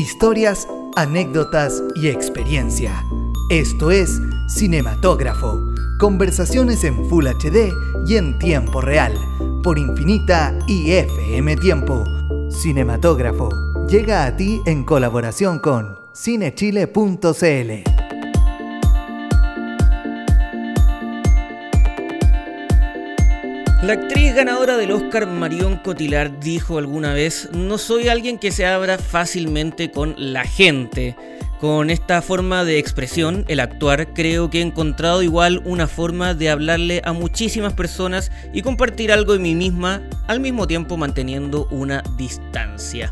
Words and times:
Historias, 0.00 0.66
anécdotas 0.96 1.82
y 1.94 2.08
experiencia. 2.08 3.04
Esto 3.50 3.90
es 3.90 4.18
Cinematógrafo. 4.48 5.60
Conversaciones 5.98 6.84
en 6.84 7.06
Full 7.10 7.26
HD 7.26 7.70
y 8.06 8.16
en 8.16 8.38
tiempo 8.38 8.80
real. 8.80 9.12
Por 9.62 9.78
Infinita 9.78 10.58
y 10.66 10.92
FM 10.92 11.54
Tiempo. 11.56 12.02
Cinematógrafo. 12.50 13.50
Llega 13.90 14.24
a 14.24 14.34
ti 14.38 14.62
en 14.64 14.84
colaboración 14.84 15.58
con 15.58 15.98
cinechile.cl. 16.14 17.89
La 23.82 23.94
actriz 23.94 24.34
ganadora 24.34 24.76
del 24.76 24.92
Oscar 24.92 25.26
Marion 25.26 25.78
Cotillard 25.78 26.38
dijo 26.38 26.76
alguna 26.76 27.14
vez, 27.14 27.48
no 27.54 27.78
soy 27.78 28.08
alguien 28.08 28.38
que 28.38 28.52
se 28.52 28.66
abra 28.66 28.98
fácilmente 28.98 29.90
con 29.90 30.14
la 30.18 30.44
gente. 30.44 31.16
Con 31.60 31.88
esta 31.88 32.20
forma 32.20 32.64
de 32.64 32.78
expresión, 32.78 33.46
el 33.48 33.58
actuar, 33.58 34.12
creo 34.12 34.50
que 34.50 34.58
he 34.58 34.62
encontrado 34.62 35.22
igual 35.22 35.62
una 35.64 35.86
forma 35.86 36.34
de 36.34 36.50
hablarle 36.50 37.00
a 37.06 37.14
muchísimas 37.14 37.72
personas 37.72 38.30
y 38.52 38.60
compartir 38.60 39.12
algo 39.12 39.32
de 39.32 39.38
mí 39.38 39.54
misma, 39.54 40.02
al 40.26 40.40
mismo 40.40 40.66
tiempo 40.66 40.98
manteniendo 40.98 41.66
una 41.70 42.02
distancia. 42.18 43.10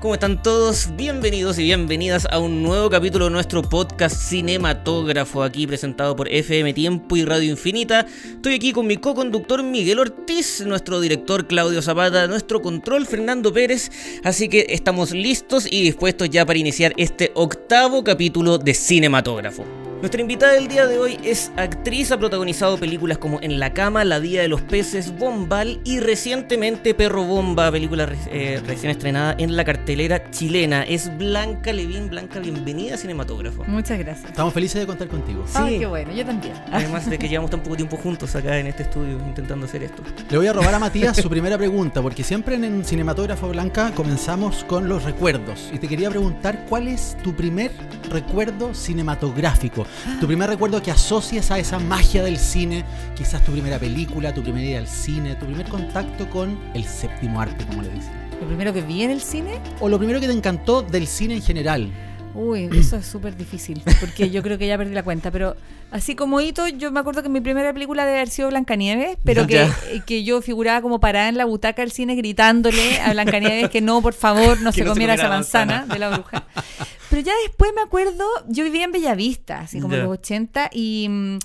¿Cómo 0.00 0.12
están 0.12 0.42
todos? 0.42 0.90
Bienvenidos 0.94 1.58
y 1.58 1.62
bienvenidas 1.62 2.28
a 2.30 2.38
un 2.38 2.62
nuevo 2.62 2.90
capítulo 2.90 3.24
de 3.24 3.30
nuestro 3.30 3.62
podcast 3.62 4.14
Cinematógrafo, 4.14 5.42
aquí 5.42 5.66
presentado 5.66 6.14
por 6.14 6.28
FM 6.28 6.74
Tiempo 6.74 7.16
y 7.16 7.24
Radio 7.24 7.50
Infinita. 7.50 8.06
Estoy 8.24 8.56
aquí 8.56 8.72
con 8.72 8.86
mi 8.86 8.98
co-conductor 8.98 9.62
Miguel 9.62 9.98
Ortiz, 9.98 10.62
nuestro 10.66 11.00
director 11.00 11.46
Claudio 11.46 11.80
Zapata, 11.80 12.26
nuestro 12.26 12.60
control 12.60 13.06
Fernando 13.06 13.54
Pérez, 13.54 13.90
así 14.22 14.50
que 14.50 14.66
estamos 14.68 15.12
listos 15.12 15.66
y 15.70 15.82
dispuestos 15.82 16.28
ya 16.28 16.44
para 16.44 16.58
iniciar 16.58 16.92
este 16.98 17.32
octavo 17.34 18.04
capítulo 18.04 18.58
de 18.58 18.74
Cinematógrafo. 18.74 19.64
Nuestra 20.00 20.20
invitada 20.20 20.52
del 20.52 20.68
día 20.68 20.86
de 20.86 20.98
hoy 20.98 21.18
es 21.24 21.50
actriz, 21.56 22.12
ha 22.12 22.18
protagonizado 22.18 22.76
películas 22.76 23.16
como 23.16 23.40
En 23.40 23.58
la 23.58 23.72
cama, 23.72 24.04
La 24.04 24.20
Día 24.20 24.42
de 24.42 24.48
los 24.48 24.60
Peces, 24.60 25.16
Bombal 25.16 25.80
y 25.84 26.00
recientemente 26.00 26.92
Perro 26.92 27.24
Bomba, 27.24 27.72
película 27.72 28.06
eh, 28.30 28.60
recién 28.66 28.90
estrenada 28.90 29.34
en 29.38 29.56
la 29.56 29.64
cartelera 29.64 30.30
chilena. 30.30 30.82
Es 30.82 31.16
Blanca 31.16 31.72
Levín. 31.72 32.10
Blanca, 32.10 32.40
bienvenida 32.40 32.96
a 32.96 32.98
Cinematógrafo. 32.98 33.64
Muchas 33.64 33.98
gracias. 33.98 34.28
Estamos 34.28 34.52
felices 34.52 34.82
de 34.82 34.86
contar 34.86 35.08
contigo. 35.08 35.44
Sí. 35.46 35.54
Ah, 35.56 35.66
qué 35.66 35.86
bueno, 35.86 36.12
yo 36.12 36.26
también. 36.26 36.52
Además 36.70 37.08
de 37.08 37.18
que 37.18 37.26
llevamos 37.26 37.50
tan 37.50 37.62
poco 37.62 37.76
tiempo 37.76 37.96
juntos 37.96 38.36
acá 38.36 38.58
en 38.58 38.66
este 38.66 38.82
estudio 38.82 39.18
intentando 39.26 39.64
hacer 39.64 39.82
esto. 39.82 40.02
Le 40.28 40.36
voy 40.36 40.46
a 40.46 40.52
robar 40.52 40.74
a 40.74 40.78
Matías 40.78 41.16
su 41.16 41.30
primera 41.30 41.56
pregunta, 41.56 42.02
porque 42.02 42.22
siempre 42.22 42.56
en 42.56 42.84
Cinematógrafo 42.84 43.48
Blanca 43.48 43.92
comenzamos 43.94 44.62
con 44.64 44.90
los 44.90 45.04
recuerdos. 45.04 45.70
Y 45.72 45.78
te 45.78 45.88
quería 45.88 46.10
preguntar, 46.10 46.66
¿cuál 46.68 46.86
es 46.86 47.16
tu 47.24 47.34
primer 47.34 47.72
recuerdo 48.10 48.74
cinematográfico? 48.74 49.85
Tu 50.20 50.26
primer 50.26 50.48
recuerdo 50.50 50.82
que 50.82 50.90
asocias 50.90 51.50
a 51.50 51.58
esa 51.58 51.78
magia 51.78 52.22
del 52.22 52.38
cine, 52.38 52.84
quizás 53.16 53.44
tu 53.44 53.52
primera 53.52 53.78
película, 53.78 54.32
tu 54.34 54.42
primera 54.42 54.64
idea 54.64 54.78
al 54.78 54.88
cine, 54.88 55.34
tu 55.36 55.46
primer 55.46 55.68
contacto 55.68 56.28
con 56.30 56.58
el 56.74 56.84
séptimo 56.84 57.40
arte, 57.40 57.64
como 57.66 57.82
le 57.82 57.90
dicen. 57.90 58.12
¿Lo 58.40 58.46
primero 58.46 58.72
que 58.72 58.82
vi 58.82 59.02
en 59.02 59.10
el 59.10 59.20
cine? 59.20 59.60
O 59.80 59.88
lo 59.88 59.98
primero 59.98 60.20
que 60.20 60.26
te 60.26 60.32
encantó 60.32 60.82
del 60.82 61.06
cine 61.06 61.34
en 61.34 61.42
general. 61.42 61.90
Uy, 62.36 62.68
eso 62.78 62.96
es 62.96 63.06
súper 63.06 63.36
difícil, 63.36 63.82
porque 63.98 64.30
yo 64.30 64.42
creo 64.42 64.58
que 64.58 64.66
ya 64.66 64.76
perdí 64.76 64.92
la 64.92 65.02
cuenta, 65.02 65.30
pero 65.30 65.56
así 65.90 66.14
como 66.14 66.40
hito, 66.40 66.68
yo 66.68 66.92
me 66.92 67.00
acuerdo 67.00 67.22
que 67.22 67.28
mi 67.28 67.40
primera 67.40 67.72
película 67.72 68.04
debe 68.04 68.18
haber 68.18 68.28
sido 68.28 68.48
Blancanieves, 68.48 69.16
pero 69.24 69.46
que, 69.46 69.68
que, 70.04 70.22
yo 70.22 70.42
figuraba 70.42 70.82
como 70.82 71.00
parada 71.00 71.28
en 71.28 71.38
la 71.38 71.46
butaca 71.46 71.82
del 71.82 71.92
cine 71.92 72.14
gritándole 72.14 73.00
a 73.00 73.12
Blancanieves 73.12 73.70
que 73.70 73.80
no, 73.80 74.02
por 74.02 74.12
favor, 74.12 74.60
no 74.60 74.70
se 74.72 74.84
comiera 74.84 75.14
esa 75.14 75.28
manzana, 75.28 75.86
de 75.86 75.98
la 75.98 76.10
bruja. 76.10 76.44
Pero 77.16 77.28
ya 77.28 77.32
después 77.46 77.72
me 77.74 77.80
acuerdo, 77.80 78.26
yo 78.46 78.62
vivía 78.64 78.84
en 78.84 78.92
Bellavista, 78.92 79.60
así 79.60 79.80
como 79.80 79.94
en 79.94 80.02
los 80.02 80.12
80, 80.18 80.68
y 80.70 81.06
mm, 81.08 81.38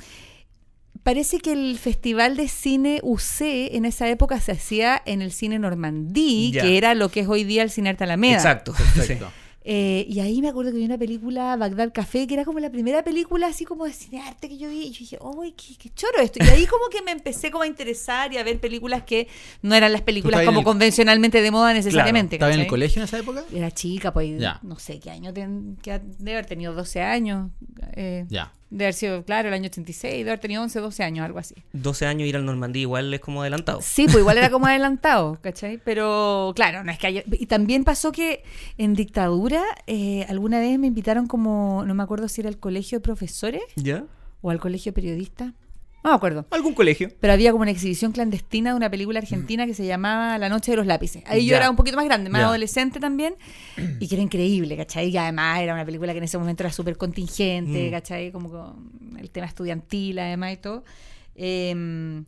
parece 1.01 1.39
que 1.39 1.53
el 1.53 1.79
festival 1.79 2.35
de 2.35 2.49
cine 2.49 2.99
UC 3.03 3.71
en 3.71 3.85
esa 3.85 4.09
época 4.09 4.41
se 4.41 4.51
hacía 4.51 5.01
en 5.05 5.21
el 5.21 5.31
cine 5.31 5.59
Normandí, 5.59 6.51
que 6.51 6.77
era 6.77 6.93
lo 6.93 7.07
que 7.07 7.21
es 7.21 7.29
hoy 7.29 7.45
día 7.45 7.63
el 7.63 7.69
Cine 7.69 7.91
Arte 7.91 8.03
Alameda. 8.03 8.35
Exacto, 8.35 8.73
perfecto. 8.73 9.31
Eh, 9.63 10.05
y 10.09 10.19
ahí 10.19 10.41
me 10.41 10.49
acuerdo 10.49 10.71
que 10.71 10.77
vi 10.77 10.85
una 10.85 10.97
película, 10.97 11.55
Bagdad 11.55 11.91
Café, 11.93 12.25
que 12.25 12.33
era 12.33 12.45
como 12.45 12.59
la 12.59 12.71
primera 12.71 13.03
película 13.03 13.47
así 13.47 13.63
como 13.63 13.85
de 13.85 13.93
cine 13.93 14.21
arte 14.21 14.49
que 14.49 14.57
yo 14.57 14.69
vi. 14.69 14.87
Y 14.87 14.91
yo 14.91 14.99
dije, 14.99 15.19
¡ay, 15.41 15.51
qué, 15.53 15.89
choro 15.93 16.19
esto! 16.21 16.43
Y 16.43 16.47
ahí 16.47 16.65
como 16.65 16.87
que 16.89 17.01
me 17.01 17.11
empecé 17.11 17.51
como 17.51 17.63
a 17.63 17.67
interesar 17.67 18.33
y 18.33 18.37
a 18.37 18.43
ver 18.43 18.59
películas 18.59 19.03
que 19.03 19.27
no 19.61 19.75
eran 19.75 19.91
las 19.91 20.01
películas 20.01 20.43
como 20.45 20.63
convencionalmente 20.63 21.41
de 21.41 21.51
moda 21.51 21.73
necesariamente. 21.73 22.35
¿Estaba 22.37 22.53
en 22.53 22.61
el 22.61 22.67
colegio 22.67 23.01
en 23.01 23.05
esa 23.05 23.19
época? 23.19 23.43
Era 23.53 23.71
chica, 23.71 24.11
pues 24.11 24.41
no 24.63 24.79
sé 24.79 24.99
qué 24.99 25.11
año, 25.11 25.33
que 25.33 26.01
debe 26.19 26.31
haber 26.33 26.45
tenido 26.45 26.73
12 26.73 27.01
años. 27.01 27.51
Eh, 27.93 28.25
ya. 28.29 28.51
De 28.71 28.85
haber 28.85 28.93
sido, 28.93 29.23
claro, 29.25 29.49
el 29.49 29.53
año 29.53 29.65
86, 29.65 30.23
de 30.23 30.31
haber 30.31 30.39
tenido 30.39 30.63
11, 30.63 30.79
12 30.79 31.03
años, 31.03 31.25
algo 31.25 31.39
así. 31.39 31.55
12 31.73 32.05
años 32.05 32.27
ir 32.27 32.37
al 32.37 32.45
Normandí 32.45 32.79
igual 32.79 33.13
es 33.13 33.19
como 33.19 33.41
adelantado. 33.41 33.79
Sí, 33.81 34.05
pues 34.05 34.19
igual 34.19 34.37
era 34.37 34.49
como 34.49 34.65
adelantado, 34.67 35.37
¿cachai? 35.41 35.77
Pero 35.83 36.53
claro, 36.55 36.83
no 36.83 36.91
es 36.91 36.97
que 36.97 37.07
haya... 37.07 37.23
Y 37.31 37.47
también 37.47 37.83
pasó 37.83 38.13
que 38.13 38.43
en 38.77 38.93
dictadura 38.93 39.61
eh, 39.87 40.25
alguna 40.29 40.59
vez 40.59 40.79
me 40.79 40.87
invitaron 40.87 41.27
como, 41.27 41.83
no 41.85 41.93
me 41.93 42.01
acuerdo 42.01 42.29
si 42.29 42.39
era 42.39 42.49
el 42.49 42.59
colegio 42.59 42.99
de 42.99 43.03
profesores. 43.03 43.61
¿Ya? 43.75 44.05
O 44.41 44.49
al 44.49 44.59
colegio 44.59 44.91
de 44.91 44.95
periodistas. 44.95 45.53
No 46.03 46.09
me 46.09 46.15
acuerdo. 46.15 46.45
¿Algún 46.49 46.73
colegio? 46.73 47.11
Pero 47.19 47.33
había 47.33 47.51
como 47.51 47.61
una 47.61 47.71
exhibición 47.71 48.11
clandestina 48.11 48.71
de 48.71 48.75
una 48.75 48.89
película 48.89 49.19
argentina 49.19 49.67
que 49.67 49.75
se 49.75 49.85
llamaba 49.85 50.37
La 50.39 50.49
Noche 50.49 50.71
de 50.71 50.77
los 50.77 50.87
Lápices. 50.87 51.23
Ahí 51.27 51.45
yo 51.45 51.55
era 51.55 51.69
un 51.69 51.75
poquito 51.75 51.95
más 51.95 52.05
grande, 52.05 52.29
más 52.29 52.41
adolescente 52.41 52.99
también, 52.99 53.35
y 53.99 54.07
que 54.07 54.15
era 54.15 54.23
increíble, 54.23 54.75
¿cachai? 54.77 55.09
Y 55.09 55.17
además 55.17 55.59
era 55.61 55.73
una 55.73 55.85
película 55.85 56.11
que 56.13 56.17
en 56.17 56.23
ese 56.23 56.39
momento 56.39 56.63
era 56.63 56.71
súper 56.71 56.97
contingente, 56.97 57.87
mm. 57.87 57.91
¿cachai? 57.91 58.31
Como 58.31 58.49
con 58.49 59.17
el 59.19 59.29
tema 59.29 59.45
estudiantil, 59.45 60.17
además 60.17 60.53
y 60.53 60.57
todo. 60.57 60.83
Em, 61.35 62.25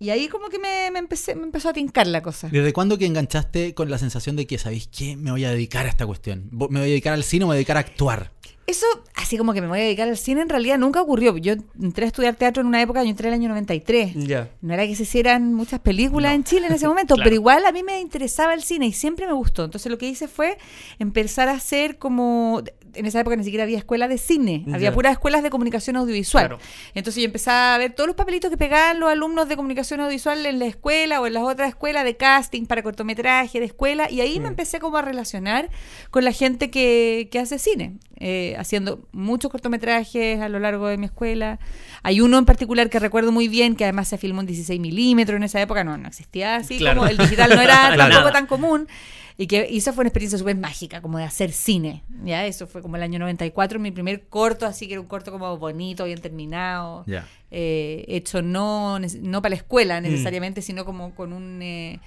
y 0.00 0.08
ahí 0.08 0.28
como 0.28 0.48
que 0.48 0.58
me, 0.58 0.86
empecé, 0.86 1.34
me 1.34 1.42
empezó 1.42 1.68
a 1.68 1.74
tincar 1.74 2.06
la 2.06 2.22
cosa. 2.22 2.48
¿Desde 2.50 2.72
cuándo 2.72 2.96
que 2.96 3.04
enganchaste 3.04 3.74
con 3.74 3.90
la 3.90 3.98
sensación 3.98 4.34
de 4.34 4.46
que, 4.46 4.56
¿sabéis 4.56 4.88
qué? 4.88 5.14
Me 5.14 5.30
voy 5.30 5.44
a 5.44 5.50
dedicar 5.50 5.84
a 5.84 5.90
esta 5.90 6.06
cuestión. 6.06 6.48
¿Me 6.50 6.66
voy 6.66 6.78
a 6.78 6.84
dedicar 6.84 7.12
al 7.12 7.22
cine 7.22 7.44
o 7.44 7.48
me 7.48 7.50
voy 7.50 7.56
a 7.56 7.58
dedicar 7.58 7.76
a 7.76 7.80
actuar? 7.80 8.32
Eso, 8.66 8.86
así 9.14 9.36
como 9.36 9.52
que 9.52 9.60
me 9.60 9.66
voy 9.66 9.80
a 9.80 9.82
dedicar 9.82 10.08
al 10.08 10.16
cine, 10.16 10.42
en 10.42 10.48
realidad 10.48 10.78
nunca 10.78 11.02
ocurrió. 11.02 11.36
Yo 11.36 11.54
entré 11.82 12.04
a 12.04 12.06
estudiar 12.06 12.36
teatro 12.36 12.62
en 12.62 12.68
una 12.68 12.80
época, 12.80 13.02
yo 13.02 13.10
entré 13.10 13.28
en 13.28 13.34
el 13.34 13.40
año 13.40 13.48
93. 13.50 14.14
Ya. 14.14 14.48
No 14.62 14.72
era 14.72 14.86
que 14.86 14.96
se 14.96 15.02
hicieran 15.02 15.52
muchas 15.52 15.80
películas 15.80 16.34
en 16.34 16.44
Chile 16.44 16.68
en 16.68 16.72
ese 16.72 16.88
momento, 16.88 17.16
pero 17.16 17.34
igual 17.34 17.66
a 17.66 17.72
mí 17.72 17.82
me 17.82 18.00
interesaba 18.00 18.54
el 18.54 18.62
cine 18.62 18.86
y 18.86 18.92
siempre 18.92 19.26
me 19.26 19.32
gustó. 19.32 19.64
Entonces 19.64 19.90
lo 19.90 19.98
que 19.98 20.08
hice 20.08 20.28
fue 20.28 20.56
empezar 20.98 21.48
a 21.48 21.52
hacer 21.52 21.98
como 21.98 22.62
en 22.94 23.06
esa 23.06 23.20
época 23.20 23.36
ni 23.36 23.44
siquiera 23.44 23.64
había 23.64 23.78
escuela 23.78 24.08
de 24.08 24.18
cine, 24.18 24.64
había 24.72 24.92
puras 24.92 25.12
escuelas 25.12 25.42
de 25.42 25.50
comunicación 25.50 25.96
audiovisual. 25.96 26.58
Entonces 26.94 27.22
yo 27.22 27.26
empezaba 27.26 27.74
a 27.74 27.78
ver 27.78 27.92
todos 27.92 28.06
los 28.06 28.16
papelitos 28.16 28.50
que 28.50 28.56
pegaban 28.56 29.00
los 29.00 29.10
alumnos 29.10 29.48
de 29.48 29.56
comunicación 29.56 30.00
audiovisual 30.00 30.44
en 30.46 30.58
la 30.58 30.66
escuela 30.66 31.20
o 31.20 31.26
en 31.26 31.34
las 31.34 31.42
otras 31.42 31.68
escuelas 31.68 32.04
de 32.04 32.16
casting 32.16 32.66
para 32.66 32.82
cortometraje, 32.82 33.60
de 33.60 33.66
escuela, 33.66 34.10
y 34.10 34.20
ahí 34.20 34.38
me 34.38 34.46
mm. 34.46 34.48
empecé 34.48 34.80
como 34.80 34.96
a 34.96 35.02
relacionar 35.02 35.70
con 36.10 36.24
la 36.24 36.32
gente 36.32 36.70
que, 36.70 37.28
que 37.30 37.38
hace 37.38 37.58
cine, 37.58 37.98
eh, 38.18 38.54
haciendo 38.58 39.08
muchos 39.12 39.50
cortometrajes 39.50 40.40
a 40.40 40.48
lo 40.48 40.58
largo 40.58 40.88
de 40.88 40.96
mi 40.96 41.06
escuela. 41.06 41.58
Hay 42.02 42.20
uno 42.20 42.38
en 42.38 42.44
particular 42.44 42.90
que 42.90 42.98
recuerdo 42.98 43.32
muy 43.32 43.48
bien, 43.48 43.76
que 43.76 43.84
además 43.84 44.08
se 44.08 44.18
filmó 44.18 44.40
en 44.40 44.46
16 44.46 44.80
milímetros 44.80 45.36
en 45.36 45.44
esa 45.44 45.60
época, 45.60 45.84
no, 45.84 45.96
no 45.96 46.08
existía 46.08 46.56
así, 46.56 46.84
como 46.84 47.06
el 47.06 47.16
digital 47.16 47.50
no 47.54 47.60
era 47.60 47.94
tampoco 47.96 48.32
tan 48.32 48.46
común. 48.46 48.88
Y 49.40 49.46
que 49.46 49.66
y 49.70 49.78
esa 49.78 49.94
fue 49.94 50.02
una 50.02 50.08
experiencia 50.08 50.38
súper 50.38 50.58
mágica, 50.58 51.00
como 51.00 51.16
de 51.16 51.24
hacer 51.24 51.50
cine. 51.52 52.02
Ya, 52.26 52.44
eso 52.44 52.66
fue 52.66 52.82
como 52.82 52.96
el 52.96 53.02
año 53.02 53.18
94, 53.18 53.80
mi 53.80 53.90
primer 53.90 54.28
corto, 54.28 54.66
así 54.66 54.86
que 54.86 54.92
era 54.92 55.00
un 55.00 55.06
corto 55.06 55.32
como 55.32 55.56
bonito, 55.56 56.04
bien 56.04 56.20
terminado. 56.20 57.06
Eh, 57.50 58.04
hecho 58.06 58.42
no, 58.42 58.98
no 58.98 59.40
para 59.40 59.50
la 59.50 59.56
escuela 59.56 59.98
mm. 59.98 60.02
necesariamente, 60.02 60.60
sino 60.60 60.84
como 60.84 61.14
con 61.14 61.32
un. 61.32 61.62
Eh, 61.62 62.00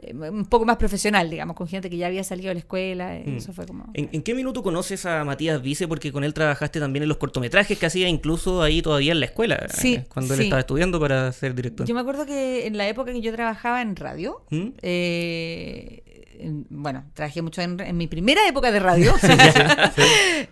eh, 0.00 0.14
un 0.14 0.46
poco 0.46 0.64
más 0.64 0.76
profesional, 0.76 1.28
digamos, 1.28 1.56
con 1.56 1.66
gente 1.66 1.90
que 1.90 1.96
ya 1.96 2.06
había 2.06 2.22
salido 2.24 2.48
de 2.48 2.54
la 2.54 2.60
escuela. 2.60 3.20
Mm. 3.24 3.36
Eso 3.36 3.52
fue 3.52 3.66
como. 3.66 3.86
¿En, 3.94 4.22
qué 4.22 4.34
minuto 4.34 4.62
conoces 4.62 5.06
a 5.06 5.24
Matías 5.24 5.60
Vice? 5.60 5.88
Porque 5.88 6.12
con 6.12 6.24
él 6.24 6.34
trabajaste 6.34 6.80
también 6.80 7.02
en 7.02 7.08
los 7.08 7.18
cortometrajes 7.18 7.78
que 7.78 7.86
hacía 7.86 8.08
incluso 8.08 8.62
ahí 8.62 8.82
todavía 8.82 9.12
en 9.12 9.20
la 9.20 9.26
escuela, 9.26 9.66
sí, 9.68 10.00
cuando 10.08 10.34
él 10.34 10.40
estaba 10.42 10.60
estudiando 10.60 11.00
para 11.00 11.32
ser 11.32 11.54
director. 11.54 11.86
Yo 11.86 11.94
me 11.94 12.00
acuerdo 12.00 12.26
que 12.26 12.66
en 12.66 12.76
la 12.76 12.88
época 12.88 13.12
que 13.12 13.20
yo 13.20 13.32
trabajaba 13.32 13.82
en 13.82 13.96
radio, 13.96 14.42
¿Mm? 14.50 14.68
eh, 14.82 16.02
bueno, 16.70 17.04
trabajé 17.14 17.42
mucho 17.42 17.60
en, 17.62 17.96
mi 17.96 18.06
primera 18.06 18.46
época 18.46 18.70
de 18.70 18.80
radio. 18.80 19.14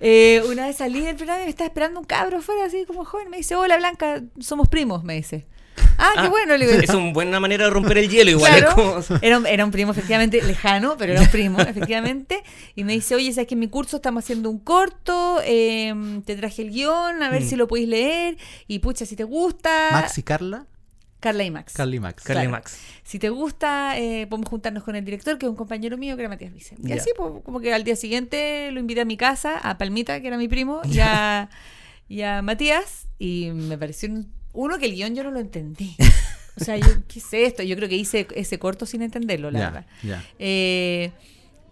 Eh, 0.01 0.43
una 0.51 0.67
vez 0.67 0.77
salí 0.77 1.01
del 1.01 1.17
programa 1.17 1.43
y 1.43 1.45
me 1.45 1.51
estaba 1.51 1.69
esperando 1.69 2.01
un 2.01 2.07
cabro 2.07 2.43
fuera, 2.43 2.65
así 2.65 2.85
como 2.87 3.05
joven. 3.05 3.31
Me 3.31 3.39
dice, 3.39 3.55
hola 3.55 3.77
Blanca, 3.77 4.23
somos 4.39 4.69
primos, 4.69 5.05
me 5.05 5.15
dice. 5.15 5.47
Ah, 5.99 6.13
qué 6.15 6.21
ah, 6.21 6.29
bueno. 6.29 6.55
es 6.55 6.91
una 6.91 7.13
buena 7.13 7.41
manera 7.41 7.65
de 7.65 7.71
romper 7.71 7.99
el 7.99 8.09
hielo 8.09 8.31
igual. 8.31 8.67
era, 9.23 9.65
un, 9.65 9.71
primo 9.71 9.93
efectivamente 9.93 10.43
lejano, 10.43 10.97
pero 10.97 11.13
era 11.13 11.23
un 11.23 11.29
primo 11.29 11.61
efectivamente. 11.61 12.43
Y 12.75 12.85
me 12.85 12.93
dice, 12.93 13.15
oye, 13.15 13.33
sabes 13.33 13.49
que 13.49 13.55
en 13.55 13.61
mi 13.61 13.69
curso 13.69 13.97
estamos 13.97 14.25
haciendo 14.25 14.51
un 14.51 14.59
corto, 14.59 15.41
em, 15.45 16.23
te 16.23 16.37
traje 16.37 16.63
el 16.63 16.71
guion, 16.71 17.23
a 17.23 17.31
ver 17.31 17.43
mm. 17.43 17.49
si 17.49 17.57
lo 17.57 17.69
podéis 17.69 17.89
leer. 17.89 18.37
Y 18.67 18.81
pucha, 18.81 19.07
si 19.07 19.17
te 19.17 19.25
gusta. 19.25 19.89
Max 19.93 20.19
y 20.19 20.23
Carla. 20.23 20.67
Carla 21.21 21.45
y 21.45 21.51
Max. 21.51 21.73
Carla 21.73 21.97
y 21.97 22.01
Max. 22.01 22.23
Carla 22.23 22.45
y 22.45 22.49
Max. 22.49 22.79
Si 23.03 23.19
te 23.19 23.31
gusta, 23.31 23.99
eh, 23.99 24.27
podemos 24.29 24.49
juntarnos 24.49 24.85
con 24.85 24.97
el 24.97 25.05
director, 25.05 25.39
que 25.39 25.47
es 25.47 25.51
un 25.51 25.57
compañero 25.57 25.97
mío, 25.97 26.15
que 26.15 26.23
era 26.23 26.29
Matías 26.29 26.53
Vicente. 26.53 26.89
Y 26.89 26.93
así, 26.93 27.11
pues, 27.17 27.43
como 27.45 27.61
que 27.61 27.73
al 27.73 27.85
día 27.85 27.97
siguiente 27.97 28.71
lo 28.71 28.81
invité 28.81 29.01
a 29.01 29.05
mi 29.05 29.17
casa, 29.17 29.59
a 29.59 29.79
Palmita, 29.79 30.21
que 30.21 30.29
era 30.29 30.37
mi 30.37 30.47
primo, 30.47 30.83
y 30.85 31.01
a, 31.01 31.49
y 32.09 32.23
a 32.23 32.43
Matías, 32.43 33.09
y 33.19 33.51
me 33.53 33.79
pareció 33.79 34.09
uno 34.57 34.79
que 34.79 34.87
el 34.87 34.95
guion 34.95 35.15
yo 35.15 35.23
no 35.23 35.31
lo 35.31 35.41
entendí. 35.41 35.95
O 36.59 36.65
sea, 36.65 36.79
yo, 36.79 36.87
¿qué 37.07 37.19
es 37.19 37.35
esto? 37.35 37.63
Yo 37.63 37.77
creo 37.77 37.87
que 37.87 37.97
hice 37.97 38.27
ese 38.35 38.59
corto 38.59 38.87
sin 38.87 39.03
entenderlo, 39.03 39.51
la 39.51 39.59
verdad. 39.59 39.87
Eh, 40.39 41.13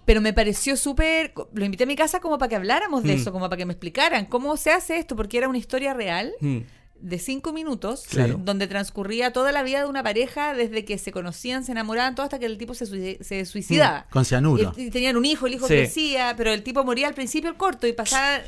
pero 0.05 0.21
me 0.21 0.35
pareció 0.35 0.77
súper. 0.77 1.33
Lo 1.55 1.65
invité 1.65 1.85
a 1.85 1.87
mi 1.87 1.97
casa 1.97 2.21
como 2.21 2.37
para 2.37 2.51
que 2.51 2.57
habláramos 2.57 3.03
de 3.03 3.17
mm. 3.17 3.21
eso, 3.21 3.33
como 3.33 3.49
para 3.49 3.57
que 3.57 3.65
me 3.65 3.73
explicaran 3.73 4.27
cómo 4.27 4.59
se 4.59 4.73
hace 4.73 4.99
esto, 4.99 5.17
porque 5.17 5.39
era 5.39 5.49
una 5.49 5.57
historia 5.59 5.95
real. 5.95 6.33
Mm. 6.41 6.59
de 7.01 7.19
cinco 7.19 7.55
minutos, 7.55 8.07
donde 8.41 8.67
transcurría 8.67 9.33
toda 9.33 9.53
la 9.53 9.63
vida 9.63 9.81
de 9.81 9.87
una 9.87 10.03
pareja 10.03 10.55
desde 10.55 10.85
que 10.85 10.99
se 10.99 11.13
conocían, 11.13 11.65
se 11.65 11.73
enamoraban, 11.73 12.15
todo 12.15 12.25
hasta 12.25 12.39
que 12.39 12.47
el 12.47 12.59
tipo 12.59 12.75
se, 12.75 13.25
se 13.25 13.45
suicidaba. 13.47 14.01
Mm. 14.09 14.13
con 14.13 14.25
cianuro. 14.27 14.75
Y, 14.77 14.91
tenían 14.91 15.17
un 15.17 15.25
hijo, 15.25 15.47
el 15.47 15.55
hijo 15.55 15.67
crecía, 15.67 16.35
pero 16.37 16.53
el 16.53 16.63
tipo 16.63 16.85
moría 16.85 17.09
al 17.09 17.15
principio 17.15 17.49
el 17.49 17.57
corto 17.57 17.87
y 17.87 17.95
pasaba... 17.95 18.43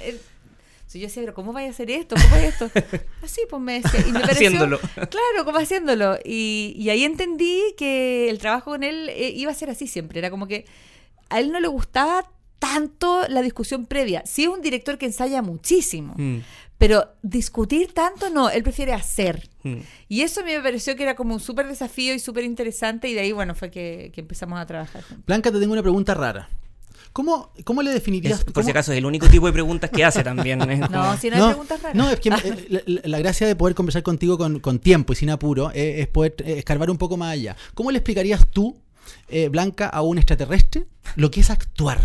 yo 0.95 1.01
decía, 1.01 1.23
pero 1.23 1.35
¿cómo 1.35 1.53
vaya 1.53 1.69
a 1.69 1.71
hacer 1.71 1.91
esto? 1.91 2.17
¿Cómo 2.21 2.37
es 2.37 2.55
esto? 2.55 2.71
Así, 3.23 3.43
pues 3.49 3.61
me 3.61 3.81
decía. 3.81 4.01
Y 4.01 4.13
me 4.13 4.21
pareció, 4.21 4.49
haciéndolo. 4.49 4.79
Claro, 4.95 5.45
como 5.45 5.59
haciéndolo. 5.59 6.19
Y, 6.25 6.75
y, 6.77 6.91
ahí 6.91 7.05
entendí 7.05 7.75
que 7.77 8.31
el 8.31 8.39
trabajo 8.39 8.71
con 8.71 8.83
él 8.83 9.09
eh, 9.11 9.33
iba 9.35 9.51
a 9.51 9.55
ser 9.55 9.69
así 9.69 9.87
siempre. 9.87 10.19
Era 10.19 10.31
como 10.31 10.47
que 10.47 10.65
a 11.29 11.41
él 11.41 11.53
no 11.53 11.61
le 11.61 11.69
gustaba 11.69 12.31
tanto 12.59 13.27
la 13.29 13.43
discusión 13.43 13.87
previa. 13.87 14.23
Sí 14.27 14.45
es 14.45 14.49
un 14.49 14.61
director 14.61 14.99
que 14.99 15.07
ensaya 15.07 15.43
muchísimo, 15.43 16.15
mm. 16.17 16.39
pero 16.79 17.13
discutir 17.23 17.93
tanto 17.93 18.31
no, 18.31 18.51
él 18.51 18.63
prefiere 18.63 18.93
hacer. 18.93 19.49
Mm. 19.63 19.79
Y 20.09 20.23
eso 20.23 20.45
me 20.45 20.61
pareció 20.61 20.97
que 20.97 21.03
era 21.03 21.17
como 21.17 21.35
un 21.35 21.41
súper 21.41 21.69
desafío 21.69 22.15
y 22.15 22.19
súper 22.19 22.45
interesante 22.45 23.09
y 23.09 23.15
de 23.15 23.21
ahí, 23.21 23.33
bueno, 23.33 23.55
fue 23.55 23.71
que, 23.71 24.13
empezamos 24.17 24.59
a 24.59 24.67
trabajar. 24.67 25.05
Blanca, 25.27 25.51
te 25.53 25.61
tengo 25.61 25.73
una 25.73 25.83
pregunta 25.83 26.15
rara. 26.15 26.49
¿Cómo, 27.17 27.51
¿Cómo, 27.65 27.83
le 27.83 27.93
definirías? 27.93 28.45
por 28.45 28.63
si 28.63 28.71
acaso, 28.71 28.93
es 28.93 28.99
el 28.99 29.07
único 29.07 29.27
tipo 29.29 29.47
de 29.47 29.53
preguntas 29.53 29.91
que 29.91 30.05
hace 30.05 30.23
también. 30.23 30.59
no, 30.91 31.17
si 31.17 31.31
no, 31.31 31.37
hay 31.37 31.49
preguntas 31.49 31.83
raras. 31.83 31.97
No, 31.97 32.11
es 32.11 32.21
que 32.21 32.29
eh, 32.29 33.01
la, 33.05 33.19
gracia 33.19 33.47
de 33.47 33.57
poder 33.57 33.75
conversar 33.75 34.03
contigo 34.03 34.37
con, 34.39 34.79
tiempo 34.79 35.13
y 35.13 35.17
sin 35.17 35.31
apuro 35.31 35.71
es, 35.71 36.01
es 36.01 36.09
poder 36.09 36.35
eh, 36.45 36.59
escarbar 36.59 36.91
un 36.91 36.99
poco 36.99 37.17
más 37.17 37.33
allá. 37.33 37.57
¿Cómo 37.75 37.91
le 37.91 37.99
explicarías 37.99 38.47
tú 38.51 38.77
eh, 39.29 39.49
Blanca 39.49 39.89
a 39.89 40.03
un 40.03 40.19
extraterrestre 40.19 40.87
lo 41.17 41.31
que 41.31 41.41
es 41.41 41.51
actuar. 41.51 42.01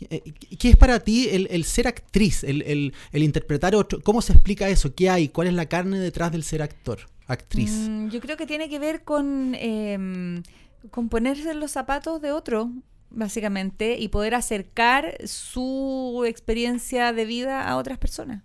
Eh, 0.00 0.32
¿Qué 0.58 0.70
es 0.70 0.76
para 0.76 1.00
ti 1.00 1.28
el, 1.28 1.64
ser 1.64 1.88
actriz, 1.88 2.44
el, 2.44 2.92
interpretar 3.12 3.74
otro? 3.74 4.00
¿Cómo 4.02 4.22
se 4.22 4.32
explica 4.32 4.68
eso? 4.68 4.94
¿Qué 4.94 5.08
hay? 5.08 5.28
¿Cuál 5.28 5.48
es 5.48 5.54
la 5.54 5.66
carne 5.66 5.98
detrás 5.98 6.32
del 6.32 6.44
ser 6.44 6.62
actor, 6.62 7.00
actriz? 7.26 7.70
Mm, 7.70 8.08
yo 8.08 8.20
creo 8.20 8.36
que 8.36 8.46
tiene 8.46 8.68
que 8.68 8.78
ver 8.78 9.04
con, 9.04 9.54
em, 9.54 10.42
con 10.90 11.08
ponerse 11.08 11.50
en 11.50 11.60
los 11.60 11.70
zapatos 11.70 12.20
de 12.20 12.32
otro, 12.32 12.70
básicamente, 13.16 13.96
y 13.98 14.08
poder 14.08 14.34
acercar 14.34 15.16
su 15.24 16.24
experiencia 16.26 17.12
de 17.12 17.24
vida 17.24 17.66
a 17.66 17.76
otras 17.76 17.98
personas. 17.98 18.44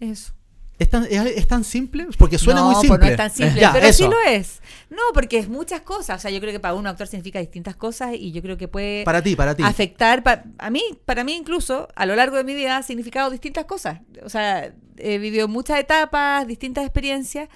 Eso. 0.00 0.32
¿Es 0.78 0.90
tan, 0.90 1.06
es, 1.08 1.46
tan 1.46 1.62
simple? 1.62 2.08
Porque 2.18 2.36
suena 2.36 2.64
muy 2.64 2.74
simple. 2.74 2.98
Pues 2.98 3.00
no 3.00 3.06
es 3.06 3.16
tan 3.16 3.30
simple, 3.30 3.68
pero 3.72 3.92
sí 3.92 4.04
lo 4.04 4.20
es. 4.26 4.60
No, 4.90 5.02
porque 5.12 5.38
es 5.38 5.48
muchas 5.48 5.82
cosas. 5.82 6.18
O 6.18 6.20
sea, 6.20 6.30
yo 6.32 6.40
creo 6.40 6.52
que 6.52 6.58
para 6.58 6.74
un 6.74 6.86
actor 6.86 7.06
significa 7.06 7.38
distintas 7.38 7.76
cosas 7.76 8.14
y 8.14 8.32
yo 8.32 8.42
creo 8.42 8.56
que 8.56 8.66
puede 8.66 9.04
para 9.04 9.22
ti, 9.22 9.36
para 9.36 9.54
ti. 9.54 9.62
afectar. 9.62 10.22
a 10.58 10.70
mí, 10.70 10.82
para 11.04 11.22
mí 11.22 11.34
incluso, 11.34 11.88
a 11.94 12.06
lo 12.06 12.16
largo 12.16 12.36
de 12.36 12.44
mi 12.44 12.54
vida 12.54 12.76
ha 12.76 12.82
significado 12.82 13.30
distintas 13.30 13.66
cosas. 13.66 14.00
O 14.24 14.28
sea, 14.28 14.74
he 14.98 15.18
vivido 15.18 15.46
muchas 15.46 15.78
etapas, 15.78 16.46
distintas 16.46 16.84
experiencias, 16.84 17.48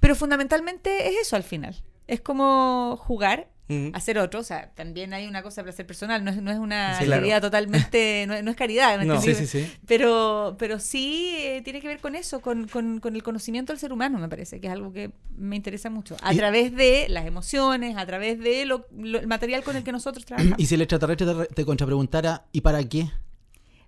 pero 0.00 0.16
fundamentalmente 0.16 1.08
es 1.10 1.26
eso 1.26 1.36
al 1.36 1.44
final. 1.44 1.80
Es 2.08 2.20
como 2.20 2.96
jugar 3.00 3.53
hacer 3.92 4.18
otro. 4.18 4.40
O 4.40 4.44
sea, 4.44 4.70
también 4.74 5.14
hay 5.14 5.26
una 5.26 5.42
cosa 5.42 5.62
de 5.62 5.64
placer 5.64 5.86
personal, 5.86 6.24
no 6.24 6.30
es, 6.30 6.42
no 6.42 6.50
es 6.50 6.58
una 6.58 6.98
caridad 6.98 7.40
totalmente, 7.40 8.26
no, 8.42 8.50
es 8.50 8.56
caridad, 8.56 9.02
no, 9.02 9.20
sí, 9.20 9.34
sí, 9.34 9.66
Pero, 9.86 10.56
pero 10.58 10.78
sí 10.78 11.36
eh, 11.38 11.62
tiene 11.62 11.80
que 11.80 11.88
ver 11.88 12.00
con 12.00 12.14
eso, 12.14 12.40
con, 12.40 12.68
con, 12.68 13.00
el 13.04 13.22
conocimiento 13.22 13.72
del 13.72 13.80
ser 13.80 13.92
humano, 13.92 14.18
me 14.18 14.28
parece, 14.28 14.60
que 14.60 14.66
es 14.66 14.72
algo 14.72 14.92
que 14.92 15.10
me 15.36 15.56
interesa 15.56 15.90
mucho. 15.90 16.16
A 16.22 16.34
través 16.34 16.74
de 16.74 17.06
las 17.08 17.26
emociones, 17.26 17.96
a 17.96 18.06
través 18.06 18.38
de 18.38 18.62
el 18.62 19.26
material 19.26 19.62
con 19.62 19.76
el 19.76 19.84
que 19.84 19.92
nosotros 19.92 20.24
trabajamos. 20.24 20.58
Y 20.58 20.66
si 20.66 20.74
el 20.74 20.82
extraterrestre 20.82 21.26
te, 21.26 21.54
te 21.54 21.64
contrapreguntara, 21.64 22.44
¿y 22.52 22.60
para 22.60 22.82
qué? 22.84 23.10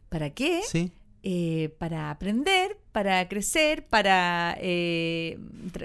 ¿Para 0.09 0.31
qué? 0.31 0.63
Sí. 0.67 0.93
Eh, 1.29 1.75
para 1.79 2.11
aprender, 2.11 2.79
para 2.97 3.29
crecer, 3.29 3.85
para 3.89 4.57
eh, 4.59 5.37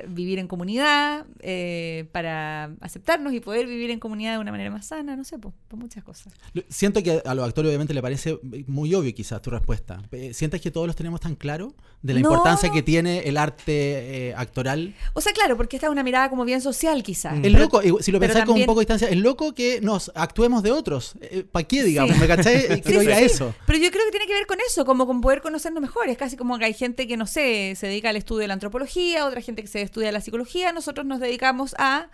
vivir 0.07 0.39
en 0.39 0.47
comunidad, 0.47 1.25
eh, 1.41 2.05
para 2.13 2.71
aceptarnos 2.79 3.33
y 3.33 3.41
poder 3.41 3.67
vivir 3.67 3.91
en 3.91 3.99
comunidad 3.99 4.31
de 4.31 4.37
una 4.37 4.49
manera 4.49 4.71
más 4.71 4.85
sana, 4.85 5.17
no 5.17 5.25
sé, 5.25 5.37
por, 5.37 5.51
muchas 5.73 6.05
cosas. 6.05 6.31
Siento 6.69 7.03
que 7.03 7.21
a 7.25 7.35
los 7.35 7.45
actores 7.45 7.67
obviamente 7.67 7.93
le 7.93 8.01
parece 8.01 8.39
muy 8.65 8.95
obvio 8.95 9.13
quizás 9.13 9.41
tu 9.41 9.49
respuesta. 9.49 10.01
¿Sientes 10.31 10.61
que 10.61 10.71
todos 10.71 10.87
los 10.87 10.95
tenemos 10.95 11.19
tan 11.19 11.35
claro 11.35 11.73
de 12.01 12.13
la 12.13 12.21
importancia 12.21 12.69
que 12.71 12.81
tiene 12.81 13.27
el 13.27 13.35
arte 13.35 14.33
actoral? 14.37 14.95
O 15.11 15.19
sea, 15.19 15.33
claro, 15.33 15.57
porque 15.57 15.75
esta 15.75 15.87
es 15.87 15.91
una 15.91 16.03
mirada 16.03 16.29
como 16.29 16.45
bien 16.45 16.61
social 16.61 17.03
quizás. 17.03 17.43
El 17.43 17.51
loco, 17.51 17.81
si 17.99 18.13
lo 18.13 18.21
pensás 18.21 18.45
con 18.45 18.57
un 18.57 18.65
poco 18.65 18.79
de 18.79 18.83
distancia, 18.83 19.09
el 19.09 19.19
loco 19.19 19.53
que 19.53 19.81
nos 19.81 20.13
actuemos 20.15 20.63
de 20.63 20.71
otros. 20.71 21.15
¿Para 21.51 21.67
qué, 21.67 21.83
digamos? 21.83 22.17
¿Me 22.17 22.27
caché? 22.27 22.81
Quiero 22.81 23.03
ir 23.03 23.11
a 23.11 23.19
eso. 23.19 23.53
Pero 23.67 23.79
yo 23.79 23.91
creo 23.91 24.05
que 24.05 24.11
tiene 24.11 24.27
que 24.27 24.33
ver 24.33 24.47
con 24.47 24.59
eso, 24.65 24.85
como 24.85 25.05
con 25.05 25.19
poder 25.19 25.41
conocernos 25.41 25.81
mejor. 25.81 26.07
Es 26.07 26.17
casi 26.17 26.37
como 26.37 26.57
que 26.57 26.63
hay 26.63 26.73
gente 26.73 27.00
que, 27.07 27.17
no 27.17 27.27
sé, 27.27 27.73
se 27.75 27.87
dedica 27.87 28.09
al 28.09 28.15
estudio 28.15 28.41
de 28.41 28.47
la 28.47 28.53
antropología, 28.53 29.25
otra 29.25 29.41
gente 29.41 29.61
que 29.61 29.67
se 29.67 29.81
estudia 29.81 30.11
la 30.11 30.21
psicología, 30.21 30.71
nosotros 30.71 31.05
nos 31.05 31.19
dedicamos 31.19 31.75
a 31.77 32.09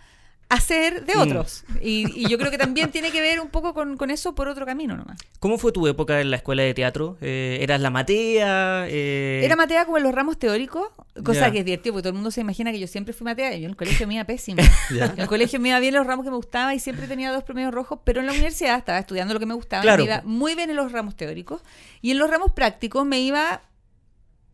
hacer 0.49 1.05
de 1.05 1.15
mm. 1.15 1.19
otros. 1.19 1.63
Y, 1.81 2.27
yo 2.29 2.37
creo 2.37 2.51
que 2.51 2.57
también 2.57 2.91
tiene 2.91 3.11
que 3.11 3.21
ver 3.21 3.39
un 3.39 3.49
poco 3.49 3.73
con, 3.73 4.11
eso 4.11 4.35
por 4.35 4.47
otro 4.47 4.65
camino 4.65 4.95
nomás. 4.95 5.19
¿Cómo 5.39 5.57
fue 5.57 5.71
tu 5.71 5.87
época 5.87 6.21
en 6.21 6.31
la 6.31 6.37
escuela 6.37 6.63
de 6.63 6.73
teatro? 6.73 7.17
Eh, 7.21 7.59
¿Eras 7.61 7.81
la 7.81 7.89
matea? 7.89 8.87
Eh, 8.87 9.41
Era 9.43 9.55
matea 9.55 9.85
como 9.85 9.97
en 9.97 10.03
los 10.03 10.13
ramos 10.13 10.37
teóricos, 10.39 10.87
cosa 11.23 11.51
que 11.51 11.59
es 11.59 11.65
divertido, 11.65 11.93
porque 11.93 12.03
todo 12.03 12.09
el 12.09 12.15
mundo 12.15 12.31
se 12.31 12.41
imagina 12.41 12.71
que 12.71 12.79
yo 12.79 12.87
siempre 12.87 13.13
fui 13.13 13.25
matea. 13.25 13.51
Yo 13.51 13.65
en 13.65 13.71
el 13.71 13.75
colegio 13.75 14.07
me 14.07 14.15
iba 14.15 14.23
pésimo. 14.23 14.61
En 14.89 15.19
el 15.19 15.27
colegio 15.27 15.59
me 15.59 15.69
iba 15.69 15.79
bien 15.79 15.93
los 15.93 16.07
ramos 16.07 16.23
que 16.23 16.31
me 16.31 16.37
gustaban 16.37 16.75
y 16.75 16.79
siempre 16.79 17.07
tenía 17.07 17.31
dos 17.31 17.43
premios 17.43 17.73
rojos, 17.73 17.99
pero 18.03 18.19
en 18.21 18.25
la 18.25 18.31
universidad 18.31 18.77
estaba 18.77 18.99
estudiando 18.99 19.33
lo 19.33 19.39
que 19.39 19.45
me 19.45 19.53
gustaba. 19.53 19.97
Me 19.97 20.03
iba 20.03 20.21
muy 20.23 20.55
bien 20.55 20.69
en 20.69 20.75
los 20.75 20.91
ramos 20.91 21.15
teóricos. 21.15 21.61
Y 22.01 22.11
en 22.11 22.19
los 22.19 22.29
ramos 22.29 22.53
prácticos 22.53 23.05
me 23.05 23.19
iba 23.19 23.61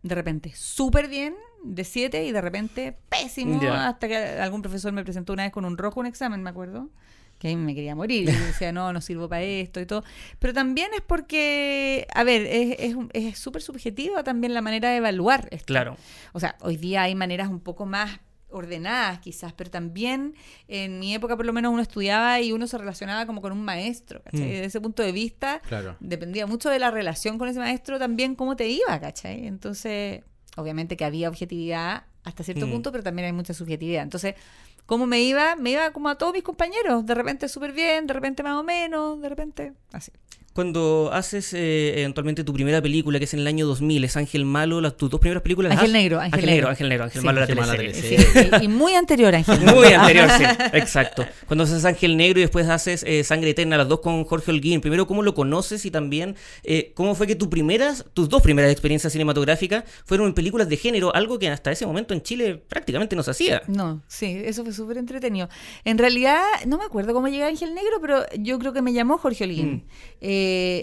de 0.04 0.16
repente 0.16 0.52
súper 0.54 1.08
bien 1.08 1.34
de 1.64 1.84
7 1.84 2.26
y 2.26 2.32
de 2.32 2.42
repente 2.42 2.98
pésimo 3.10 3.60
hasta 3.72 4.08
que 4.08 4.18
algún 4.18 4.62
profesor 4.62 4.92
me 4.92 5.04
presentó 5.04 5.34
una 5.34 5.44
vez 5.44 5.52
con 5.52 5.66
un 5.66 5.78
rojo 5.78 6.02
un 6.02 6.06
examen, 6.06 6.44
me 6.44 6.50
acuerdo, 6.50 6.90
que 7.40 7.56
me 7.56 7.74
quería 7.74 7.96
morir 7.96 8.30
y 8.30 8.32
decía, 8.32 8.72
no, 8.72 8.94
no 8.94 9.02
sirvo 9.02 9.28
para 9.28 9.42
esto 9.42 9.80
y 9.80 9.86
todo. 9.86 10.04
Pero 10.40 10.54
también 10.54 10.90
es 10.94 11.02
porque, 11.02 12.08
a 12.14 12.24
ver, 12.24 12.46
es 12.46 13.38
súper 13.38 13.62
es, 13.62 13.66
subjetiva 13.66 14.24
también 14.24 14.54
la 14.54 14.62
manera 14.62 14.90
de 14.90 14.98
evaluar 14.98 15.48
esto. 15.52 15.66
Claro. 15.66 15.98
O 16.34 16.40
sea, 16.40 16.56
hoy 16.62 16.78
día 16.78 17.04
hay 17.04 17.16
maneras 17.16 17.50
un 17.50 17.60
poco 17.60 17.86
más 17.86 18.20
ordenadas 18.54 19.20
quizás, 19.20 19.54
pero 19.54 19.70
también 19.70 20.36
en 20.68 21.00
mi 21.00 21.14
época 21.14 21.36
por 21.36 21.46
lo 21.46 21.54
menos 21.54 21.74
uno 21.74 21.82
estudiaba 21.82 22.40
y 22.40 22.52
uno 22.52 22.68
se 22.68 22.78
relacionaba 22.78 23.26
como 23.26 23.42
con 23.42 23.52
un 23.52 23.64
maestro, 23.66 24.22
¿cachai? 24.24 24.42
Mm. 24.42 24.50
Desde 24.50 24.66
ese 24.66 24.82
punto 24.82 25.04
de 25.04 25.12
vista, 25.12 25.62
dependía 26.00 26.48
mucho 26.48 26.70
de 26.70 26.80
la 26.80 26.92
relación 26.92 27.38
con 27.38 27.48
ese 27.50 27.60
maestro 27.60 28.00
también 28.00 28.36
cómo 28.36 28.56
te 28.56 28.68
iba, 28.70 29.00
¿cachai? 29.00 29.48
Entonces, 29.48 30.24
obviamente 30.56 30.96
que 30.96 31.06
había 31.06 31.30
objetividad 31.30 32.06
hasta 32.24 32.44
cierto 32.44 32.68
mm. 32.68 32.72
punto, 32.72 32.92
pero 32.92 33.04
también 33.04 33.26
hay 33.26 33.34
mucha 33.34 33.54
subjetividad. 33.54 34.04
Entonces, 34.04 34.36
¿cómo 34.86 35.06
me 35.06 35.22
iba? 35.22 35.56
Me 35.56 35.72
iba 35.72 35.92
como 35.92 36.10
a 36.10 36.18
todos 36.18 36.34
mis 36.34 36.44
compañeros, 36.44 37.06
de 37.06 37.16
repente 37.16 37.50
súper 37.50 37.74
bien, 37.74 38.08
de 38.08 38.14
repente 38.14 38.44
más 38.44 38.60
o 38.60 38.64
menos, 38.64 39.22
de 39.22 39.30
repente 39.30 39.74
así. 39.92 40.12
Cuando 40.54 41.10
haces 41.12 41.54
eh, 41.54 42.02
eventualmente 42.02 42.44
tu 42.44 42.54
primera 42.54 42.80
película, 42.80 43.18
que 43.18 43.26
es 43.26 43.34
en 43.34 43.40
el 43.40 43.48
año 43.48 43.66
2000, 43.66 44.04
es 44.04 44.18
Ángel 44.18 44.46
Malo, 44.46 44.82
las, 44.82 44.96
tus 44.96 45.10
dos 45.10 45.20
primeras 45.20 45.42
películas... 45.42 45.72
Ángel 45.72 45.92
Negro, 45.92 46.20
Ángel, 46.20 46.46
Negro, 46.46 46.70
Ángel 46.70 46.90
Negro, 46.90 47.06
Ángel 47.06 47.24
Malo, 47.24 47.40
la 47.40 47.48
teleserie. 47.48 48.52
y 48.62 48.68
muy 48.68 48.94
anterior 48.94 49.34
Ángel 49.34 49.60
Negro. 49.60 49.76
Muy 49.76 49.88
anterior, 49.88 50.30
sí, 50.38 50.44
exacto. 50.74 51.26
Cuando 51.48 51.64
haces 51.64 51.84
Ángel 51.86 52.16
Negro 52.18 52.40
y 52.40 52.44
después 52.44 52.70
haces 52.70 53.04
eh, 53.08 53.24
Sangre 53.24 53.50
Eterna, 53.50 53.78
las 53.78 53.88
dos 53.88 54.02
con 54.02 54.24
Jorge 54.26 54.52
Holguín, 54.52 54.80
primero, 54.80 55.08
¿cómo 55.08 55.24
lo 55.24 55.34
conoces? 55.34 55.86
Y 55.86 55.92
también, 55.92 56.36
eh, 56.64 56.92
¿cómo 56.94 57.16
fue 57.16 57.26
que 57.26 57.36
tus 57.36 57.48
primeras, 57.48 58.06
tus 58.14 58.30
dos 58.30 58.44
primeras 58.44 58.72
experiencias 58.72 59.12
cinematográficas 59.12 59.86
fueron 60.06 60.28
en 60.28 60.34
películas 60.36 60.70
de 60.70 60.78
género, 60.78 61.16
algo 61.16 61.40
que 61.40 61.50
hasta 61.50 61.72
ese 61.72 61.88
momento 61.88 62.14
en 62.14 62.22
Chile 62.22 62.62
prácticamente 62.68 63.16
no 63.16 63.24
se 63.24 63.32
hacía? 63.32 63.64
No, 63.68 64.04
sí, 64.08 64.42
eso 64.46 64.64
fue 64.64 64.74
súper 64.74 64.98
entretenido. 64.98 65.50
En 65.84 65.98
realidad, 65.98 66.44
no 66.68 66.78
me 66.78 66.86
acuerdo 66.86 67.14
cómo 67.14 67.28
llegué 67.28 67.44
a 67.44 67.48
Ángel 67.48 67.74
Negro, 67.74 67.98
pero 68.00 68.24
yo 68.38 68.60
creo 68.60 68.72
que 68.72 68.84
me 68.84 68.94
llamó 68.94 69.18
Jorge 69.18 69.46
Holguín. 69.46 69.74
Mm. 69.74 69.84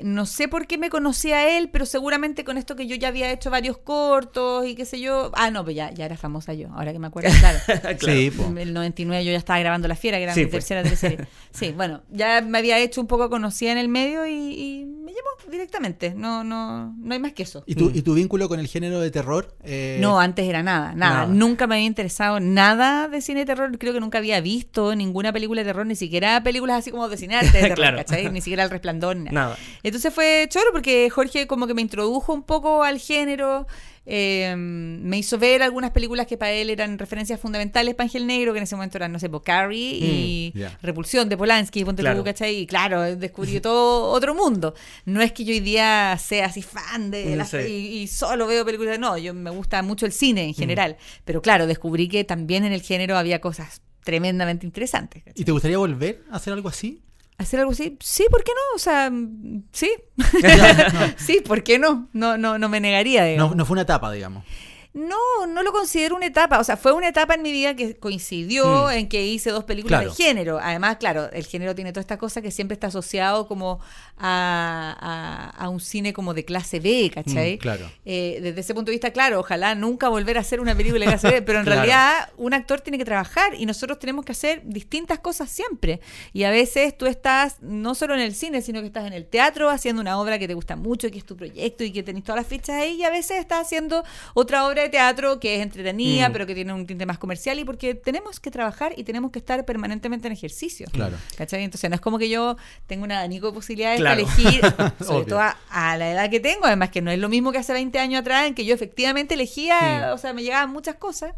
No 0.04 0.26
sé 0.26 0.48
por 0.48 0.66
qué 0.66 0.78
me 0.78 0.90
conocí 0.90 1.32
a 1.32 1.56
él, 1.56 1.70
pero 1.70 1.86
seguramente 1.86 2.44
con 2.44 2.58
esto 2.58 2.76
que 2.76 2.86
yo 2.86 2.96
ya 2.96 3.08
había 3.08 3.30
hecho 3.30 3.50
varios 3.50 3.78
cortos 3.78 4.66
y 4.66 4.74
qué 4.74 4.84
sé 4.84 5.00
yo. 5.00 5.30
Ah, 5.34 5.50
no, 5.50 5.64
pues 5.64 5.76
ya, 5.76 5.90
ya 5.92 6.04
era 6.04 6.16
famosa 6.16 6.54
yo, 6.54 6.68
ahora 6.74 6.92
que 6.92 6.98
me 6.98 7.06
acuerdo, 7.06 7.30
claro. 7.38 7.58
Sí, 8.00 8.32
En 8.38 8.58
el 8.58 8.72
99 8.72 9.24
yo 9.24 9.32
ya 9.32 9.38
estaba 9.38 9.58
grabando 9.58 9.88
La 9.88 9.96
Fiera, 9.96 10.18
que 10.18 10.24
era 10.24 10.34
mi 10.34 10.42
pues. 10.42 10.52
tercera 10.52 10.82
teleserie. 10.82 11.26
Sí, 11.52 11.72
bueno, 11.72 12.02
ya 12.10 12.40
me 12.42 12.58
había 12.58 12.78
hecho 12.78 13.00
un 13.00 13.06
poco 13.06 13.28
conocida 13.28 13.72
en 13.72 13.78
el 13.78 13.88
medio 13.88 14.26
y, 14.26 14.86
me 15.10 15.16
llamó 15.16 15.50
directamente. 15.50 16.14
No, 16.14 16.44
no, 16.44 16.94
no 16.96 17.12
hay 17.12 17.18
más 17.18 17.32
que 17.32 17.42
eso. 17.42 17.62
¿Y 17.66 17.74
tu, 17.74 17.90
¿y 17.90 18.02
tu 18.02 18.14
vínculo 18.14 18.48
con 18.48 18.60
el 18.60 18.66
género 18.66 19.00
de 19.00 19.10
terror? 19.10 19.56
Eh, 19.64 19.98
no, 20.00 20.20
antes 20.20 20.46
era 20.48 20.62
nada, 20.62 20.94
nada, 20.94 21.26
Nunca 21.26 21.66
me 21.66 21.76
había 21.76 21.86
interesado 21.86 22.40
nada 22.40 23.08
de 23.08 23.20
cine 23.20 23.40
de 23.40 23.46
terror. 23.46 23.76
Creo 23.78 23.92
que 23.92 24.00
nunca 24.00 24.18
había 24.18 24.40
visto 24.40 24.94
ninguna 24.94 25.32
película 25.32 25.62
de 25.62 25.66
terror, 25.66 25.86
ni 25.86 25.96
siquiera 25.96 26.42
películas 26.42 26.78
así 26.78 26.90
como 26.90 27.08
de 27.08 27.16
cine 27.16 27.36
arte 27.36 27.58
de 27.58 27.74
terror, 28.04 28.32
Ni 28.32 28.40
siquiera 28.40 28.64
El 28.64 28.70
Resplandor. 28.70 29.16
Nada. 29.16 29.56
Entonces 29.82 30.12
fue 30.14 30.46
choro 30.48 30.66
porque 30.72 31.10
Jorge 31.10 31.46
como 31.46 31.66
que 31.66 31.74
me 31.74 31.82
introdujo 31.82 32.32
un 32.32 32.42
poco 32.42 32.82
al 32.82 32.98
género. 32.98 33.66
Eh, 34.06 34.54
me 34.56 35.18
hizo 35.18 35.38
ver 35.38 35.62
algunas 35.62 35.90
películas 35.90 36.26
que 36.26 36.36
para 36.36 36.52
él 36.52 36.70
eran 36.70 36.98
referencias 36.98 37.38
fundamentales 37.38 37.94
para 37.94 38.06
Ángel 38.06 38.26
Negro, 38.26 38.52
que 38.52 38.58
en 38.58 38.64
ese 38.64 38.74
momento 38.74 38.98
eran, 38.98 39.12
no 39.12 39.18
sé, 39.18 39.30
Carrie 39.44 39.98
y 39.98 40.52
mm, 40.54 40.82
Repulsión 40.82 41.28
de 41.28 41.36
Polanski, 41.36 41.84
Ponte 41.84 42.02
claro. 42.02 42.24
¿cachai? 42.24 42.56
Y 42.56 42.66
claro, 42.66 43.16
descubrí 43.16 43.60
todo 43.60 44.10
otro 44.10 44.34
mundo. 44.34 44.74
No 45.04 45.20
es 45.20 45.32
que 45.32 45.44
yo 45.44 45.52
hoy 45.52 45.60
día 45.60 46.16
sea 46.18 46.46
así 46.46 46.62
fan 46.62 47.10
de 47.10 47.36
las, 47.36 47.52
y, 47.54 48.06
solo 48.06 48.46
veo 48.46 48.64
películas, 48.64 48.98
no, 48.98 49.18
yo 49.18 49.34
me 49.34 49.50
gusta 49.50 49.82
mucho 49.82 50.06
el 50.06 50.12
cine 50.12 50.44
en 50.44 50.50
mm. 50.50 50.54
general, 50.54 50.96
pero 51.24 51.42
claro, 51.42 51.66
descubrí 51.66 52.08
que 52.08 52.24
también 52.24 52.64
en 52.64 52.72
el 52.72 52.82
género 52.82 53.16
había 53.16 53.40
cosas 53.40 53.82
tremendamente 54.02 54.66
interesantes. 54.66 55.22
¿Y 55.34 55.44
te 55.44 55.52
gustaría 55.52 55.78
volver 55.78 56.24
a 56.30 56.36
hacer 56.36 56.52
algo 56.52 56.68
así? 56.68 57.02
Hacer 57.40 57.60
algo 57.60 57.72
así, 57.72 57.96
sí, 58.00 58.26
¿por 58.30 58.44
qué 58.44 58.52
no? 58.52 58.76
O 58.76 58.78
sea, 58.78 59.10
sí. 59.72 59.90
sí, 61.16 61.40
¿por 61.40 61.62
qué 61.62 61.78
no? 61.78 62.08
No, 62.12 62.36
no, 62.36 62.58
no 62.58 62.68
me 62.68 62.80
negaría. 62.80 63.36
No, 63.36 63.54
no 63.54 63.64
fue 63.64 63.74
una 63.74 63.82
etapa, 63.82 64.12
digamos. 64.12 64.44
No, 64.92 65.46
no 65.46 65.62
lo 65.62 65.70
considero 65.70 66.16
una 66.16 66.26
etapa. 66.26 66.58
O 66.58 66.64
sea, 66.64 66.76
fue 66.76 66.92
una 66.92 67.08
etapa 67.08 67.34
en 67.34 67.42
mi 67.42 67.52
vida 67.52 67.76
que 67.76 67.96
coincidió 67.96 68.86
mm. 68.86 68.90
en 68.90 69.08
que 69.08 69.24
hice 69.24 69.50
dos 69.50 69.62
películas 69.62 70.04
de 70.04 70.10
género. 70.10 70.58
Además, 70.60 70.96
claro, 70.96 71.30
el 71.30 71.46
género 71.46 71.76
tiene 71.76 71.92
toda 71.92 72.00
esta 72.00 72.18
cosa 72.18 72.42
que 72.42 72.50
siempre 72.50 72.74
está 72.74 72.88
asociado 72.88 73.46
como 73.46 73.78
a, 74.18 75.68
un 75.70 75.78
cine 75.78 76.12
como 76.12 76.34
de 76.34 76.44
clase 76.44 76.80
B, 76.80 77.10
¿cachai? 77.14 77.54
Mm, 77.54 77.58
claro. 77.58 77.90
Eh, 78.04 78.40
desde 78.42 78.60
ese 78.60 78.74
punto 78.74 78.90
de 78.90 78.96
vista, 78.96 79.12
claro, 79.12 79.38
ojalá 79.40 79.76
nunca 79.76 80.08
volver 80.08 80.38
a 80.38 80.40
hacer 80.40 80.60
una 80.60 80.74
película 80.74 81.04
de 81.04 81.12
clase 81.12 81.30
B, 81.30 81.42
pero 81.46 81.60
en 81.60 81.66
realidad 81.66 82.30
un 82.36 82.52
actor 82.52 82.80
tiene 82.80 82.98
que 82.98 83.04
trabajar 83.04 83.54
y 83.54 83.66
nosotros 83.66 84.00
tenemos 84.00 84.24
que 84.24 84.32
hacer 84.32 84.62
distintas 84.64 85.20
cosas 85.20 85.50
siempre. 85.50 86.00
Y 86.32 86.42
a 86.42 86.50
veces 86.50 86.98
tú 86.98 87.06
estás 87.06 87.62
no 87.62 87.94
solo 87.94 88.14
en 88.14 88.20
el 88.20 88.34
cine, 88.34 88.60
sino 88.60 88.80
que 88.80 88.86
estás 88.86 89.06
en 89.06 89.12
el 89.12 89.26
teatro 89.26 89.70
haciendo 89.70 90.02
una 90.02 90.20
obra 90.20 90.38
que 90.40 90.48
te 90.48 90.54
gusta 90.54 90.74
mucho, 90.74 91.08
que 91.12 91.18
es 91.18 91.24
tu 91.24 91.36
proyecto 91.36 91.84
y 91.84 91.92
que 91.92 92.02
tenés 92.02 92.24
todas 92.24 92.40
las 92.40 92.48
fichas 92.48 92.74
ahí, 92.74 92.96
y 92.96 93.04
a 93.04 93.10
veces 93.10 93.38
estás 93.38 93.66
haciendo 93.66 94.02
otra 94.34 94.66
obra 94.66 94.79
de 94.80 94.88
teatro 94.88 95.40
que 95.40 95.56
es 95.56 95.62
entretenida, 95.62 96.28
mm. 96.28 96.32
pero 96.32 96.46
que 96.46 96.54
tiene 96.54 96.72
un 96.72 96.86
tinte 96.86 97.06
más 97.06 97.18
comercial 97.18 97.58
y 97.58 97.64
porque 97.64 97.94
tenemos 97.94 98.40
que 98.40 98.50
trabajar 98.50 98.92
y 98.96 99.04
tenemos 99.04 99.30
que 99.30 99.38
estar 99.38 99.64
permanentemente 99.64 100.26
en 100.26 100.32
ejercicio. 100.32 100.86
Claro. 100.92 101.16
¿Cachai? 101.36 101.62
Entonces 101.62 101.88
no 101.90 101.94
es 101.94 102.00
como 102.00 102.18
que 102.18 102.28
yo 102.28 102.56
tengo 102.86 103.04
una 103.04 103.18
abanico 103.18 103.48
de 103.48 103.52
posibilidades 103.52 104.00
para 104.00 104.14
elegir, 104.14 104.60
sobre 105.04 105.26
todo 105.26 105.40
a, 105.40 105.96
la 105.96 106.10
edad 106.10 106.30
que 106.30 106.40
tengo, 106.40 106.66
además 106.66 106.90
que 106.90 107.02
no 107.02 107.10
es 107.10 107.18
lo 107.18 107.28
mismo 107.28 107.52
que 107.52 107.58
hace 107.58 107.72
20 107.72 107.98
años 107.98 108.20
atrás 108.20 108.46
en 108.46 108.54
que 108.54 108.64
yo 108.64 108.74
efectivamente 108.74 109.34
elegía, 109.34 110.10
o 110.14 110.18
sea, 110.18 110.32
me 110.32 110.42
llegaban 110.42 110.70
muchas 110.70 110.96
cosas. 110.96 111.34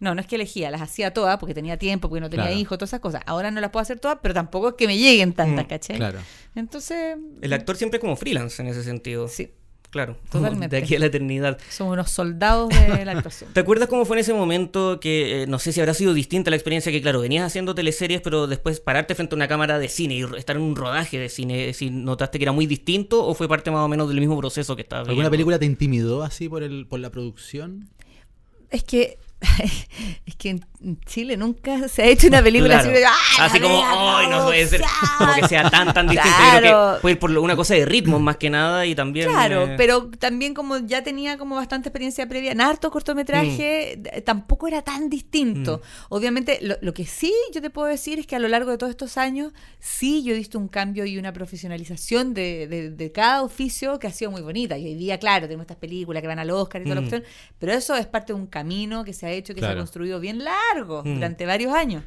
No, 0.00 0.16
no 0.16 0.20
es 0.20 0.26
que 0.26 0.34
elegía, 0.34 0.68
las 0.68 0.80
hacía 0.80 1.12
todas 1.12 1.38
porque 1.38 1.54
tenía 1.54 1.76
tiempo, 1.76 2.08
porque 2.08 2.20
no 2.20 2.28
tenía 2.28 2.50
hijos, 2.50 2.76
todas 2.76 2.90
esas 2.90 2.98
cosas. 2.98 3.22
Ahora 3.24 3.52
no 3.52 3.60
las 3.60 3.70
puedo 3.70 3.82
hacer 3.82 4.00
todas, 4.00 4.18
pero 4.20 4.34
tampoco 4.34 4.70
es 4.70 4.74
que 4.74 4.88
me 4.88 4.98
lleguen 4.98 5.32
tantas, 5.32 5.64
mm, 5.64 5.68
¿cachai? 5.68 5.96
Claro. 5.96 6.18
Entonces... 6.56 7.16
El 7.40 7.52
actor 7.52 7.76
siempre 7.76 7.98
es 7.98 8.00
como 8.00 8.16
freelance 8.16 8.60
en 8.60 8.66
ese 8.66 8.82
sentido. 8.82 9.28
Sí. 9.28 9.52
Claro, 9.92 10.16
totalmente. 10.30 10.74
De 10.74 10.82
aquí 10.82 10.96
a 10.96 10.98
la 10.98 11.06
eternidad. 11.06 11.58
Somos 11.68 11.92
unos 11.92 12.10
soldados 12.10 12.70
de 12.70 13.04
la 13.04 13.12
actuación. 13.12 13.50
¿Te 13.54 13.60
acuerdas 13.60 13.88
cómo 13.88 14.06
fue 14.06 14.16
en 14.16 14.20
ese 14.20 14.32
momento 14.32 14.98
que 14.98 15.42
eh, 15.42 15.46
no 15.46 15.58
sé 15.58 15.70
si 15.70 15.80
habrá 15.80 15.92
sido 15.92 16.14
distinta 16.14 16.48
la 16.48 16.56
experiencia 16.56 16.90
que, 16.90 17.02
claro, 17.02 17.20
venías 17.20 17.46
haciendo 17.46 17.74
teleseries, 17.74 18.22
pero 18.22 18.46
después 18.46 18.80
pararte 18.80 19.14
frente 19.14 19.34
a 19.34 19.36
una 19.36 19.48
cámara 19.48 19.78
de 19.78 19.88
cine 19.88 20.14
y 20.14 20.22
estar 20.38 20.56
en 20.56 20.62
un 20.62 20.74
rodaje 20.74 21.18
de 21.18 21.28
cine? 21.28 21.74
Si 21.74 21.90
notaste 21.90 22.38
que 22.38 22.44
era 22.44 22.52
muy 22.52 22.66
distinto 22.66 23.24
o 23.24 23.34
fue 23.34 23.48
parte 23.48 23.70
más 23.70 23.84
o 23.84 23.88
menos 23.88 24.08
del 24.08 24.18
mismo 24.18 24.38
proceso 24.38 24.74
que 24.74 24.82
estabas 24.82 25.08
¿Alguna 25.08 25.30
película 25.30 25.58
te 25.58 25.66
intimidó 25.66 26.22
así 26.22 26.48
por, 26.48 26.62
el, 26.62 26.86
por 26.86 26.98
la 26.98 27.10
producción? 27.10 27.90
Es 28.70 28.84
que 28.84 29.18
es 30.26 30.36
que 30.36 30.50
en 30.50 31.00
Chile 31.06 31.36
nunca 31.36 31.88
se 31.88 32.02
ha 32.02 32.06
hecho 32.06 32.26
una 32.26 32.42
película 32.42 32.78
así, 32.78 32.90
¡Ah, 33.06 33.44
así 33.44 33.60
como, 33.60 33.80
¡ay, 33.84 34.28
no 34.28 34.44
puede 34.44 34.66
ser! 34.66 34.82
Como 35.18 35.34
que 35.34 35.48
sea 35.48 35.70
tan, 35.70 35.92
tan 35.92 36.08
distinto. 36.08 36.36
Claro. 36.36 36.94
que 36.96 37.00
puede 37.02 37.12
ir 37.14 37.18
por 37.18 37.30
una 37.30 37.54
cosa 37.54 37.74
de 37.74 37.84
ritmo 37.84 38.18
más 38.18 38.36
que 38.36 38.50
nada 38.50 38.86
y 38.86 38.94
también. 38.94 39.28
Claro, 39.28 39.66
eh, 39.66 39.74
pero 39.76 40.10
también 40.18 40.54
como 40.54 40.78
ya 40.78 41.02
tenía 41.02 41.38
como 41.38 41.56
bastante 41.56 41.88
experiencia 41.88 42.28
previa 42.28 42.52
en 42.52 42.60
harto 42.60 42.90
cortometraje, 42.90 43.98
mm. 43.98 44.22
tampoco 44.24 44.66
era 44.66 44.82
tan 44.82 45.08
distinto. 45.08 45.78
Mm. 45.78 46.14
Obviamente, 46.14 46.58
lo, 46.80 46.94
que 46.94 47.06
sí 47.06 47.32
yo 47.54 47.60
te 47.60 47.70
puedo 47.70 47.88
decir 47.88 48.18
es 48.18 48.26
que 48.26 48.36
a 48.36 48.38
lo 48.38 48.48
largo 48.48 48.70
de 48.70 48.78
todos 48.78 48.90
estos 48.90 49.16
años, 49.16 49.52
sí 49.78 50.22
yo 50.24 50.34
he 50.34 50.36
visto 50.36 50.58
un 50.58 50.68
cambio 50.68 51.04
y 51.04 51.18
una 51.18 51.32
profesionalización 51.32 52.34
de, 52.34 52.66
de, 52.96 53.12
cada 53.12 53.42
oficio 53.42 53.98
que 53.98 54.06
ha 54.06 54.12
sido 54.12 54.30
muy 54.30 54.42
bonita. 54.42 54.78
Y 54.78 54.86
hoy 54.86 54.94
día, 54.94 55.18
claro, 55.18 55.46
tenemos 55.46 55.64
estas 55.64 55.76
películas 55.76 56.22
que 56.22 56.28
van 56.28 56.38
al 56.38 56.50
Oscar 56.50 56.80
y 56.80 56.84
toda 56.84 56.96
la 56.96 57.00
mm. 57.02 57.04
opción, 57.04 57.24
pero 57.58 57.72
eso 57.72 57.94
es 57.94 58.06
parte 58.06 58.32
de 58.32 58.38
un 58.38 58.46
camino 58.46 59.04
que 59.04 59.12
se 59.12 59.26
ha 59.26 59.31
hecho, 59.32 59.54
que 59.54 59.60
se 59.60 59.66
ha 59.66 59.76
construido 59.76 60.20
bien 60.20 60.44
largo 60.44 61.02
mm. 61.04 61.14
durante 61.14 61.46
varios 61.46 61.72
años. 61.74 62.04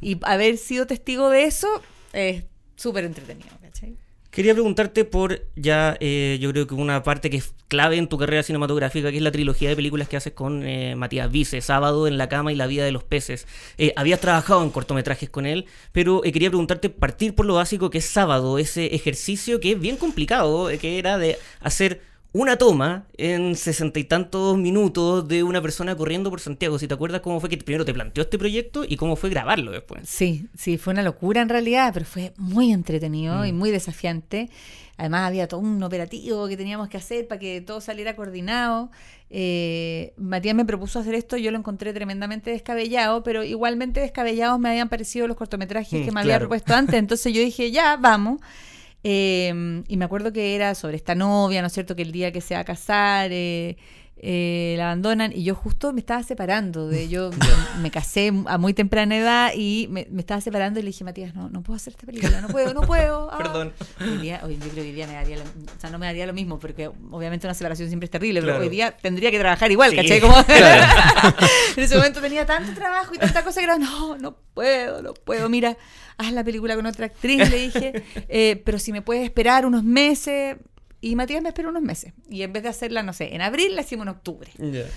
Y 0.00 0.18
haber 0.22 0.56
sido 0.56 0.86
testigo 0.86 1.30
de 1.30 1.44
eso 1.44 1.68
es 2.12 2.44
súper 2.76 3.04
entretenido, 3.04 3.48
Quería 4.30 4.52
preguntarte 4.52 5.04
por 5.06 5.48
ya, 5.56 5.96
eh, 6.00 6.38
yo 6.40 6.52
creo 6.52 6.66
que 6.66 6.74
una 6.74 7.02
parte 7.02 7.30
que 7.30 7.38
es 7.38 7.54
clave 7.66 7.96
en 7.96 8.08
tu 8.08 8.18
carrera 8.18 8.42
cinematográfica, 8.42 9.10
que 9.10 9.16
es 9.16 9.22
la 9.22 9.32
trilogía 9.32 9.70
de 9.70 9.74
películas 9.74 10.06
que 10.06 10.18
haces 10.18 10.34
con 10.34 10.64
eh, 10.64 10.94
Matías 10.96 11.28
Vice, 11.32 11.60
Sábado 11.62 12.06
en 12.06 12.18
la 12.18 12.28
cama 12.28 12.52
y 12.52 12.54
La 12.54 12.66
vida 12.66 12.84
de 12.84 12.92
los 12.92 13.02
peces. 13.02 13.48
Eh, 13.78 13.94
habías 13.96 14.20
trabajado 14.20 14.62
en 14.62 14.70
cortometrajes 14.70 15.30
con 15.30 15.46
él, 15.46 15.64
pero 15.92 16.20
quería 16.20 16.50
preguntarte, 16.50 16.90
partir 16.90 17.34
por 17.34 17.46
lo 17.46 17.54
básico 17.54 17.88
que 17.88 17.98
es 17.98 18.04
Sábado, 18.04 18.58
ese 18.58 18.94
ejercicio 18.94 19.60
que 19.60 19.72
es 19.72 19.80
bien 19.80 19.96
complicado, 19.96 20.68
que 20.78 20.98
era 20.98 21.16
de 21.16 21.38
hacer 21.60 22.02
una 22.32 22.56
toma 22.56 23.06
en 23.16 23.56
sesenta 23.56 23.98
y 23.98 24.04
tantos 24.04 24.58
minutos 24.58 25.26
de 25.26 25.42
una 25.42 25.62
persona 25.62 25.96
corriendo 25.96 26.30
por 26.30 26.40
Santiago. 26.40 26.78
Si 26.78 26.86
te 26.86 26.94
acuerdas 26.94 27.22
cómo 27.22 27.40
fue 27.40 27.48
que 27.48 27.56
primero 27.56 27.84
te 27.84 27.94
planteó 27.94 28.22
este 28.22 28.38
proyecto 28.38 28.84
y 28.86 28.96
cómo 28.96 29.16
fue 29.16 29.30
grabarlo 29.30 29.70
después. 29.72 30.08
Sí, 30.08 30.46
sí, 30.56 30.76
fue 30.76 30.92
una 30.92 31.02
locura 31.02 31.40
en 31.40 31.48
realidad, 31.48 31.90
pero 31.94 32.04
fue 32.04 32.34
muy 32.36 32.72
entretenido 32.72 33.46
y 33.46 33.52
mm. 33.52 33.56
muy 33.56 33.70
desafiante. 33.70 34.50
Además 34.98 35.28
había 35.28 35.46
todo 35.46 35.60
un 35.60 35.82
operativo 35.82 36.48
que 36.48 36.56
teníamos 36.56 36.88
que 36.88 36.96
hacer 36.96 37.28
para 37.28 37.38
que 37.38 37.60
todo 37.60 37.80
saliera 37.80 38.16
coordinado. 38.16 38.90
Eh, 39.30 40.12
Matías 40.16 40.54
me 40.54 40.64
propuso 40.64 40.98
hacer 40.98 41.14
esto, 41.14 41.36
yo 41.36 41.50
lo 41.50 41.58
encontré 41.58 41.92
tremendamente 41.92 42.50
descabellado, 42.50 43.22
pero 43.22 43.44
igualmente 43.44 44.00
descabellados 44.00 44.58
me 44.58 44.68
habían 44.70 44.88
parecido 44.88 45.28
los 45.28 45.36
cortometrajes 45.36 46.00
mm, 46.00 46.04
que 46.04 46.12
me 46.12 46.20
había 46.20 46.38
propuesto 46.40 46.74
antes. 46.74 46.96
Entonces 46.96 47.32
yo 47.32 47.40
dije, 47.40 47.70
ya, 47.70 47.96
vamos. 47.96 48.40
Em, 49.10 49.84
y 49.88 49.96
me 49.96 50.04
acuerdo 50.04 50.34
que 50.34 50.54
era 50.54 50.74
sobre 50.74 50.96
esta 50.96 51.14
novia, 51.14 51.62
¿no 51.62 51.68
es 51.68 51.72
cierto? 51.72 51.96
Que 51.96 52.02
el 52.02 52.12
día 52.12 52.30
que 52.30 52.42
se 52.42 52.52
va 52.54 52.60
a 52.60 52.64
casar 52.64 53.30
eh, 53.32 53.78
eh, 54.20 54.74
la 54.76 54.86
abandonan 54.86 55.32
y 55.34 55.44
yo 55.44 55.54
justo 55.54 55.92
me 55.92 56.00
estaba 56.00 56.22
separando. 56.22 56.88
De, 56.88 57.08
yo, 57.08 57.30
me 57.80 57.90
casé 57.90 58.32
a 58.46 58.58
muy 58.58 58.74
temprana 58.74 59.16
edad 59.16 59.52
y 59.54 59.88
me, 59.90 60.06
estaba 60.18 60.40
separando 60.40 60.80
y 60.80 60.82
le 60.82 60.88
dije, 60.88 61.04
Matías, 61.04 61.34
no, 61.34 61.48
no 61.48 61.62
puedo 61.62 61.76
hacer 61.76 61.92
esta 61.92 62.06
película, 62.06 62.40
no 62.40 62.48
puedo, 62.48 62.74
no 62.74 62.82
puedo. 62.82 63.28
Ah". 63.38 63.38
Perdón. 63.38 63.72
Hoy 64.00 64.18
día, 64.18 64.40
hoy, 64.42 64.54
yo 64.54 64.60
creo 64.60 64.74
que 64.74 64.80
hoy 64.80 64.92
día 64.92 65.06
me 65.06 65.12
daría, 65.12 65.36
lo, 65.36 65.42
o 65.42 65.80
sea, 65.80 65.90
no 65.90 65.98
me 65.98 66.06
daría 66.06 66.26
lo 66.26 66.32
mismo 66.32 66.58
porque 66.58 66.88
obviamente 67.10 67.46
una 67.46 67.54
separación 67.54 67.88
siempre 67.88 68.06
es 68.06 68.10
terrible, 68.10 68.40
pero 68.40 68.58
hoy 68.58 68.68
día 68.68 68.90
tendría 68.90 69.30
que 69.30 69.38
trabajar 69.38 69.70
igual, 69.70 69.94
¿cachai? 69.94 70.20
Como, 70.20 70.34
en 71.76 71.82
ese 71.82 71.96
momento 71.96 72.20
tenía 72.20 72.46
tanto 72.46 72.72
trabajo 72.74 73.14
y 73.14 73.18
tanta 73.18 73.44
cosa 73.44 73.60
que 73.60 73.64
era, 73.64 73.78
no, 73.78 74.16
no 74.18 74.36
puedo, 74.54 75.02
no 75.02 75.14
puedo, 75.14 75.48
mira 75.48 75.76
haz 76.18 76.32
la 76.32 76.44
película 76.44 76.74
con 76.76 76.84
otra 76.84 77.06
actriz, 77.06 77.48
le 77.48 77.56
dije, 77.56 78.04
eh, 78.28 78.60
pero 78.64 78.78
si 78.78 78.92
me 78.92 79.02
puedes 79.02 79.24
esperar 79.24 79.64
unos 79.64 79.84
meses. 79.84 80.56
Y 81.00 81.14
Matías 81.14 81.42
me 81.42 81.50
esperó 81.50 81.68
unos 81.68 81.82
meses. 81.82 82.12
Y 82.28 82.42
en 82.42 82.52
vez 82.52 82.64
de 82.64 82.70
hacerla, 82.70 83.02
no 83.02 83.12
sé, 83.12 83.34
en 83.34 83.40
abril, 83.40 83.76
la 83.76 83.82
hicimos 83.82 84.04
en 84.04 84.08
octubre. 84.10 84.50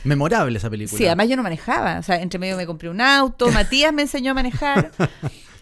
Memorable 0.03 0.57
esa 0.57 0.69
película. 0.69 0.97
Sí, 0.97 1.05
además 1.05 1.29
yo 1.29 1.35
no 1.35 1.43
manejaba. 1.43 1.99
O 1.99 2.03
sea, 2.03 2.21
entre 2.21 2.39
medio 2.39 2.57
me 2.57 2.65
compré 2.65 2.89
un 2.89 3.01
auto, 3.01 3.51
Matías 3.51 3.93
me 3.93 4.01
enseñó 4.03 4.31
a 4.31 4.33
manejar. 4.33 4.91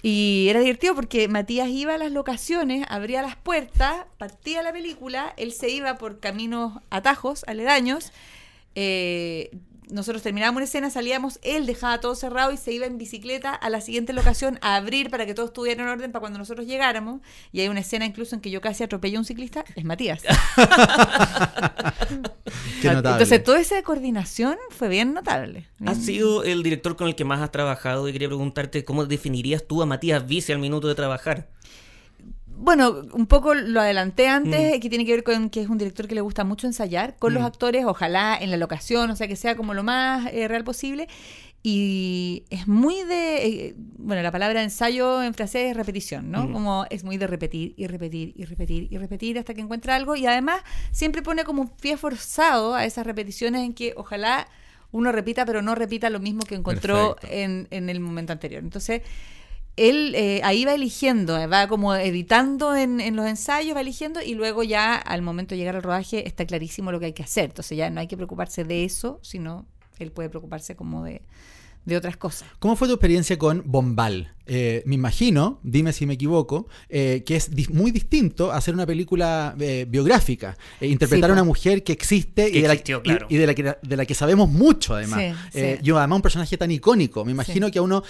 Y 0.01 0.47
era 0.49 0.61
divertido 0.61 0.95
porque 0.95 1.27
Matías 1.27 1.67
iba 1.67 1.95
a 1.95 1.97
las 1.97 2.11
locaciones, 2.11 2.85
abría 2.89 3.21
las 3.21 3.35
puertas, 3.35 4.05
partía 4.17 4.63
la 4.63 4.71
película, 4.71 5.33
él 5.35 5.51
se 5.51 5.69
iba 5.69 5.97
por 5.97 6.21
caminos 6.21 6.81
atajos, 6.89 7.43
aledaños, 7.47 8.13
eh, 8.75 9.51
nosotros 9.89 10.21
terminábamos 10.21 10.57
una 10.57 10.65
escena, 10.65 10.89
salíamos, 10.89 11.39
él 11.41 11.65
dejaba 11.65 11.99
todo 11.99 12.15
cerrado 12.15 12.51
y 12.51 12.57
se 12.57 12.71
iba 12.71 12.85
en 12.85 12.97
bicicleta 12.97 13.53
a 13.53 13.69
la 13.69 13.81
siguiente 13.81 14.13
locación 14.13 14.59
a 14.61 14.75
abrir 14.75 15.09
para 15.09 15.25
que 15.25 15.33
todo 15.33 15.47
estuviera 15.47 15.83
en 15.83 15.89
orden 15.89 16.11
para 16.11 16.21
cuando 16.21 16.39
nosotros 16.39 16.67
llegáramos. 16.67 17.21
Y 17.51 17.61
hay 17.61 17.67
una 17.67 17.79
escena 17.79 18.05
incluso 18.05 18.35
en 18.35 18.41
que 18.41 18.51
yo 18.51 18.61
casi 18.61 18.83
atropello 18.83 19.17
a 19.17 19.21
un 19.21 19.25
ciclista, 19.25 19.65
es 19.75 19.83
Matías. 19.83 20.23
Entonces, 22.83 23.43
toda 23.43 23.59
esa 23.59 23.81
coordinación 23.83 24.57
fue 24.69 24.89
bien 24.89 25.13
notable. 25.13 25.67
Has 25.85 25.97
sido 25.97 26.43
el 26.43 26.63
director 26.63 26.95
con 26.95 27.07
el 27.07 27.15
que 27.15 27.25
más 27.25 27.41
has 27.41 27.51
trabajado 27.51 28.07
y 28.07 28.13
quería 28.13 28.27
preguntarte 28.27 28.85
cómo 28.85 29.05
definirías 29.05 29.67
tú 29.67 29.81
a 29.81 29.85
Matías 29.85 30.27
Vice 30.27 30.53
al 30.53 30.59
minuto 30.59 30.87
de 30.87 30.95
trabajar. 30.95 31.49
Bueno, 32.61 33.03
un 33.13 33.25
poco 33.25 33.53
lo 33.53 33.79
adelanté 33.79 34.27
antes, 34.27 34.77
mm. 34.77 34.79
que 34.81 34.89
tiene 34.89 35.05
que 35.05 35.13
ver 35.13 35.23
con 35.23 35.49
que 35.49 35.61
es 35.61 35.69
un 35.69 35.77
director 35.77 36.09
que 36.09 36.15
le 36.15 36.21
gusta 36.21 36.43
mucho 36.43 36.67
ensayar 36.67 37.15
con 37.17 37.33
los 37.33 37.41
mm. 37.41 37.45
actores, 37.45 37.85
ojalá 37.85 38.37
en 38.39 38.51
la 38.51 38.57
locación, 38.57 39.09
o 39.09 39.15
sea, 39.15 39.29
que 39.29 39.37
sea 39.37 39.55
como 39.55 39.73
lo 39.73 39.81
más 39.81 40.29
eh, 40.33 40.47
real 40.49 40.65
posible. 40.65 41.07
Y 41.63 42.43
es 42.49 42.67
muy 42.67 43.03
de, 43.03 43.45
eh, 43.45 43.75
bueno, 43.77 44.21
la 44.21 44.31
palabra 44.31 44.61
ensayo 44.61 45.23
en 45.23 45.33
francés 45.33 45.71
es 45.71 45.77
repetición, 45.77 46.31
¿no? 46.31 46.51
Como 46.51 46.85
es 46.89 47.03
muy 47.03 47.17
de 47.17 47.27
repetir 47.27 47.73
y 47.75 47.87
repetir 47.87 48.33
y 48.35 48.45
repetir 48.45 48.87
y 48.89 48.97
repetir 48.97 49.39
hasta 49.39 49.53
que 49.53 49.61
encuentra 49.61 49.95
algo 49.95 50.15
y 50.15 50.25
además 50.25 50.61
siempre 50.91 51.21
pone 51.21 51.43
como 51.43 51.61
un 51.63 51.69
pie 51.69 51.97
forzado 51.97 52.75
a 52.75 52.85
esas 52.85 53.05
repeticiones 53.05 53.65
en 53.65 53.73
que 53.73 53.93
ojalá 53.97 54.47
uno 54.91 55.11
repita, 55.11 55.45
pero 55.45 55.61
no 55.61 55.75
repita 55.75 56.09
lo 56.09 56.19
mismo 56.19 56.43
que 56.43 56.55
encontró 56.55 57.17
en, 57.23 57.67
en, 57.71 57.89
el 57.89 57.99
momento 57.99 58.31
anterior. 58.31 58.63
Entonces, 58.63 59.01
él 59.79 60.13
eh, 60.15 60.41
ahí 60.43 60.65
va 60.65 60.73
eligiendo, 60.73 61.37
va 61.49 61.67
como 61.67 61.95
editando 61.95 62.75
en, 62.75 62.99
en, 62.99 63.15
los 63.15 63.25
ensayos, 63.25 63.75
va 63.75 63.81
eligiendo 63.81 64.21
y 64.21 64.33
luego 64.33 64.63
ya 64.63 64.95
al 64.95 65.21
momento 65.21 65.55
de 65.55 65.59
llegar 65.59 65.75
al 65.75 65.83
rodaje 65.83 66.27
está 66.27 66.45
clarísimo 66.45 66.91
lo 66.91 66.99
que 66.99 67.07
hay 67.07 67.13
que 67.13 67.23
hacer. 67.23 67.45
Entonces 67.45 67.77
ya 67.77 67.89
no 67.89 67.99
hay 68.01 68.07
que 68.07 68.17
preocuparse 68.17 68.63
de 68.63 68.83
eso, 68.83 69.19
sino 69.21 69.65
él 69.99 70.11
puede 70.11 70.29
preocuparse 70.29 70.75
como 70.75 71.03
de, 71.03 71.21
de 71.89 71.97
otras 71.97 72.17
cosas. 72.17 72.47
¿Cómo 72.59 72.75
fue 72.75 72.87
tu 72.87 72.93
experiencia 72.93 73.37
con 73.37 73.63
Bombal? 73.65 74.33
Eh, 74.51 74.81
me 74.87 74.95
imagino, 74.95 75.59
dime 75.61 75.93
si 75.93 76.07
me 76.07 76.15
equivoco, 76.15 76.67
eh, 76.89 77.23
que 77.23 77.35
es 77.35 77.69
muy 77.69 77.91
distinto 77.91 78.51
hacer 78.51 78.73
una 78.73 78.87
película 78.87 79.55
eh, 79.59 79.85
biográfica, 79.87 80.57
interpretar 80.81 81.29
a 81.29 81.33
una 81.33 81.43
mujer 81.43 81.83
que 81.83 81.93
existe 81.93 82.49
y, 82.49 82.61
de 82.61 82.67
la, 82.67 82.73
y, 82.73 83.37
de, 83.37 83.45
la, 83.45 83.53
que, 83.53 83.75
de 83.79 83.95
la 83.95 84.05
que 84.07 84.15
sabemos 84.15 84.49
mucho 84.49 84.95
además. 84.95 85.21
yo 85.83 85.99
además 85.99 86.15
un 86.15 86.21
personaje 86.23 86.57
tan 86.57 86.71
icónico, 86.71 87.23
me 87.23 87.31
imagino 87.31 87.69
que 87.69 87.77
a 87.77 87.83
uno 87.83 88.03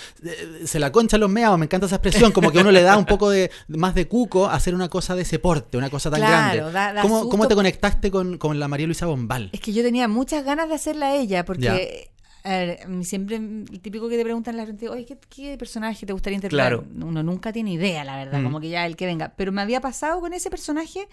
se 0.64 0.80
la 0.80 0.94
concha 0.94 1.18
los 1.18 1.30
meados, 1.30 1.60
me 1.60 1.66
encanta 1.66 1.88
esa 1.88 1.98
expresión, 1.98 2.32
como 2.32 2.52
que 2.54 2.60
a 2.60 2.62
uno 2.62 2.72
le 2.72 2.84
da 2.84 2.98
un 2.98 3.06
poco 3.06 3.30
de 3.30 3.52
más 3.68 3.94
de 3.94 4.08
cuco 4.08 4.48
hacer 4.48 4.74
una 4.74 4.88
cosa 4.88 5.18
de 5.18 5.24
ese 5.24 5.40
porte, 5.40 5.78
una 5.78 5.90
cosa 5.90 6.10
tan 6.10 6.22
grande. 6.22 6.64
¿Cómo, 7.02 7.50
te 7.50 7.56
conectaste 7.56 8.12
con, 8.12 8.38
con, 8.38 8.60
la 8.60 8.70
María 8.70 8.86
Luisa 8.86 9.08
Bombal? 9.08 9.50
Es 9.52 9.60
que 9.60 9.74
yo 9.74 9.84
tenía 9.84 10.08
muchas 10.08 10.46
ganas 10.46 10.70
de 10.70 10.76
hacerla 10.76 11.08
a 11.08 11.16
ella, 11.16 11.44
porque 11.44 12.12
a 12.44 12.50
ver, 12.50 12.80
siempre 13.04 13.36
el 13.36 13.82
típico 13.82 14.08
que 14.08 14.18
te 14.18 14.24
preguntan 14.24 14.56
la 14.58 14.66
gente, 14.66 14.88
oye, 14.90 15.06
¿qué, 15.30 15.58
personaje 15.58 16.06
te 16.06 16.14
gustaría 16.14 16.36
interpretar? 16.36 16.80
Claro. 16.80 17.08
Uno 17.08 17.22
nunca 17.24 17.52
tiene 17.52 17.74
idea, 17.74 18.04
la 18.04 18.16
verdad, 18.16 18.40
mm. 18.40 18.44
como 18.44 18.60
que 18.60 18.70
ya 18.70 18.86
el 18.86 18.96
que 18.96 19.06
venga. 19.06 19.34
Pero 19.36 19.52
me 19.52 19.62
había 19.62 19.82
pasado 19.82 20.20
con 20.22 20.34
ese 20.34 20.50
personaje 20.50 21.08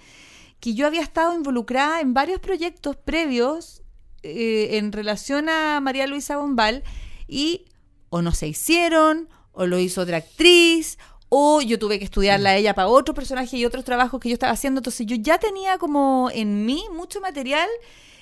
que 0.61 0.75
yo 0.75 0.87
había 0.87 1.03
estado 1.03 1.35
involucrada 1.35 2.01
en 2.01 2.15
varios 2.15 2.41
proyectos 2.41 2.97
previos 2.97 3.83
eh, 4.23 4.79
en 4.79 4.93
relación 4.93 5.49
a 5.49 5.81
María 5.81 6.07
Luisa 6.07 6.37
Bombal 6.37 6.83
y 7.29 7.67
o 8.09 8.23
no 8.23 8.33
se 8.33 8.47
hicieron, 8.47 9.29
o 9.53 9.67
lo 9.67 9.79
hizo 9.79 10.03
otra 10.03 10.19
actriz, 10.19 10.99
o 11.29 11.61
yo 11.61 11.79
tuve 11.79 11.99
que 11.99 12.05
estudiarla 12.05 12.51
a 12.51 12.57
ella 12.57 12.75
para 12.75 12.89
otro 12.89 13.15
personaje 13.15 13.57
y 13.57 13.65
otros 13.65 13.85
trabajos 13.85 14.21
que 14.21 14.29
yo 14.29 14.35
estaba 14.35 14.53
haciendo. 14.53 14.79
Entonces 14.79 15.07
yo 15.07 15.17
ya 15.17 15.39
tenía 15.39 15.79
como 15.79 16.31
en 16.33 16.65
mí 16.65 16.85
mucho 16.93 17.21
material 17.21 17.69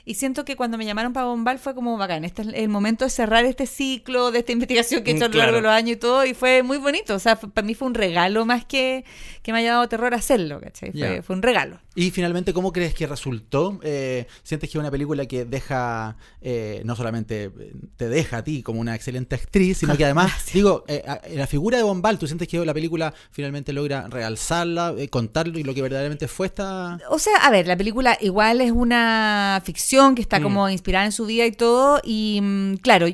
y 0.06 0.14
siento 0.14 0.44
que 0.44 0.54
cuando 0.54 0.76
me 0.76 0.84
llamaron 0.84 1.14
para 1.14 1.26
Bombal 1.26 1.58
fue 1.58 1.74
como 1.74 1.96
bacán. 1.96 2.24
Este 2.24 2.42
es 2.42 2.48
el 2.48 2.68
momento 2.68 3.04
de 3.06 3.10
cerrar 3.10 3.44
este 3.46 3.66
ciclo 3.66 4.30
de 4.30 4.40
esta 4.40 4.52
investigación 4.52 5.02
que 5.02 5.12
he 5.12 5.14
hecho 5.14 5.24
a 5.24 5.28
lo 5.28 5.38
largo 5.38 5.56
de 5.56 5.62
los 5.62 5.72
años 5.72 5.92
y 5.92 5.96
todo. 5.96 6.26
Y 6.26 6.34
fue 6.34 6.62
muy 6.62 6.76
bonito. 6.76 7.14
O 7.14 7.18
sea, 7.18 7.36
para 7.36 7.66
mí 7.66 7.74
fue 7.74 7.88
un 7.88 7.94
regalo 7.94 8.44
más 8.44 8.66
que 8.66 9.04
que 9.42 9.52
me 9.52 9.60
haya 9.60 9.72
dado 9.72 9.88
terror 9.88 10.12
hacerlo, 10.12 10.60
¿cachai? 10.60 10.92
Fue, 11.22 11.36
un 11.36 11.42
regalo. 11.42 11.78
Y 11.94 12.10
finalmente, 12.10 12.52
¿cómo 12.52 12.72
crees 12.72 12.94
que 12.94 13.06
resultó? 13.06 13.78
Eh, 13.82 14.26
¿Sientes 14.42 14.70
que 14.70 14.78
es 14.78 14.80
una 14.80 14.90
película 14.90 15.26
que 15.26 15.44
deja, 15.44 16.16
eh, 16.40 16.82
no 16.84 16.96
solamente 16.96 17.50
te 17.96 18.08
deja 18.08 18.38
a 18.38 18.44
ti 18.44 18.62
como 18.62 18.80
una 18.80 18.94
excelente 18.94 19.36
actriz, 19.36 19.78
sino 19.78 19.96
que 19.96 20.04
además, 20.04 20.32
digo, 20.52 20.84
eh, 20.88 21.04
la 21.34 21.46
figura 21.46 21.76
de 21.76 21.84
Bombal, 21.84 22.18
¿tú 22.18 22.26
sientes 22.26 22.48
que 22.48 22.64
la 22.64 22.74
película 22.74 23.14
finalmente 23.30 23.72
logra 23.72 24.08
realzarla, 24.08 24.94
contarlo 25.10 25.58
y 25.58 25.62
lo 25.62 25.74
que 25.74 25.82
verdaderamente 25.82 26.28
fue 26.28 26.46
esta... 26.48 26.98
O 27.10 27.18
sea, 27.18 27.36
a 27.42 27.50
ver, 27.50 27.66
la 27.66 27.76
película 27.76 28.18
igual 28.20 28.60
es 28.60 28.72
una 28.72 29.62
ficción 29.64 30.14
que 30.14 30.22
está 30.22 30.40
mm. 30.40 30.42
como 30.42 30.68
inspirada 30.68 31.04
en 31.04 31.12
su 31.12 31.26
vida 31.26 31.46
y 31.46 31.52
todo. 31.52 32.00
Y 32.02 32.40
mm, 32.42 32.76
claro, 32.76 33.06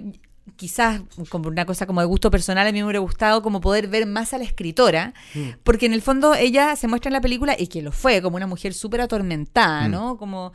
quizás 0.60 1.00
como 1.30 1.48
una 1.48 1.64
cosa 1.64 1.86
como 1.86 2.02
de 2.02 2.06
gusto 2.06 2.30
personal, 2.30 2.66
a 2.66 2.70
mí 2.70 2.80
me 2.80 2.84
hubiera 2.84 2.98
gustado 2.98 3.40
como 3.40 3.62
poder 3.62 3.88
ver 3.88 4.04
más 4.04 4.34
a 4.34 4.38
la 4.38 4.44
escritora, 4.44 5.14
mm. 5.34 5.48
porque 5.64 5.86
en 5.86 5.94
el 5.94 6.02
fondo 6.02 6.34
ella 6.34 6.76
se 6.76 6.86
muestra 6.86 7.08
en 7.08 7.14
la 7.14 7.22
película, 7.22 7.56
y 7.58 7.68
que 7.68 7.80
lo 7.80 7.92
fue, 7.92 8.20
como 8.20 8.36
una 8.36 8.46
mujer 8.46 8.74
súper 8.74 9.00
atormentada, 9.00 9.88
¿no? 9.88 10.18
Como 10.18 10.52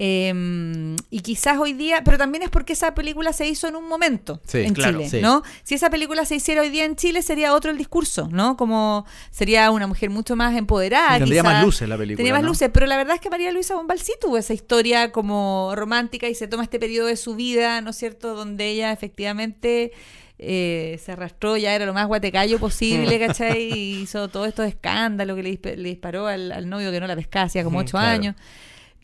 Em, 0.00 0.94
y 1.10 1.20
quizás 1.20 1.58
hoy 1.58 1.72
día, 1.72 2.02
pero 2.04 2.18
también 2.18 2.44
es 2.44 2.50
porque 2.50 2.74
esa 2.74 2.94
película 2.94 3.32
se 3.32 3.48
hizo 3.48 3.66
en 3.66 3.74
un 3.74 3.88
momento 3.88 4.40
en 4.52 4.72
Chile, 4.72 5.08
¿no? 5.20 5.42
Si 5.64 5.74
esa 5.74 5.90
película 5.90 6.24
se 6.24 6.36
hiciera 6.36 6.60
hoy 6.60 6.68
día 6.68 6.84
en 6.84 6.94
Chile 6.94 7.20
sería 7.20 7.52
otro 7.52 7.72
el 7.72 7.78
discurso, 7.78 8.28
¿no? 8.30 8.56
Como 8.56 9.06
sería 9.32 9.72
una 9.72 9.88
mujer 9.88 10.10
mucho 10.10 10.36
más 10.36 10.56
empoderada. 10.56 11.18
tendría 11.18 11.42
más 11.42 11.64
luces 11.64 11.88
la 11.88 11.98
película. 11.98 12.18
Tendría 12.18 12.34
más 12.34 12.44
luces, 12.44 12.70
pero 12.72 12.86
la 12.86 12.96
verdad 12.96 13.16
es 13.16 13.20
que 13.20 13.28
María 13.28 13.50
Luisa 13.50 13.74
Bombal 13.74 13.98
sí 13.98 14.12
tuvo 14.20 14.38
esa 14.38 14.54
historia 14.54 15.10
como 15.10 15.72
romántica 15.74 16.28
y 16.28 16.36
se 16.36 16.46
toma 16.46 16.62
este 16.62 16.78
periodo 16.78 17.08
de 17.08 17.16
su 17.16 17.34
vida, 17.34 17.80
¿no 17.80 17.90
es 17.90 17.96
cierto? 17.96 18.34
Donde 18.34 18.68
ella 18.68 18.92
efectivamente... 18.92 19.92
Eh, 20.40 21.00
se 21.04 21.10
arrastró, 21.10 21.56
ya 21.56 21.74
era 21.74 21.84
lo 21.84 21.92
más 21.92 22.06
guatecayo 22.06 22.60
posible, 22.60 23.18
¿cachai? 23.26 23.72
Y 23.72 24.02
hizo 24.02 24.28
todo 24.28 24.46
esto 24.46 24.62
de 24.62 24.68
escándalo 24.68 25.34
que 25.34 25.42
le, 25.42 25.58
disparó 25.82 26.28
al, 26.28 26.68
novio 26.70 26.92
que 26.92 27.00
no 27.00 27.08
la 27.08 27.16
pescaba 27.16 27.46
hacía 27.46 27.64
como 27.64 27.80
ocho 27.80 27.98
años. 27.98 28.36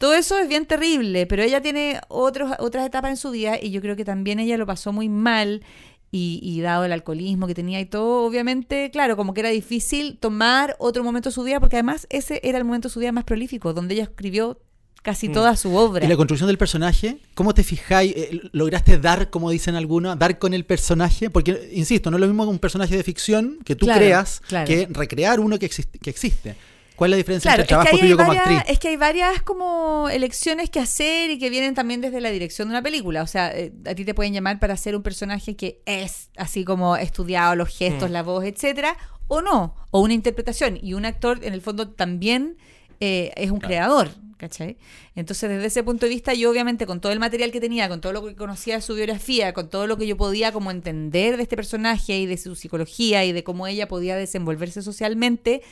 Todo 0.04 0.12
eso 0.12 0.38
es 0.38 0.48
bien 0.48 0.66
terrible, 0.66 1.24
pero 1.24 1.42
ella 1.42 1.62
tiene 1.62 1.98
otros, 2.08 2.52
otras 2.58 2.84
etapas 2.84 3.12
en 3.12 3.16
su 3.16 3.30
vida 3.30 3.56
y 3.58 3.70
yo 3.70 3.80
creo 3.80 3.96
que 3.96 4.04
también 4.04 4.38
ella 4.38 4.58
lo 4.58 4.66
pasó 4.66 4.92
muy 4.92 5.08
mal 5.08 5.62
y, 6.10 6.60
dado 6.60 6.84
el 6.84 6.92
alcoholismo 6.92 7.46
que 7.46 7.54
tenía 7.54 7.80
y 7.80 7.86
todo, 7.86 8.26
obviamente, 8.26 8.90
claro, 8.90 9.16
como 9.16 9.32
que 9.32 9.40
era 9.40 9.48
difícil 9.48 10.18
tomar 10.18 10.76
otro 10.78 11.02
momento 11.02 11.30
de 11.30 11.34
su 11.34 11.42
vida 11.42 11.58
porque 11.58 11.76
además 11.76 12.06
ese 12.10 12.38
era 12.44 12.58
el 12.58 12.64
momento 12.64 12.88
de 12.88 12.92
su 12.92 13.00
vida 13.00 13.12
más 13.12 13.24
prolífico, 13.24 13.72
donde 13.72 13.94
ella 13.94 14.02
escribió 14.02 14.60
casi 15.02 15.30
mm. 15.30 15.32
toda 15.32 15.56
su 15.56 15.74
obra. 15.74 16.04
Y 16.04 16.08
la 16.08 16.16
construcción 16.16 16.48
del 16.48 16.58
personaje, 16.58 17.16
¿cómo 17.32 17.54
te 17.54 17.64
fijáis? 17.64 18.12
Eh, 18.14 18.42
¿Lograste 18.52 18.98
dar, 18.98 19.30
como 19.30 19.48
dicen 19.48 19.74
algunos, 19.74 20.18
dar 20.18 20.38
con 20.38 20.52
el 20.52 20.66
personaje? 20.66 21.30
Porque, 21.30 21.70
insisto, 21.72 22.10
no 22.10 22.18
es 22.18 22.20
lo 22.20 22.26
mismo 22.26 22.44
un 22.44 22.58
personaje 22.58 22.94
de 22.94 23.02
ficción 23.04 23.56
que 23.64 23.74
tú 23.74 23.86
creas 23.86 24.42
que 24.66 24.86
recrear 24.90 25.40
uno 25.40 25.58
que, 25.58 25.70
que 25.70 26.10
existe. 26.10 26.56
¿Cuál 26.96 27.10
es 27.10 27.12
la 27.12 27.16
diferencia 27.16 27.50
entre 27.50 27.62
el 27.62 27.68
trabajo 27.68 27.98
tuyo 27.98 28.16
como 28.16 28.32
actriz? 28.32 28.62
Es 28.68 28.78
que 28.78 28.88
hay 28.88 28.96
varias 28.96 29.42
como 29.42 30.08
elecciones 30.08 30.70
que 30.70 30.78
hacer 30.78 31.30
y 31.30 31.38
que 31.38 31.50
vienen 31.50 31.74
también 31.74 32.00
desde 32.00 32.20
la 32.20 32.30
dirección 32.30 32.68
de 32.68 32.72
una 32.72 32.82
película. 32.82 33.22
O 33.22 33.26
sea, 33.26 33.50
eh, 33.52 33.72
a 33.84 33.94
ti 33.94 34.04
te 34.04 34.14
pueden 34.14 34.32
llamar 34.32 34.60
para 34.60 34.74
hacer 34.74 34.94
un 34.94 35.02
personaje 35.02 35.56
que 35.56 35.80
es 35.86 36.30
así 36.36 36.64
como 36.64 36.96
estudiado, 36.96 37.56
los 37.56 37.76
gestos, 37.76 38.10
mm. 38.10 38.12
la 38.12 38.22
voz, 38.22 38.44
etcétera, 38.44 38.96
o 39.26 39.42
no, 39.42 39.74
o 39.90 40.00
una 40.00 40.14
interpretación. 40.14 40.78
Y 40.80 40.94
un 40.94 41.04
actor, 41.04 41.40
en 41.42 41.52
el 41.52 41.62
fondo, 41.62 41.88
también 41.88 42.58
eh, 43.00 43.32
es 43.36 43.50
un 43.50 43.58
creador. 43.58 44.10
¿Cachai? 44.36 44.76
Entonces, 45.14 45.48
desde 45.48 45.66
ese 45.66 45.82
punto 45.84 46.06
de 46.06 46.10
vista, 46.10 46.34
yo 46.34 46.50
obviamente 46.50 46.86
con 46.86 47.00
todo 47.00 47.12
el 47.12 47.20
material 47.20 47.50
que 47.50 47.60
tenía, 47.60 47.88
con 47.88 48.00
todo 48.00 48.12
lo 48.12 48.26
que 48.26 48.34
conocía 48.34 48.74
de 48.74 48.82
su 48.82 48.94
biografía, 48.94 49.54
con 49.54 49.70
todo 49.70 49.86
lo 49.86 49.96
que 49.96 50.06
yo 50.06 50.16
podía 50.16 50.52
como 50.52 50.70
entender 50.70 51.36
de 51.36 51.44
este 51.44 51.56
personaje 51.56 52.18
y 52.18 52.26
de 52.26 52.36
su 52.36 52.54
psicología 52.54 53.24
y 53.24 53.32
de 53.32 53.42
cómo 53.42 53.66
ella 53.66 53.88
podía 53.88 54.16
desenvolverse 54.16 54.82
socialmente, 54.82 55.62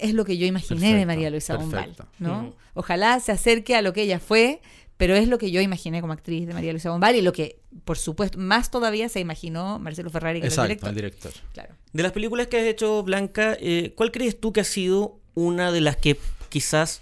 es 0.00 0.14
lo 0.14 0.24
que 0.24 0.38
yo 0.38 0.46
imaginé 0.46 0.94
de 0.94 1.06
María 1.06 1.30
Luisa 1.30 1.56
Bombal, 1.56 1.94
¿no? 2.18 2.54
Ojalá 2.74 3.20
se 3.20 3.32
acerque 3.32 3.76
a 3.76 3.82
lo 3.82 3.92
que 3.92 4.02
ella 4.02 4.20
fue, 4.20 4.60
pero 4.96 5.16
es 5.16 5.28
lo 5.28 5.38
que 5.38 5.50
yo 5.50 5.60
imaginé 5.60 6.00
como 6.00 6.12
actriz 6.12 6.46
de 6.46 6.54
María 6.54 6.72
Luisa 6.72 6.90
Bombal 6.90 7.16
y 7.16 7.22
lo 7.22 7.32
que, 7.32 7.60
por 7.84 7.96
supuesto, 7.96 8.38
más 8.38 8.70
todavía 8.70 9.08
se 9.08 9.20
imaginó 9.20 9.78
Marcelo 9.78 10.10
Ferrari, 10.10 10.40
que 10.40 10.48
Exacto, 10.48 10.88
el 10.88 10.94
director. 10.94 11.32
Claro. 11.54 11.74
De 11.92 12.02
las 12.02 12.12
películas 12.12 12.48
que 12.48 12.58
has 12.58 12.66
hecho, 12.66 13.02
Blanca, 13.02 13.56
eh, 13.60 13.94
¿cuál 13.96 14.12
crees 14.12 14.38
tú 14.38 14.52
que 14.52 14.60
ha 14.60 14.64
sido 14.64 15.18
una 15.34 15.72
de 15.72 15.80
las 15.80 15.96
que 15.96 16.18
quizás, 16.48 17.00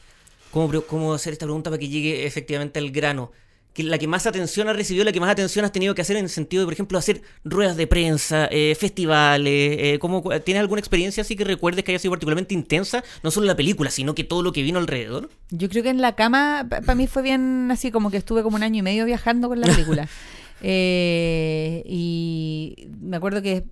cómo, 0.52 0.80
cómo 0.82 1.12
hacer 1.12 1.32
esta 1.32 1.46
pregunta 1.46 1.70
para 1.70 1.78
que 1.78 1.88
llegue 1.88 2.24
efectivamente 2.24 2.78
al 2.78 2.90
grano? 2.90 3.32
La 3.82 3.98
que 3.98 4.06
más 4.06 4.26
atención 4.26 4.68
ha 4.68 4.72
recibido, 4.72 5.04
la 5.04 5.12
que 5.12 5.20
más 5.20 5.30
atención 5.30 5.64
has 5.64 5.72
tenido 5.72 5.94
que 5.94 6.02
hacer 6.02 6.16
en 6.16 6.24
el 6.24 6.30
sentido 6.30 6.62
de, 6.62 6.66
por 6.66 6.72
ejemplo, 6.72 6.98
hacer 6.98 7.22
ruedas 7.44 7.76
de 7.76 7.86
prensa, 7.86 8.48
eh, 8.50 8.76
festivales? 8.78 9.76
Eh, 9.78 9.98
¿Tienes 10.44 10.60
alguna 10.60 10.80
experiencia 10.80 11.22
así 11.22 11.36
que 11.36 11.44
recuerdes 11.44 11.84
que 11.84 11.92
haya 11.92 11.98
sido 11.98 12.12
particularmente 12.12 12.54
intensa? 12.54 13.02
No 13.22 13.30
solo 13.30 13.46
la 13.46 13.56
película, 13.56 13.90
sino 13.90 14.14
que 14.14 14.24
todo 14.24 14.42
lo 14.42 14.52
que 14.52 14.62
vino 14.62 14.78
alrededor. 14.78 15.30
Yo 15.50 15.68
creo 15.68 15.82
que 15.82 15.90
en 15.90 16.00
la 16.00 16.14
cama, 16.14 16.66
para 16.68 16.94
mí 16.94 17.06
fue 17.06 17.22
bien 17.22 17.70
así, 17.70 17.90
como 17.90 18.10
que 18.10 18.16
estuve 18.16 18.42
como 18.42 18.56
un 18.56 18.62
año 18.62 18.80
y 18.80 18.82
medio 18.82 19.04
viajando 19.04 19.48
con 19.48 19.60
la 19.60 19.66
película. 19.66 20.08
Eh, 20.60 21.84
y 21.86 22.88
me 23.00 23.16
acuerdo 23.16 23.42
que 23.42 23.64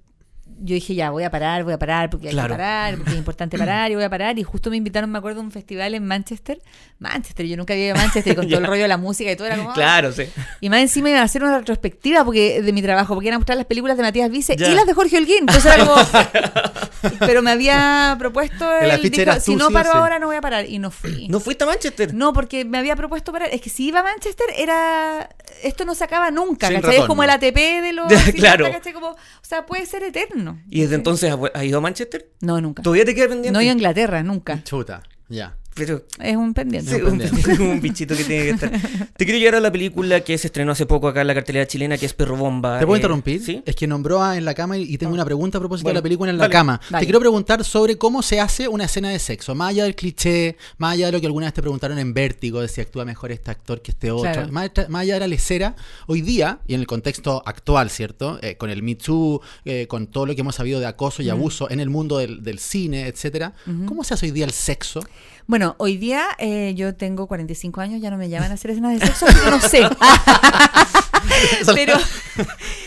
yo 0.59 0.75
dije, 0.75 0.95
ya, 0.95 1.11
voy 1.11 1.25
a 1.25 1.31
parar, 1.31 1.65
voy 1.65 1.73
a 1.73 1.79
parar, 1.79 2.09
porque 2.11 2.29
hay 2.29 2.35
que 2.35 2.41
parar, 2.41 2.97
porque 2.97 3.11
es 3.13 3.17
importante 3.17 3.59
parar, 3.59 3.91
y 3.91 3.95
voy 3.95 4.05
a 4.05 4.11
parar. 4.11 4.39
Y 4.39 4.43
justo 4.43 4.71
me 4.71 4.77
invitaron, 4.77 5.11
me 5.11 5.19
acuerdo, 5.19 5.41
a 5.41 5.43
un 5.43 5.51
festival 5.51 5.95
en 5.95 6.07
Manchester. 6.07 6.61
Manchester, 6.99 7.47
yo 7.47 7.57
nunca 7.57 7.75
había 7.75 7.87
ido 7.87 7.95
a 7.95 7.99
Manchester 7.99 8.35
con 8.35 8.47
todo 8.49 8.59
el 8.59 8.67
rollo 8.67 8.83
de 8.83 8.89
la 8.89 8.97
música 8.97 9.31
y 9.31 9.37
todo 9.37 9.47
era 9.47 9.57
como... 9.57 9.73
Claro, 9.75 10.13
sí. 10.13 10.25
Y 10.61 10.71
más 10.71 10.81
encima 10.81 11.11
iban 11.11 11.21
a 11.21 11.25
hacer 11.25 11.43
una 11.43 11.59
retrospectiva 11.59 12.25
porque 12.25 12.63
de 12.63 12.73
mi 12.73 12.83
trabajo, 12.83 13.15
porque 13.15 13.27
iban 13.27 13.37
a 13.37 13.39
mostrar 13.39 13.59
las 13.59 13.67
películas 13.67 13.97
de 13.97 14.03
Matías 14.03 14.31
Vice 14.31 14.55
y 14.55 14.75
las 14.75 14.87
de 14.87 14.95
Jorge 14.95 15.19
Holguín. 15.19 15.41
Entonces 15.41 15.67
era 15.67 15.85
como... 15.85 15.97
Pero 17.21 17.43
me 17.43 17.51
había 17.51 18.17
propuesto 18.19 18.71
el... 18.79 19.11
Dijo, 19.11 19.41
si 19.41 19.57
no 19.57 19.71
paro 19.71 19.93
ahora, 19.93 20.19
no 20.19 20.27
voy 20.27 20.37
a 20.37 20.41
parar. 20.41 20.69
Y 20.69 20.79
no 20.79 20.91
fui. 20.91 21.29
¿No 21.29 21.41
fuiste 21.41 21.65
a 21.65 21.67
Manchester? 21.67 22.15
No, 22.15 22.33
porque 22.33 22.65
me 22.65 22.79
había 22.79 22.97
propuesto 22.97 23.33
parar. 23.33 23.51
Es 23.53 23.61
que 23.61 23.71
si 23.71 23.89
iba 23.89 24.01
a 24.01 24.03
Manchester, 24.03 24.47
era... 24.57 25.29
Esto 25.63 25.85
no 25.85 25.95
se 25.95 26.05
acaba 26.05 26.31
nunca, 26.31 26.71
¿cachai? 26.73 26.97
Es 26.97 27.05
como 27.05 27.23
el 27.23 27.31
ATP 27.31 27.57
de 27.83 27.93
los... 27.93 28.13
claro. 28.35 28.67
Como, 28.93 29.09
o 29.11 29.17
sea, 29.43 29.67
puede 29.67 29.87
ser 29.87 30.03
eterno. 30.03 30.46
¿Y 30.69 30.83
desde 30.83 30.95
entonces 30.97 31.35
has 31.55 31.65
ido 31.65 31.79
a 31.79 31.81
Manchester? 31.81 32.31
No, 32.41 32.61
nunca. 32.61 32.83
¿Todavía 32.83 33.05
te 33.05 33.15
queda 33.15 33.29
pendiente? 33.29 33.53
No 33.53 33.61
he 33.61 33.65
ido 33.65 33.73
a 33.73 33.75
Inglaterra, 33.75 34.23
nunca. 34.23 34.63
Chuta, 34.65 35.03
ya. 35.29 35.57
Pero 35.77 36.03
es 36.19 36.37
un 36.37 36.55
pendiente. 36.55 37.05
un, 37.61 37.81
bichito 37.83 38.17
que 38.17 38.25
tiene 38.25 38.45
que 38.45 38.51
estar. 38.51 38.71
Te 39.17 39.25
quiero 39.27 39.39
llevar 39.39 39.57
a 39.57 39.61
la 39.61 39.71
película 39.71 40.21
que 40.21 40.39
se 40.39 40.47
estrenó 40.47 40.73
hace 40.73 40.87
poco 40.87 41.07
acá 41.07 41.21
en 41.21 41.27
la 41.27 41.35
cartelera 41.35 41.67
chilena, 41.67 41.99
que 41.99 42.07
es 42.07 42.15
Perro 42.15 42.35
Bomba. 42.37 42.79
¿Te 42.79 42.87
puedo 42.87 42.97
eh, 42.97 42.99
interrumpir? 42.99 43.43
¿sí? 43.43 43.63
Es 43.67 43.77
que 43.77 43.87
nombró 43.87 44.23
a 44.23 44.39
En 44.39 44.47
la 44.47 44.55
cama 44.55 44.79
y 44.79 44.97
tengo 44.97 45.13
una 45.13 45.25
pregunta 45.27 45.59
a 45.59 45.61
propósito 45.61 45.89
de 45.89 45.95
la 45.95 46.03
película 46.03 46.31
En 46.31 46.39
la 46.39 46.49
cama. 46.49 46.81
Te 46.99 47.05
quiero 47.05 47.21
preguntar 47.21 47.63
sobre 47.63 47.99
cómo 47.99 48.23
se 48.23 48.41
hace 48.41 48.69
una 48.69 48.85
escena 48.85 49.11
de 49.11 49.19
sexo. 49.19 49.55
Más 49.55 49.71
allá 49.71 49.85
del 49.85 49.95
cliché, 49.95 50.57
más 50.79 50.95
allá 50.95 51.07
de 51.07 51.13
lo 51.13 51.21
que 51.21 51.27
alguna 51.27 51.47
vez 51.47 51.55
te 51.55 51.61
preguntaron 51.61 51.99
en 51.99 52.15
Vértigo, 52.15 52.63
de 52.63 52.69
si 52.69 52.81
actúa 52.81 53.05
mejor 53.05 53.31
este 53.31 53.51
actor 53.51 53.83
que 53.83 53.91
este 53.91 54.11
otro. 54.11 54.49
Más, 54.51 54.71
allá 54.95 55.15
de 55.15 55.21
la 55.21 55.29
lecera, 55.29 55.77
hoy 56.07 56.23
día, 56.23 56.61
y 56.67 56.73
en 56.73 56.81
el 56.81 56.87
contexto 56.87 57.43
actual, 57.45 57.91
¿cierto? 57.91 58.39
Eh, 58.41 58.57
con 58.57 58.71
el 58.71 58.83
Me 58.83 58.95
Too, 58.95 59.43
eh, 59.67 59.87
con 59.89 60.07
todo 60.07 60.25
lo 60.25 60.35
que 60.35 60.41
hemos 60.41 60.55
sabido 60.55 60.81
de 60.81 60.87
acoso 60.87 61.23
y 61.23 61.29
abuso 61.29 61.71
en 61.71 61.81
el 61.81 61.91
mundo 61.91 62.17
del, 62.17 62.59
cine, 62.59 63.09
etcétera, 63.09 63.53
¿cómo 63.87 64.03
se 64.03 64.15
hace 64.15 64.27
hoy 64.27 64.33
día 64.33 64.47
el 64.47 64.53
sexo? 64.53 65.01
Bueno, 65.47 65.77
hoy 65.79 65.97
día 65.97 66.27
eh, 66.39 66.75
yo 66.75 66.95
tengo 66.95 67.29
45 67.29 67.81
años, 67.81 68.01
ya 68.01 68.11
no 68.11 68.17
me 68.17 68.29
llaman 68.29 68.51
a 68.51 68.55
hacer 68.55 68.73
escenas 68.73 68.99
de 68.99 69.07
sexo, 69.07 69.27
no 69.49 69.61
sé. 69.61 69.83
Pero 71.75 71.95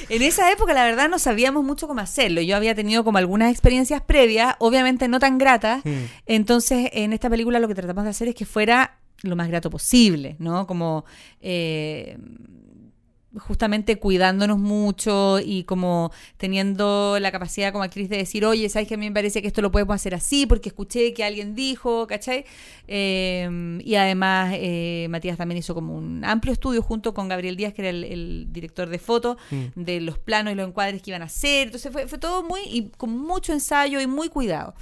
en 0.09 0.21
esa 0.21 0.51
época 0.51 0.73
la 0.73 0.83
verdad 0.83 1.07
no 1.07 1.19
sabíamos 1.19 1.63
mucho 1.63 1.87
cómo 1.87 2.01
hacerlo. 2.01 2.41
Yo 2.41 2.57
había 2.57 2.75
tenido 2.75 3.03
como 3.05 3.17
algunas 3.17 3.51
experiencias 3.51 4.01
previas, 4.01 4.55
obviamente 4.59 5.07
no 5.07 5.19
tan 5.19 5.37
gratas. 5.37 5.85
Mm. 5.85 6.03
Entonces 6.25 6.89
en 6.93 7.13
esta 7.13 7.29
película 7.29 7.59
lo 7.59 7.67
que 7.67 7.75
tratamos 7.75 8.03
de 8.03 8.09
hacer 8.09 8.27
es 8.27 8.35
que 8.35 8.45
fuera 8.45 8.97
lo 9.21 9.35
más 9.35 9.47
grato 9.47 9.69
posible, 9.69 10.35
¿no? 10.39 10.67
Como 10.67 11.05
eh, 11.41 12.17
justamente 13.37 13.97
cuidándonos 13.97 14.57
mucho 14.57 15.39
y 15.39 15.63
como 15.63 16.11
teniendo 16.37 17.17
la 17.19 17.31
capacidad 17.31 17.71
como 17.71 17.83
actriz 17.83 18.09
de 18.09 18.17
decir, 18.17 18.45
oye, 18.45 18.67
¿sabes 18.69 18.87
que 18.87 18.95
a 18.95 18.97
mí 18.97 19.07
me 19.07 19.13
parece 19.13 19.41
que 19.41 19.47
esto 19.47 19.61
lo 19.61 19.71
podemos 19.71 19.95
hacer 19.95 20.15
así? 20.15 20.47
Porque 20.47 20.69
escuché 20.69 21.13
que 21.13 21.23
alguien 21.23 21.53
dijo, 21.53 22.07
¿cachai? 22.07 22.45
Em, 22.87 23.79
y 23.81 23.95
además 23.95 24.53
eh, 24.55 25.07
Matías 25.09 25.37
también 25.37 25.59
hizo 25.59 25.75
como 25.75 25.95
un 25.95 26.25
amplio 26.25 26.53
estudio 26.53 26.81
junto 26.81 27.13
con 27.13 27.27
Gabriel 27.27 27.55
Díaz, 27.55 27.73
que 27.73 27.81
era 27.83 27.89
el, 27.89 28.47
director 28.51 28.89
de 28.89 28.99
foto, 28.99 29.37
mm. 29.51 29.65
de 29.75 30.01
los 30.01 30.17
planos 30.17 30.53
y 30.53 30.55
los 30.55 30.67
encuadres 30.67 31.01
que 31.01 31.11
iban 31.11 31.21
a 31.21 31.25
hacer. 31.25 31.67
Entonces 31.67 31.91
fue, 31.91 32.07
fue 32.07 32.17
todo 32.17 32.43
muy, 32.43 32.61
y 32.65 32.89
con 32.97 33.15
mucho 33.15 33.53
ensayo 33.53 34.01
y 34.01 34.07
muy 34.07 34.29
cuidado. 34.29 34.73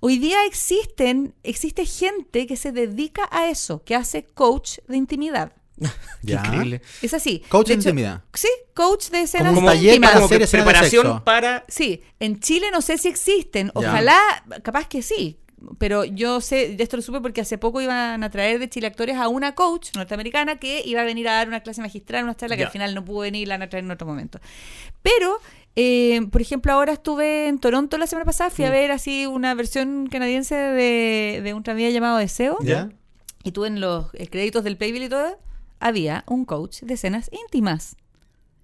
Hoy 0.00 0.18
día 0.18 0.44
existen, 0.44 1.34
existe 1.42 1.86
gente 1.86 2.46
que 2.46 2.56
se 2.56 2.72
dedica 2.72 3.28
a 3.30 3.48
eso, 3.48 3.82
que 3.84 3.94
hace 3.94 4.24
coach 4.24 4.78
de 4.86 4.98
intimidad. 4.98 5.52
Increíble. 6.22 6.82
Es 7.02 7.14
así. 7.14 7.42
Coach 7.48 7.68
de 7.68 7.74
intimidad. 7.74 8.22
Sí, 8.32 8.48
coach 8.74 9.08
de 9.10 9.22
escenas 9.22 9.54
como 9.54 9.72
íntimas. 9.72 10.28
preparación 10.50 11.22
para. 11.24 11.64
Sí, 11.68 12.02
en 12.20 12.40
Chile 12.40 12.70
no 12.72 12.80
sé 12.82 12.98
si 12.98 13.08
existen. 13.08 13.70
Ojalá, 13.74 14.18
capaz 14.62 14.88
que 14.88 15.02
sí. 15.02 15.38
Pero 15.78 16.04
yo 16.04 16.42
sé, 16.42 16.76
esto 16.78 16.96
lo 16.96 17.02
supe 17.02 17.22
porque 17.22 17.40
hace 17.40 17.56
poco 17.56 17.80
iban 17.80 18.22
a 18.22 18.30
traer 18.30 18.58
de 18.58 18.68
Chile 18.68 18.86
actores 18.86 19.16
a 19.16 19.28
una 19.28 19.54
coach 19.54 19.94
norteamericana 19.94 20.58
que 20.58 20.82
iba 20.84 21.00
a 21.00 21.04
venir 21.04 21.26
a 21.26 21.32
dar 21.32 21.48
una 21.48 21.60
clase 21.60 21.80
magistral, 21.80 22.24
una 22.24 22.36
charla 22.36 22.56
que 22.58 22.64
al 22.64 22.70
final 22.70 22.94
no 22.94 23.02
pudo 23.02 23.20
venir, 23.20 23.48
la 23.48 23.54
van 23.54 23.62
a 23.62 23.68
traer 23.70 23.84
en 23.84 23.90
otro 23.90 24.06
momento. 24.06 24.40
Pero 25.00 25.40
eh, 25.76 26.20
por 26.30 26.40
ejemplo, 26.40 26.72
ahora 26.72 26.92
estuve 26.92 27.48
en 27.48 27.58
Toronto 27.58 27.98
la 27.98 28.06
semana 28.06 28.24
pasada, 28.24 28.50
fui 28.50 28.64
a 28.64 28.68
mm. 28.68 28.72
ver 28.72 28.90
así 28.92 29.26
una 29.26 29.54
versión 29.54 30.06
canadiense 30.06 30.54
de, 30.54 31.40
de 31.42 31.54
un 31.54 31.62
tranvía 31.62 31.90
llamado 31.90 32.18
Deseo. 32.18 32.58
Y 33.42 33.52
tuve 33.52 33.68
en 33.68 33.80
los 33.80 34.06
eh, 34.14 34.28
créditos 34.28 34.64
del 34.64 34.76
Paybill 34.76 35.04
y 35.04 35.08
todo, 35.08 35.38
había 35.84 36.24
un 36.26 36.46
coach 36.46 36.80
de 36.80 36.94
escenas 36.94 37.30
íntimas. 37.30 37.96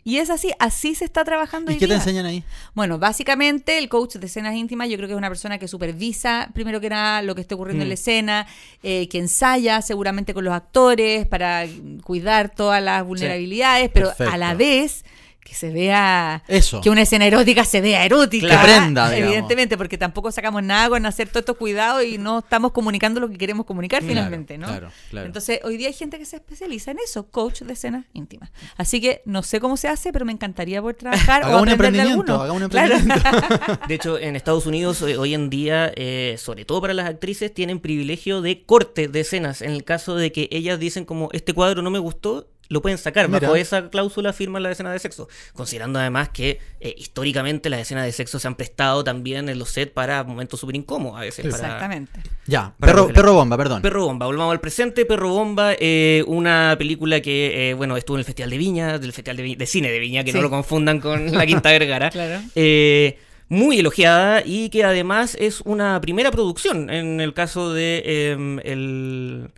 Y 0.03 0.17
es 0.17 0.31
así, 0.31 0.51
así 0.59 0.95
se 0.95 1.05
está 1.05 1.25
trabajando. 1.25 1.71
¿Y 1.71 1.77
qué 1.77 1.87
te 1.87 1.93
enseñan 1.93 2.25
ahí? 2.25 2.43
Bueno, 2.75 2.99
básicamente 2.99 3.77
el 3.77 3.91
coach 3.91 4.17
de 4.17 4.27
escenas 4.27 4.55
íntimas 4.55 4.89
yo 4.89 4.97
creo 4.97 5.07
que 5.07 5.13
es 5.13 5.19
una 5.19 5.29
persona 5.29 5.59
que 5.59 5.69
supervisa 5.69 6.49
primero 6.55 6.81
que 6.81 6.89
nada 6.89 7.21
lo 7.21 7.35
que 7.35 7.43
esté 7.43 7.55
ocurriendo 7.55 7.83
en 7.83 7.91
la 7.91 7.93
mm. 7.93 8.01
escena, 8.01 8.47
eh, 8.83 9.09
que 9.09 9.19
ensaya 9.19 9.83
seguramente 9.83 10.33
con 10.33 10.45
los 10.45 10.55
actores 10.55 11.27
para 11.27 11.67
cuidar 12.03 12.55
todas 12.55 12.83
las 12.83 13.05
vulnerabilidades, 13.05 13.91
pero 13.93 14.11
a 14.19 14.39
la 14.39 14.55
vez 14.55 15.05
que 15.45 15.55
se 15.55 15.71
vea 15.71 16.43
Eso. 16.49 16.81
que 16.81 16.91
una 16.91 17.03
escena 17.03 17.27
erótica 17.27 17.65
se 17.65 17.81
vea 17.81 18.05
erótica. 18.05 18.49
Que 18.49 18.57
prenda, 18.59 19.17
evidentemente 19.17 19.77
porque 19.77 19.99
tampoco 19.99 20.31
sacamos 20.31 20.63
nada 20.63 20.89
con 20.89 21.07
hacer 21.07 21.29
todos 21.29 21.41
estos 21.41 21.57
cuidados 21.57 22.05
y 22.05 22.19
no 22.19 22.41
estamos 22.41 22.73
comunicando 22.73 23.21
lo 23.21 23.29
que 23.29 23.39
queremos 23.39 23.67
comunicar 23.67 24.03
finalmente 24.03 24.59
no 24.59 24.67
claro, 24.67 24.91
claro. 25.11 25.27
entonces 25.27 25.61
hoy 25.65 25.77
día 25.77 25.89
hay 25.89 25.95
gente 25.95 26.19
que 26.19 26.25
se 26.25 26.37
especializa 26.37 26.91
en 26.91 26.99
eso 27.05 27.29
coach 27.31 27.63
de 27.63 27.73
escenas 27.73 28.05
íntimas. 28.13 28.51
Así 28.77 29.01
que 29.01 29.23
no 29.25 29.43
sé 29.43 29.61
cómo 29.61 29.77
se 29.77 29.89
hace 29.89 30.13
pero 30.13 30.25
me 30.25 30.33
encantaría 30.33 30.81
poder 30.81 30.97
trabajar 30.97 31.45
o 31.47 31.61
un 31.61 31.69
emprendimiento 31.69 32.41
haga 32.41 32.53
un 32.53 32.63
emprendimiento. 32.63 33.31
De 33.89 33.95
hecho 33.95 34.19
en 34.19 34.37
Estados 34.37 34.67
Unidos 34.67 35.01
eh, 35.03 35.17
hoy 35.17 35.35
en 35.35 35.51
día 35.51 35.93
eh, 35.97 36.37
sobre 36.39 36.65
todo 36.65 36.81
para 36.81 36.95
las 36.95 37.07
actrices 37.07 37.53
tienen 37.53 37.81
privilegio 37.81 38.43
de 38.43 38.63
corte 38.63 39.09
de 39.09 39.21
escenas 39.21 39.63
en 39.63 39.71
el 39.71 39.85
caso 39.85 40.17
de 40.17 40.33
que 40.33 40.49
ellas 40.53 40.79
dicen 40.79 41.05
como 41.05 41.29
este 41.33 41.55
cuadro 41.55 41.83
no 41.83 41.91
me 41.91 41.99
gustó 41.99 42.49
lo 42.71 42.81
pueden 42.81 42.99
sacar. 42.99 43.29
Bajo 43.29 43.57
esa 43.57 43.91
cláusula 43.91 44.33
firman 44.33 44.63
la 44.63 44.71
escena 44.71 44.93
de 44.93 44.99
sexo. 44.99 45.29
Considerando 45.53 45.99
además 45.99 46.29
que 46.31 46.61
eh, 46.79 46.95
históricamente 46.97 47.69
las 47.69 47.81
escenas 47.81 48.05
de 48.05 48.13
sexo 48.13 48.39
se 48.39 48.47
han 48.47 48.55
prestado 48.55 49.03
también 49.03 49.49
en 49.49 49.59
los 49.59 49.71
sets 49.71 49.93
para 49.93 50.23
momentos 50.23 50.61
súper 50.61 50.77
incómodos 50.77 51.19
a 51.19 51.23
veces. 51.23 51.45
Exactamente. 51.45 52.21
ya, 52.47 52.73
perro, 52.79 53.09
perro, 53.09 53.35
Bomba, 53.35 53.57
perdón. 53.57 53.83
Perro 53.83 54.07
Bomba, 54.07 54.27
volvamos 54.27 54.53
al 54.53 54.61
presente. 54.61 55.05
Perro 55.05 55.31
Bomba, 55.31 55.73
eh, 55.79 56.23
una 56.29 56.77
película 56.79 57.21
que, 57.21 57.71
eh, 57.71 57.75
bueno, 57.75 57.97
estuvo 57.97 58.17
en 58.17 58.21
el 58.21 58.25
Festival 58.25 58.51
de 58.51 58.59
Viña, 58.59 58.99
del 58.99 59.13
Festival 59.13 59.37
de, 59.37 59.67
Cine 59.67 59.91
de 59.91 59.99
Viña, 59.99 60.23
que 60.23 60.33
no 60.33 60.41
lo 60.41 60.49
confundan 60.49 61.01
con 61.01 61.33
La 61.33 61.45
Quinta 61.47 61.71
Vergara. 61.73 62.11
claro. 62.11 62.41
muy 63.49 63.81
elogiada 63.81 64.45
y 64.47 64.71
que 64.71 64.85
además 64.85 65.37
es 65.41 65.61
una 65.63 66.01
primera 66.01 66.31
producción 66.31 66.89
en 66.89 67.21
el 67.21 67.35
caso 67.35 67.75
de 67.75 68.31
em, 68.31 68.61
el... 68.61 69.51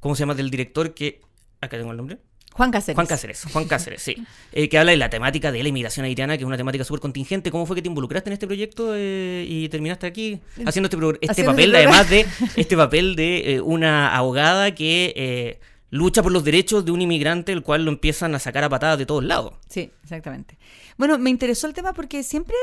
¿Cómo 0.00 0.16
se 0.16 0.20
llama? 0.20 0.34
Del 0.34 0.50
director 0.50 0.92
que... 0.92 1.20
Acá 1.60 1.78
tengo 1.78 1.92
el 1.92 1.96
nombre. 1.96 2.18
Juan 2.54 2.70
Cáceres. 2.70 2.94
Juan 2.96 3.06
Cáceres, 3.06 3.44
Juan 3.52 3.64
Cáceres, 3.66 4.02
sí. 4.02 4.16
Eh, 4.54 4.68
que 4.68 4.76
habla 4.76 4.90
de 4.90 4.98
la 4.98 5.08
temática 5.08 5.50
de 5.50 5.62
la 5.62 5.68
inmigración 5.70 6.04
haitiana, 6.04 6.36
que 6.36 6.42
es 6.42 6.46
una 6.46 6.58
temática 6.58 6.84
súper 6.84 7.00
contingente. 7.00 7.50
¿Cómo 7.50 7.64
fue 7.64 7.74
que 7.74 7.80
te 7.80 7.88
involucraste 7.88 8.28
en 8.28 8.34
este 8.34 8.46
proyecto 8.46 8.92
eh, 8.94 9.46
y 9.48 9.68
terminaste 9.70 10.06
aquí 10.06 10.40
haciendo 10.66 10.90
este, 10.90 11.26
este 11.26 11.44
papel, 11.44 11.74
además 11.74 12.10
de 12.10 12.26
este 12.56 12.76
papel 12.76 13.16
de 13.16 13.54
eh, 13.54 13.60
una 13.62 14.14
abogada 14.14 14.74
que 14.74 15.58
lucha 15.88 16.22
por 16.22 16.32
los 16.32 16.44
derechos 16.44 16.84
de 16.84 16.92
un 16.92 17.00
inmigrante, 17.00 17.52
el 17.52 17.62
cual 17.62 17.86
lo 17.86 17.90
empiezan 17.90 18.34
a 18.34 18.38
sacar 18.38 18.62
a 18.64 18.68
patadas 18.68 18.98
de 18.98 19.06
todos 19.06 19.24
lados? 19.24 19.54
Sí, 19.68 19.90
exactamente. 20.02 20.58
Bueno, 20.98 21.16
me 21.18 21.30
interesó 21.30 21.66
el 21.66 21.72
tema 21.72 21.94
porque 21.94 22.22
siempre 22.22 22.56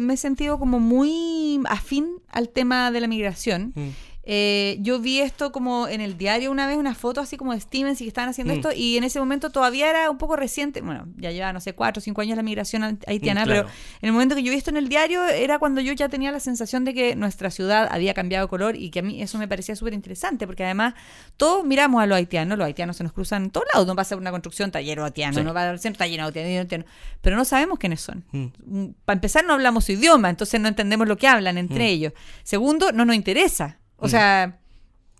me 0.00 0.14
he 0.14 0.16
sentido 0.16 0.58
como 0.58 0.80
muy 0.80 1.60
afín 1.68 2.08
al 2.28 2.48
tema 2.48 2.90
de 2.90 3.00
la 3.00 3.06
migración. 3.06 3.72
Mm. 3.76 3.90
Eh, 4.26 4.78
yo 4.80 5.00
vi 5.00 5.20
esto 5.20 5.52
como 5.52 5.86
en 5.86 6.00
el 6.00 6.16
diario 6.16 6.50
una 6.50 6.66
vez, 6.66 6.78
una 6.78 6.94
foto 6.94 7.20
así 7.20 7.36
como 7.36 7.52
de 7.52 7.60
Stevens 7.60 8.00
y 8.00 8.04
que 8.04 8.08
estaban 8.08 8.30
haciendo 8.30 8.54
mm. 8.54 8.56
esto, 8.56 8.72
y 8.74 8.96
en 8.96 9.04
ese 9.04 9.18
momento 9.18 9.50
todavía 9.50 9.90
era 9.90 10.10
un 10.10 10.16
poco 10.16 10.36
reciente, 10.36 10.80
bueno, 10.80 11.06
ya 11.16 11.30
lleva, 11.30 11.52
no 11.52 11.60
sé, 11.60 11.74
cuatro 11.74 12.00
o 12.00 12.02
cinco 12.02 12.22
años 12.22 12.36
la 12.36 12.42
migración 12.42 12.98
haitiana, 13.06 13.44
mm, 13.44 13.48
pero 13.48 13.60
en 13.60 14.06
el 14.06 14.12
momento 14.12 14.34
que 14.34 14.42
yo 14.42 14.50
vi 14.50 14.56
esto 14.56 14.70
en 14.70 14.78
el 14.78 14.88
diario 14.88 15.24
era 15.26 15.58
cuando 15.58 15.82
yo 15.82 15.92
ya 15.92 16.08
tenía 16.08 16.32
la 16.32 16.40
sensación 16.40 16.84
de 16.84 16.94
que 16.94 17.16
nuestra 17.16 17.50
ciudad 17.50 17.88
había 17.90 18.14
cambiado 18.14 18.48
color 18.48 18.76
y 18.76 18.90
que 18.90 19.00
a 19.00 19.02
mí 19.02 19.20
eso 19.20 19.36
me 19.36 19.46
parecía 19.46 19.76
súper 19.76 19.92
interesante, 19.92 20.46
porque 20.46 20.64
además 20.64 20.94
todos 21.36 21.64
miramos 21.64 22.02
a 22.02 22.06
los 22.06 22.16
haitianos, 22.16 22.56
los 22.56 22.66
haitianos 22.66 22.96
se 22.96 23.04
nos 23.04 23.12
cruzan 23.12 23.44
en 23.44 23.50
todos 23.50 23.66
lados, 23.74 23.86
no 23.86 23.94
pasa 23.94 24.16
una 24.16 24.30
construcción 24.30 24.70
taller 24.70 25.00
haitiano, 25.00 25.42
no 25.42 25.52
va 25.52 25.68
al 25.68 25.78
centro 25.78 25.98
taller 25.98 26.22
haitiano, 26.22 26.84
pero 27.20 27.36
no 27.36 27.44
sabemos 27.44 27.78
quiénes 27.78 28.00
son. 28.00 28.24
Mm. 28.32 28.86
Para 29.04 29.16
empezar, 29.16 29.44
no 29.44 29.52
hablamos 29.52 29.84
su 29.84 29.92
idioma, 29.92 30.30
entonces 30.30 30.60
no 30.60 30.68
entendemos 30.68 31.06
lo 31.06 31.18
que 31.18 31.28
hablan 31.28 31.58
entre 31.58 31.88
ellos. 31.88 32.14
Segundo, 32.42 32.90
no 32.92 33.04
nos 33.04 33.16
interesa. 33.16 33.78
O 34.04 34.08
sea... 34.08 34.58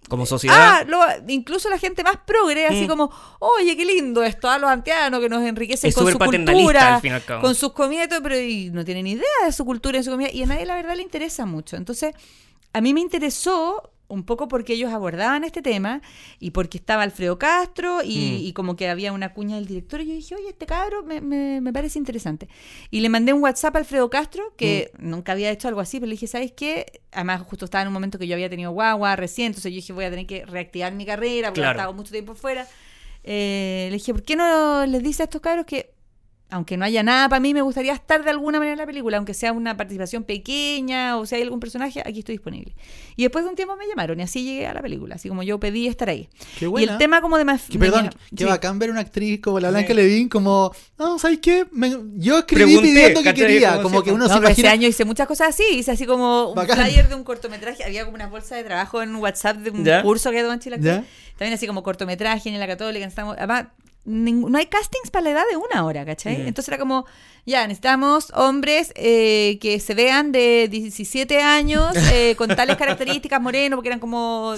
Como 0.09 0.27
sociedad. 0.27 0.87
Ah, 0.93 1.17
incluso 1.29 1.71
la 1.71 1.79
gente 1.79 2.05
más 2.05 2.19
progre, 2.27 2.67
así 2.67 2.85
mm. 2.85 2.89
como, 2.89 3.11
oye, 3.39 3.75
qué 3.75 3.87
lindo 3.87 4.23
esto, 4.23 4.51
a 4.51 4.59
los 4.59 4.69
antianos 4.69 5.19
que 5.21 5.31
nos 5.31 5.43
enriquecen 5.43 5.91
con 5.93 6.13
su 6.13 6.19
cultura, 6.19 7.01
con 7.41 7.55
sus 7.55 7.73
comidas, 7.73 8.09
pero 8.23 8.39
y 8.39 8.69
no 8.69 8.85
tienen 8.85 9.07
idea 9.07 9.25
de 9.47 9.53
su 9.53 9.65
cultura 9.65 9.99
y 9.99 10.03
su 10.03 10.11
comida, 10.11 10.31
y 10.31 10.43
a 10.43 10.47
nadie 10.47 10.67
la 10.67 10.75
verdad 10.75 10.95
le 10.95 11.03
interesa 11.03 11.47
mucho. 11.47 11.77
Entonces, 11.77 12.15
a 12.75 12.83
mí 12.83 12.93
me 12.93 13.01
interesó 13.01 13.94
un 14.15 14.25
poco 14.25 14.49
porque 14.49 14.75
ellos 14.75 14.93
abordaban 14.93 15.45
este 15.45 15.61
tema 15.61 16.01
y 16.39 16.51
porque 16.51 16.79
estaba 16.79 17.03
Alfredo 17.03 17.39
Castro 17.39 18.01
y, 18.03 18.49
mm. 18.51 18.53
como 18.55 18.77
que 18.77 18.89
había 18.89 19.13
una 19.13 19.35
cuña 19.35 19.57
del 19.57 19.67
director 19.67 20.01
y 20.01 20.07
yo 20.07 20.15
dije, 20.15 20.35
oye, 20.35 20.49
este 20.49 20.67
cabro 20.67 21.03
me, 21.03 21.21
me, 21.21 21.73
parece 21.73 21.99
interesante. 21.99 22.49
Y 22.91 23.01
le 23.01 23.09
mandé 23.09 23.33
un 23.33 23.43
WhatsApp 23.43 23.77
a 23.77 23.79
Alfredo 23.81 24.09
Castro, 24.09 24.55
que 24.57 24.91
mm. 24.99 25.11
nunca 25.11 25.33
había 25.33 25.51
hecho 25.51 25.69
algo 25.69 25.81
así, 25.81 25.99
pero 25.99 26.09
le 26.09 26.15
dije, 26.15 26.27
¿sabes 26.27 26.53
qué? 26.53 27.03
Además, 27.13 27.43
justo 27.43 27.65
estaba 27.65 27.83
en 27.83 27.89
un 27.89 27.95
momento 27.95 28.19
que 28.19 28.27
yo 28.27 28.35
había 28.35 28.49
tenido 28.49 28.71
guagua 28.71 29.17
recién, 29.17 29.49
entonces 29.49 29.73
yo 29.73 29.77
dije, 29.77 29.93
voy 29.93 30.05
a 30.05 30.11
tener 30.11 30.27
que 30.27 30.47
reactivar 30.47 30.93
mi 30.95 31.05
carrera, 31.05 31.49
porque 31.49 31.67
he 31.67 31.71
estado 31.71 31.93
mucho 31.93 32.13
tiempo 32.13 32.35
fuera. 32.35 32.67
Eh, 33.25 33.87
le 33.91 33.97
dije, 33.97 34.13
¿por 34.13 34.23
qué 34.23 34.37
no 34.37 34.85
les 34.87 35.03
dice 35.03 35.23
a 35.23 35.25
estos 35.25 35.41
cabros 35.41 35.65
que 35.65 35.94
aunque 36.55 36.77
no 36.77 36.85
haya 36.85 37.03
nada 37.03 37.29
para 37.29 37.41
mí, 37.41 37.53
me 37.53 37.63
gustaría 37.63 37.93
estar 37.93 38.23
de 38.23 38.31
alguna 38.31 38.61
manera 38.61 38.75
en 38.75 38.79
la 38.79 38.87
película, 38.87 39.17
aunque 39.17 39.35
sea 39.35 39.51
una 39.51 39.77
participación 39.77 40.23
pequeña 40.23 41.19
o 41.19 41.27
sea 41.27 41.37
hay 41.37 41.43
algún 41.43 41.59
personaje, 41.59 42.01
aquí 42.07 42.21
estoy 42.21 42.37
disponible. 42.37 42.77
Y 43.17 43.25
después 43.25 43.45
de 43.45 43.51
un 43.51 43.57
tiempo 43.57 43.75
me 43.75 43.89
llamaron 43.89 44.21
y 44.21 44.23
así 44.23 44.45
llegué 44.45 44.69
a 44.69 44.73
la 44.73 44.81
película, 44.81 45.17
así 45.17 45.29
como 45.29 45.43
yo 45.43 45.59
pedí 45.59 45.89
estar 45.89 46.09
ahí. 46.09 46.29
Qué 46.57 46.69
buena. 46.69 46.93
Y 46.93 46.93
el 46.93 46.99
tema 46.99 47.21
como 47.21 47.39
de 47.39 47.45
más... 47.45 47.63
perdón, 47.77 48.11
qué 48.37 48.45
bacán 48.45 48.79
ver 48.79 48.93
una 48.93 49.01
actriz 49.01 49.41
como 49.41 49.59
la 49.59 49.71
Blanca 49.71 49.95
Levin 49.95 50.29
como, 50.29 50.73
no, 50.97 51.19
¿sabes 51.19 51.41
qué? 51.41 51.67
yo 52.15 52.39
escribí 52.39 52.79
pidiendo 52.79 53.25
que 53.25 53.35
quería, 53.35 53.83
como 53.83 54.05
que 54.05 54.13
uno 54.13 54.29
se 54.29 54.37
imagina... 54.37 54.69
Ese 54.69 54.69
año 54.69 54.87
hice 54.87 55.05
muchas 55.05 55.27
cosas 55.27 55.49
así, 55.49 55.65
hice 55.73 55.91
así 55.91 56.07
como 56.07 56.53
un 56.53 56.67
flyer 56.67 57.09
de 57.09 57.17
un 57.17 57.25
cortometraje, 57.25 57.83
había 57.83 58.05
como 58.05 58.15
una 58.15 58.29
bolsa 58.29 58.55
de 58.55 58.63
trabajo 58.63 59.03
en 59.03 59.17
WhatsApp 59.17 59.57
de 59.57 59.71
un 59.71 59.85
curso 60.03 60.31
que 60.31 60.39
ha 60.39 60.53
en 60.53 60.61
Chile. 60.61 60.77
También 60.79 61.55
así 61.55 61.67
como 61.67 61.83
cortometraje 61.83 62.49
en 62.49 62.61
la 62.61 62.67
Católica, 62.69 63.05
estamos, 63.05 63.35
además 63.37 63.67
no 64.05 64.59
hay 64.59 64.67
castings 64.67 65.11
para 65.11 65.25
la 65.25 65.31
edad 65.31 65.45
de 65.51 65.57
una 65.57 65.85
hora, 65.85 66.05
¿cachai? 66.05 66.47
Entonces 66.47 66.69
era 66.69 66.79
como, 66.79 67.07
ya, 67.47 67.67
necesitamos 67.67 68.33
hombres 68.35 68.93
eh, 68.97 69.59
que 69.61 69.81
se 69.81 69.95
vean 69.95 70.33
de 70.33 70.69
17 70.71 71.41
años, 71.41 71.97
eh, 72.13 72.35
con 72.37 72.55
tales 72.55 72.77
características, 72.79 73.41
moreno, 73.41 73.77
porque 73.77 73.89
eran 73.89 74.01
como... 74.01 74.55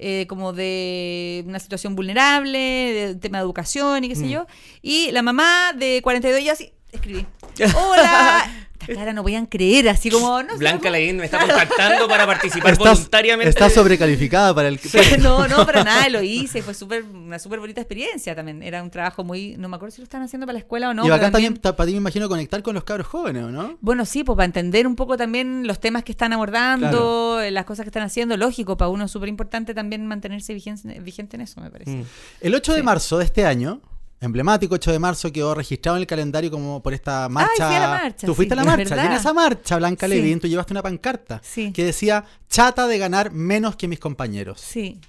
Eh, 0.00 0.26
como 0.28 0.52
de 0.52 1.42
una 1.48 1.58
situación 1.58 1.96
vulnerable, 1.96 2.56
de 2.56 3.14
tema 3.16 3.38
de 3.38 3.42
educación 3.42 4.04
y 4.04 4.08
qué 4.08 4.14
sé 4.14 4.26
mm. 4.26 4.28
yo. 4.28 4.46
Y 4.80 5.10
la 5.10 5.22
mamá 5.22 5.72
de 5.76 6.00
42 6.04 6.40
y 6.40 6.48
así, 6.48 6.72
escribí. 6.92 7.26
Hola, 7.76 8.50
cara 8.86 9.12
no 9.12 9.22
podían 9.22 9.46
creer, 9.46 9.88
así 9.88 10.10
como. 10.10 10.42
No 10.42 10.56
Blanca 10.56 10.90
Levin 10.90 11.16
me 11.16 11.24
está 11.26 11.40
contactando 11.40 12.08
para 12.08 12.26
participar 12.26 12.76
voluntariamente. 12.76 13.50
Está 13.50 13.70
sobrecalificada 13.70 14.54
para 14.54 14.68
el. 14.68 14.80
no, 15.20 15.46
no, 15.48 15.66
para 15.66 15.84
nada, 15.84 16.08
lo 16.08 16.22
hice. 16.22 16.62
Fue 16.62 16.74
súper 16.74 17.02
una 17.02 17.38
súper 17.38 17.60
bonita 17.60 17.80
experiencia 17.80 18.34
también. 18.34 18.62
Era 18.62 18.82
un 18.82 18.90
trabajo 18.90 19.24
muy. 19.24 19.56
No 19.56 19.68
me 19.68 19.76
acuerdo 19.76 19.94
si 19.94 20.00
lo 20.00 20.04
están 20.04 20.22
haciendo 20.22 20.46
para 20.46 20.54
la 20.54 20.60
escuela 20.60 20.90
o 20.90 20.94
no. 20.94 21.06
Y 21.06 21.10
acá 21.10 21.30
también, 21.30 21.56
para 21.56 21.74
ti 21.86 21.92
me 21.92 21.98
imagino 21.98 22.28
conectar 22.28 22.62
con 22.62 22.74
los 22.74 22.84
cabros 22.84 23.06
jóvenes, 23.06 23.44
¿no? 23.44 23.76
Bueno, 23.80 24.04
sí, 24.04 24.24
pues 24.24 24.36
para 24.36 24.46
entender 24.46 24.86
un 24.86 24.96
poco 24.96 25.16
también 25.16 25.66
los 25.66 25.80
temas 25.80 26.04
que 26.04 26.12
están 26.12 26.32
abordando, 26.32 27.40
las 27.50 27.64
cosas 27.64 27.84
que 27.84 27.88
están 27.88 28.02
haciendo. 28.02 28.36
Lógico, 28.36 28.76
para 28.76 28.88
uno 28.88 29.04
es 29.04 29.10
súper 29.10 29.28
importante 29.28 29.74
también 29.74 30.06
mantenerse 30.06 30.54
vigente, 30.54 31.00
vigente, 31.00 31.36
en 31.36 31.42
eso, 31.42 31.60
me 31.60 31.70
parece. 31.70 31.90
Mm. 31.90 32.04
El 32.40 32.54
8 32.54 32.74
de 32.74 32.82
marzo 32.82 33.18
de 33.18 33.24
este 33.24 33.44
año 33.44 33.80
emblemático 34.20 34.74
8 34.74 34.92
de 34.92 34.98
marzo 34.98 35.32
quedó 35.32 35.54
registrado 35.54 35.96
en 35.96 36.02
el 36.02 36.06
calendario 36.06 36.50
como 36.50 36.82
por 36.82 36.94
esta 36.94 37.28
marcha. 37.28 37.68
Ay, 37.68 37.80
la 37.80 37.88
marcha 37.88 38.26
tú 38.26 38.34
fuiste 38.34 38.54
a 38.54 38.56
la 38.56 38.64
marcha. 38.64 38.96
Y 38.96 39.06
en 39.06 39.12
esa 39.12 39.32
marcha, 39.32 39.76
Blanca 39.76 40.06
sí. 40.06 40.14
Levin, 40.14 40.40
tú 40.40 40.46
llevaste 40.48 40.72
una 40.72 40.82
pancarta 40.82 41.40
que 41.54 41.84
decía 41.84 42.24
chata 42.48 42.86
de 42.86 42.98
ganar 42.98 43.30
menos 43.32 43.76
que 43.76 43.88
mis 43.88 43.98
compañeros. 43.98 44.60
Sí. 44.60 45.00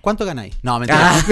¿Cuánto 0.00 0.24
ganáis? 0.24 0.54
No, 0.62 0.78
mentira. 0.80 0.98
Ah, 1.00 1.22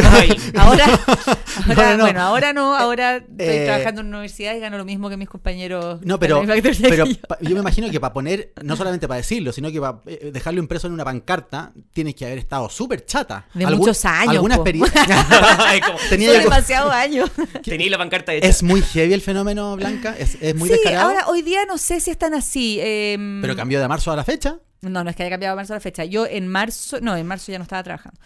ahora, 0.59 0.85
ahora 1.69 1.97
bueno, 1.97 2.21
ahora 2.21 2.53
no, 2.53 2.77
ahora 2.77 3.17
estoy 3.17 3.37
eh, 3.39 3.65
trabajando 3.67 4.01
en 4.01 4.09
una 4.09 4.19
universidad 4.19 4.55
y 4.55 4.61
gano 4.61 4.77
lo 4.77 4.85
mismo 4.85 5.09
que 5.09 5.17
mis 5.17 5.29
compañeros. 5.29 6.01
No, 6.03 6.19
pero, 6.19 6.43
pero 6.47 7.07
yo. 7.07 7.55
me 7.55 7.61
imagino 7.61 7.91
que 7.91 8.01
para 8.01 8.13
poner, 8.13 8.53
no 8.63 8.77
solamente 8.77 9.07
para 9.07 9.19
decirlo, 9.19 9.53
sino 9.53 9.71
que 9.71 9.81
para 9.81 10.01
eh, 10.07 10.31
dejarlo 10.33 10.61
impreso 10.61 10.89
en 10.89 10.95
una 10.95 11.05
pancarta, 11.05 11.73
tienes 11.93 12.15
que 12.15 12.27
haber 12.27 12.39
estado 12.39 12.69
súper 12.69 13.05
chata. 13.07 13.47
De 13.55 13.67
muchos 13.67 14.05
años. 14.05 14.35
¿Alguna 14.35 14.57
experiencia? 14.57 15.07
Tenía 16.11 16.33
demasiados 16.33 16.93
años. 16.93 17.31
Tenía 17.63 17.91
la 17.91 17.99
pancarta 17.99 18.35
hecha. 18.35 18.47
Es 18.47 18.63
muy 18.63 18.83
heavy 18.83 19.15
el 19.15 19.23
fenómeno, 19.23 19.77
Blanca. 19.77 20.17
Es, 20.19 20.37
es 20.41 20.55
muy 20.55 20.69
sí, 20.69 20.93
ahora 20.93 21.27
hoy 21.29 21.43
día 21.43 21.65
no 21.67 21.79
sé 21.79 22.01
si 22.01 22.11
están 22.11 22.35
así. 22.35 22.79
Em, 22.81 23.41
pero 23.41 23.55
cambió 23.55 23.81
de 23.81 23.89
marzo 23.89 24.11
a 24.11 24.17
la 24.17 24.25
fecha. 24.25 24.59
No, 24.83 25.03
no 25.03 25.11
es 25.11 25.17
que 25.17 25.23
haya 25.23 25.31
cambiado 25.31 25.55
de 25.55 25.57
marzo 25.57 25.73
a 25.73 25.77
la 25.77 25.81
fecha. 25.81 26.05
Yo 26.05 26.27
en 26.27 26.49
marzo, 26.49 27.01
no, 27.01 27.17
en 27.17 27.27
marzo 27.27 27.53
ya 27.53 27.59
no 27.59 27.63
estaba 27.63 27.83
trabajando. 27.83 28.21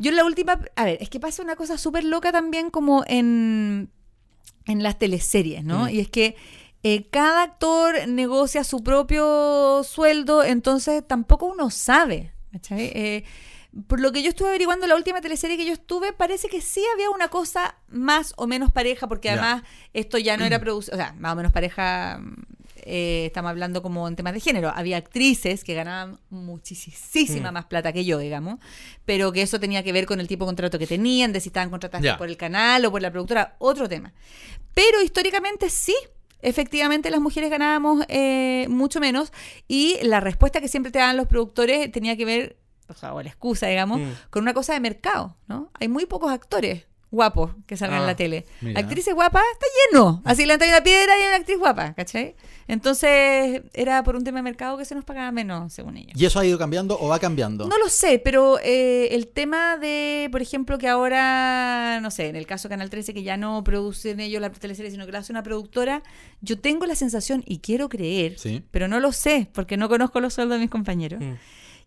Yo 0.00 0.10
en 0.10 0.16
la 0.16 0.24
última, 0.24 0.58
a 0.76 0.84
ver, 0.84 0.96
es 1.02 1.10
que 1.10 1.20
pasa 1.20 1.42
una 1.42 1.56
cosa 1.56 1.76
súper 1.76 2.04
loca 2.04 2.32
también 2.32 2.70
como 2.70 3.04
en, 3.06 3.90
en 4.64 4.82
las 4.82 4.98
teleseries, 4.98 5.62
¿no? 5.62 5.84
Mm. 5.84 5.88
Y 5.90 6.00
es 6.00 6.08
que 6.08 6.36
eh, 6.82 7.06
cada 7.10 7.42
actor 7.42 8.08
negocia 8.08 8.64
su 8.64 8.82
propio 8.82 9.82
sueldo, 9.84 10.42
entonces 10.42 11.06
tampoco 11.06 11.44
uno 11.44 11.68
sabe, 11.68 12.32
eh, 12.70 13.24
por 13.86 14.00
lo 14.00 14.10
que 14.10 14.22
yo 14.22 14.30
estuve 14.30 14.48
averiguando 14.48 14.86
la 14.86 14.96
última 14.96 15.20
teleserie 15.20 15.58
que 15.58 15.66
yo 15.66 15.74
estuve, 15.74 16.14
parece 16.14 16.48
que 16.48 16.62
sí 16.62 16.82
había 16.94 17.10
una 17.10 17.28
cosa 17.28 17.76
más 17.88 18.32
o 18.38 18.46
menos 18.46 18.72
pareja, 18.72 19.06
porque 19.06 19.28
además 19.28 19.64
esto 19.92 20.16
ya 20.16 20.38
no 20.38 20.46
era 20.46 20.58
producido, 20.62 20.96
o 20.96 20.98
sea, 20.98 21.12
más 21.18 21.34
o 21.34 21.36
menos 21.36 21.52
pareja 21.52 22.22
eh, 22.84 23.26
estamos 23.26 23.50
hablando 23.50 23.82
como 23.82 24.06
en 24.08 24.16
temas 24.16 24.34
de 24.34 24.40
género, 24.40 24.72
había 24.74 24.96
actrices 24.96 25.64
que 25.64 25.74
ganaban 25.74 26.18
muchísima 26.30 27.50
mm. 27.50 27.54
más 27.54 27.66
plata 27.66 27.92
que 27.92 28.04
yo, 28.04 28.18
digamos, 28.18 28.58
pero 29.04 29.32
que 29.32 29.42
eso 29.42 29.60
tenía 29.60 29.82
que 29.82 29.92
ver 29.92 30.06
con 30.06 30.20
el 30.20 30.28
tipo 30.28 30.44
de 30.44 30.48
contrato 30.48 30.78
que 30.78 30.86
tenían, 30.86 31.32
de 31.32 31.40
si 31.40 31.48
estaban 31.48 31.70
contratadas 31.70 32.16
por 32.16 32.28
el 32.28 32.36
canal 32.36 32.84
o 32.84 32.90
por 32.90 33.02
la 33.02 33.10
productora, 33.10 33.56
otro 33.58 33.88
tema. 33.88 34.12
Pero 34.74 35.02
históricamente 35.02 35.70
sí, 35.70 35.94
efectivamente 36.42 37.10
las 37.10 37.20
mujeres 37.20 37.50
ganábamos 37.50 38.04
eh, 38.08 38.66
mucho 38.68 39.00
menos 39.00 39.32
y 39.68 39.98
la 40.02 40.20
respuesta 40.20 40.60
que 40.60 40.68
siempre 40.68 40.92
te 40.92 40.98
dan 40.98 41.16
los 41.16 41.26
productores 41.26 41.90
tenía 41.92 42.16
que 42.16 42.24
ver, 42.24 42.56
o 42.88 42.94
sea, 42.94 43.14
o 43.14 43.22
la 43.22 43.28
excusa, 43.28 43.66
digamos, 43.66 44.00
mm. 44.00 44.12
con 44.30 44.42
una 44.42 44.54
cosa 44.54 44.72
de 44.72 44.80
mercado, 44.80 45.36
¿no? 45.48 45.70
Hay 45.74 45.88
muy 45.88 46.06
pocos 46.06 46.30
actores 46.32 46.89
guapos 47.10 47.52
que 47.66 47.76
salgan 47.76 48.00
en 48.00 48.06
la 48.06 48.12
ah, 48.12 48.16
tele. 48.16 48.46
Actrices 48.74 49.14
guapas, 49.14 49.42
está 49.52 49.66
lleno. 49.92 50.22
Así 50.24 50.46
le 50.46 50.54
una 50.54 50.82
piedra 50.82 51.18
y 51.18 51.26
una 51.26 51.36
actriz 51.36 51.58
guapa, 51.58 51.94
¿cachai? 51.94 52.36
Entonces, 52.68 53.62
era 53.72 54.04
por 54.04 54.14
un 54.14 54.22
tema 54.22 54.38
de 54.38 54.42
mercado 54.42 54.78
que 54.78 54.84
se 54.84 54.94
nos 54.94 55.04
pagaba 55.04 55.32
menos, 55.32 55.72
según 55.72 55.96
ellos. 55.96 56.12
¿Y 56.14 56.24
eso 56.24 56.38
ha 56.38 56.46
ido 56.46 56.56
cambiando 56.56 56.96
o 57.00 57.08
va 57.08 57.18
cambiando? 57.18 57.66
No 57.66 57.78
lo 57.78 57.88
sé, 57.88 58.20
pero 58.22 58.60
eh, 58.62 59.08
el 59.10 59.26
tema 59.26 59.76
de, 59.76 60.28
por 60.30 60.40
ejemplo, 60.40 60.78
que 60.78 60.86
ahora, 60.86 61.98
no 62.00 62.12
sé, 62.12 62.28
en 62.28 62.36
el 62.36 62.46
caso 62.46 62.68
de 62.68 62.74
Canal 62.74 62.88
13, 62.88 63.12
que 63.12 63.24
ya 63.24 63.36
no 63.36 63.64
producen 63.64 64.20
ellos 64.20 64.40
la 64.40 64.50
teleserie, 64.50 64.92
sino 64.92 65.04
que 65.04 65.12
la 65.12 65.18
hace 65.18 65.32
una 65.32 65.42
productora, 65.42 66.04
yo 66.42 66.60
tengo 66.60 66.86
la 66.86 66.94
sensación, 66.94 67.42
y 67.44 67.58
quiero 67.58 67.88
creer, 67.88 68.36
pero 68.70 68.86
no 68.86 69.00
lo 69.00 69.10
sé, 69.10 69.48
porque 69.52 69.76
no 69.76 69.88
conozco 69.88 70.20
los 70.20 70.34
sueldos 70.34 70.56
de 70.56 70.60
mis 70.60 70.70
compañeros. 70.70 71.20
Mm. 71.20 71.34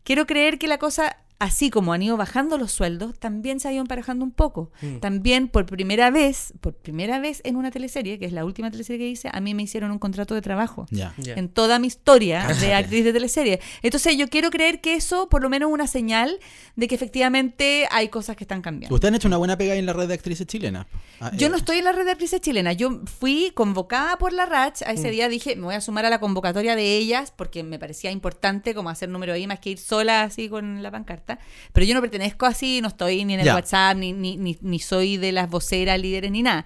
Quiero 0.04 0.28
creer 0.28 0.60
que 0.60 0.68
la 0.68 0.80
cosa 0.80 1.16
así 1.40 1.70
como 1.70 1.94
han 1.94 2.02
ido 2.02 2.18
bajando 2.18 2.58
los 2.58 2.72
sueldos, 2.72 3.20
también 3.20 3.60
se 3.60 3.68
ha 3.68 3.74
ido 3.74 3.82
emparejando 3.82 4.24
un 4.24 4.32
poco. 4.32 4.72
Mm. 4.82 4.98
También 4.98 5.48
por 5.48 5.66
primera 5.66 6.10
vez, 6.10 6.54
por 6.62 6.74
primera 6.74 7.20
vez 7.20 7.42
en 7.44 7.56
una 7.56 7.72
teleserie, 7.72 8.20
que 8.20 8.26
es 8.26 8.34
la 8.34 8.46
última 8.46 8.72
teleserie 8.72 9.00
que 9.00 9.10
hice, 9.10 9.30
a 9.32 9.40
mí 9.42 9.54
me 9.54 9.64
hicieron 9.64 9.92
un 9.92 10.00
contrato 10.00 10.36
de 10.36 10.42
trabajo. 10.42 10.86
En 11.26 11.50
toda 11.50 11.80
mi 11.80 11.88
historia 11.88 12.48
de 12.48 12.74
actriz 12.74 13.04
de 13.04 13.14
teleserie. 13.14 13.60
Entonces 13.82 14.18
yo 14.18 14.30
quiero 14.30 14.50
creer 14.50 14.82
que 14.82 14.96
eso 14.96 15.30
por 15.30 15.42
lo 15.42 15.50
menos 15.50 15.70
es 15.70 15.74
una 15.74 15.88
señal 15.88 16.40
de 16.76 16.88
que 16.88 16.96
efectivamente 16.96 17.88
hay 17.92 18.10
cosas 18.10 18.36
que 18.36 18.44
están 18.44 18.62
cambiando. 18.62 18.94
Ustedes 18.94 19.10
han 19.10 19.16
hecho 19.16 19.28
una 19.28 19.38
buena 19.38 19.58
pega 19.58 19.76
en 19.76 19.86
la 19.86 19.94
red 19.94 20.08
de 20.08 20.14
actrices 20.14 20.48
chilenas. 20.48 20.86
Ah, 21.20 21.32
yo 21.36 21.50
no 21.50 21.56
eh. 21.56 21.60
estoy 21.60 21.78
en 21.78 21.86
la 21.86 21.92
red 21.92 22.06
de 22.06 22.12
actrices 22.12 22.42
chilenas. 22.42 22.78
Yo 22.78 23.02
fui 23.06 23.52
convocada 23.54 24.18
por 24.18 24.34
la 24.34 24.46
RACH. 24.46 24.84
A 24.84 24.92
ese 24.92 25.10
mm. 25.10 25.12
día 25.12 25.30
dije, 25.30 25.56
me 25.56 25.64
voy 25.64 25.76
a 25.76 25.82
sumar 25.82 26.06
a 26.06 26.10
la 26.10 26.20
convocatoria 26.20 26.76
de 26.76 26.98
ellas 26.98 27.34
porque 27.36 27.64
me 27.64 27.80
parecía 27.80 28.12
importante 28.12 28.74
como 28.74 28.90
hacer 28.90 29.10
número 29.10 29.34
ahí 29.34 29.48
más 29.48 29.60
que 29.60 29.72
ir 29.72 29.80
sola 29.80 30.24
así 30.24 30.50
con 30.50 30.82
la 30.84 30.92
pancarta. 30.92 31.23
Pero 31.72 31.86
yo 31.86 31.94
no 31.94 32.02
pertenezco 32.02 32.46
así, 32.46 32.82
no 32.82 32.90
estoy 32.90 33.26
ni 33.26 33.36
en 33.36 33.42
el 33.42 33.48
WhatsApp, 33.48 33.98
ni, 33.98 34.14
ni, 34.14 34.38
ni, 34.38 34.58
ni 34.62 34.80
soy 34.80 35.18
de 35.18 35.32
las 35.32 35.50
voceras, 35.50 36.00
líderes, 36.00 36.32
ni 36.32 36.44
nada. 36.44 36.66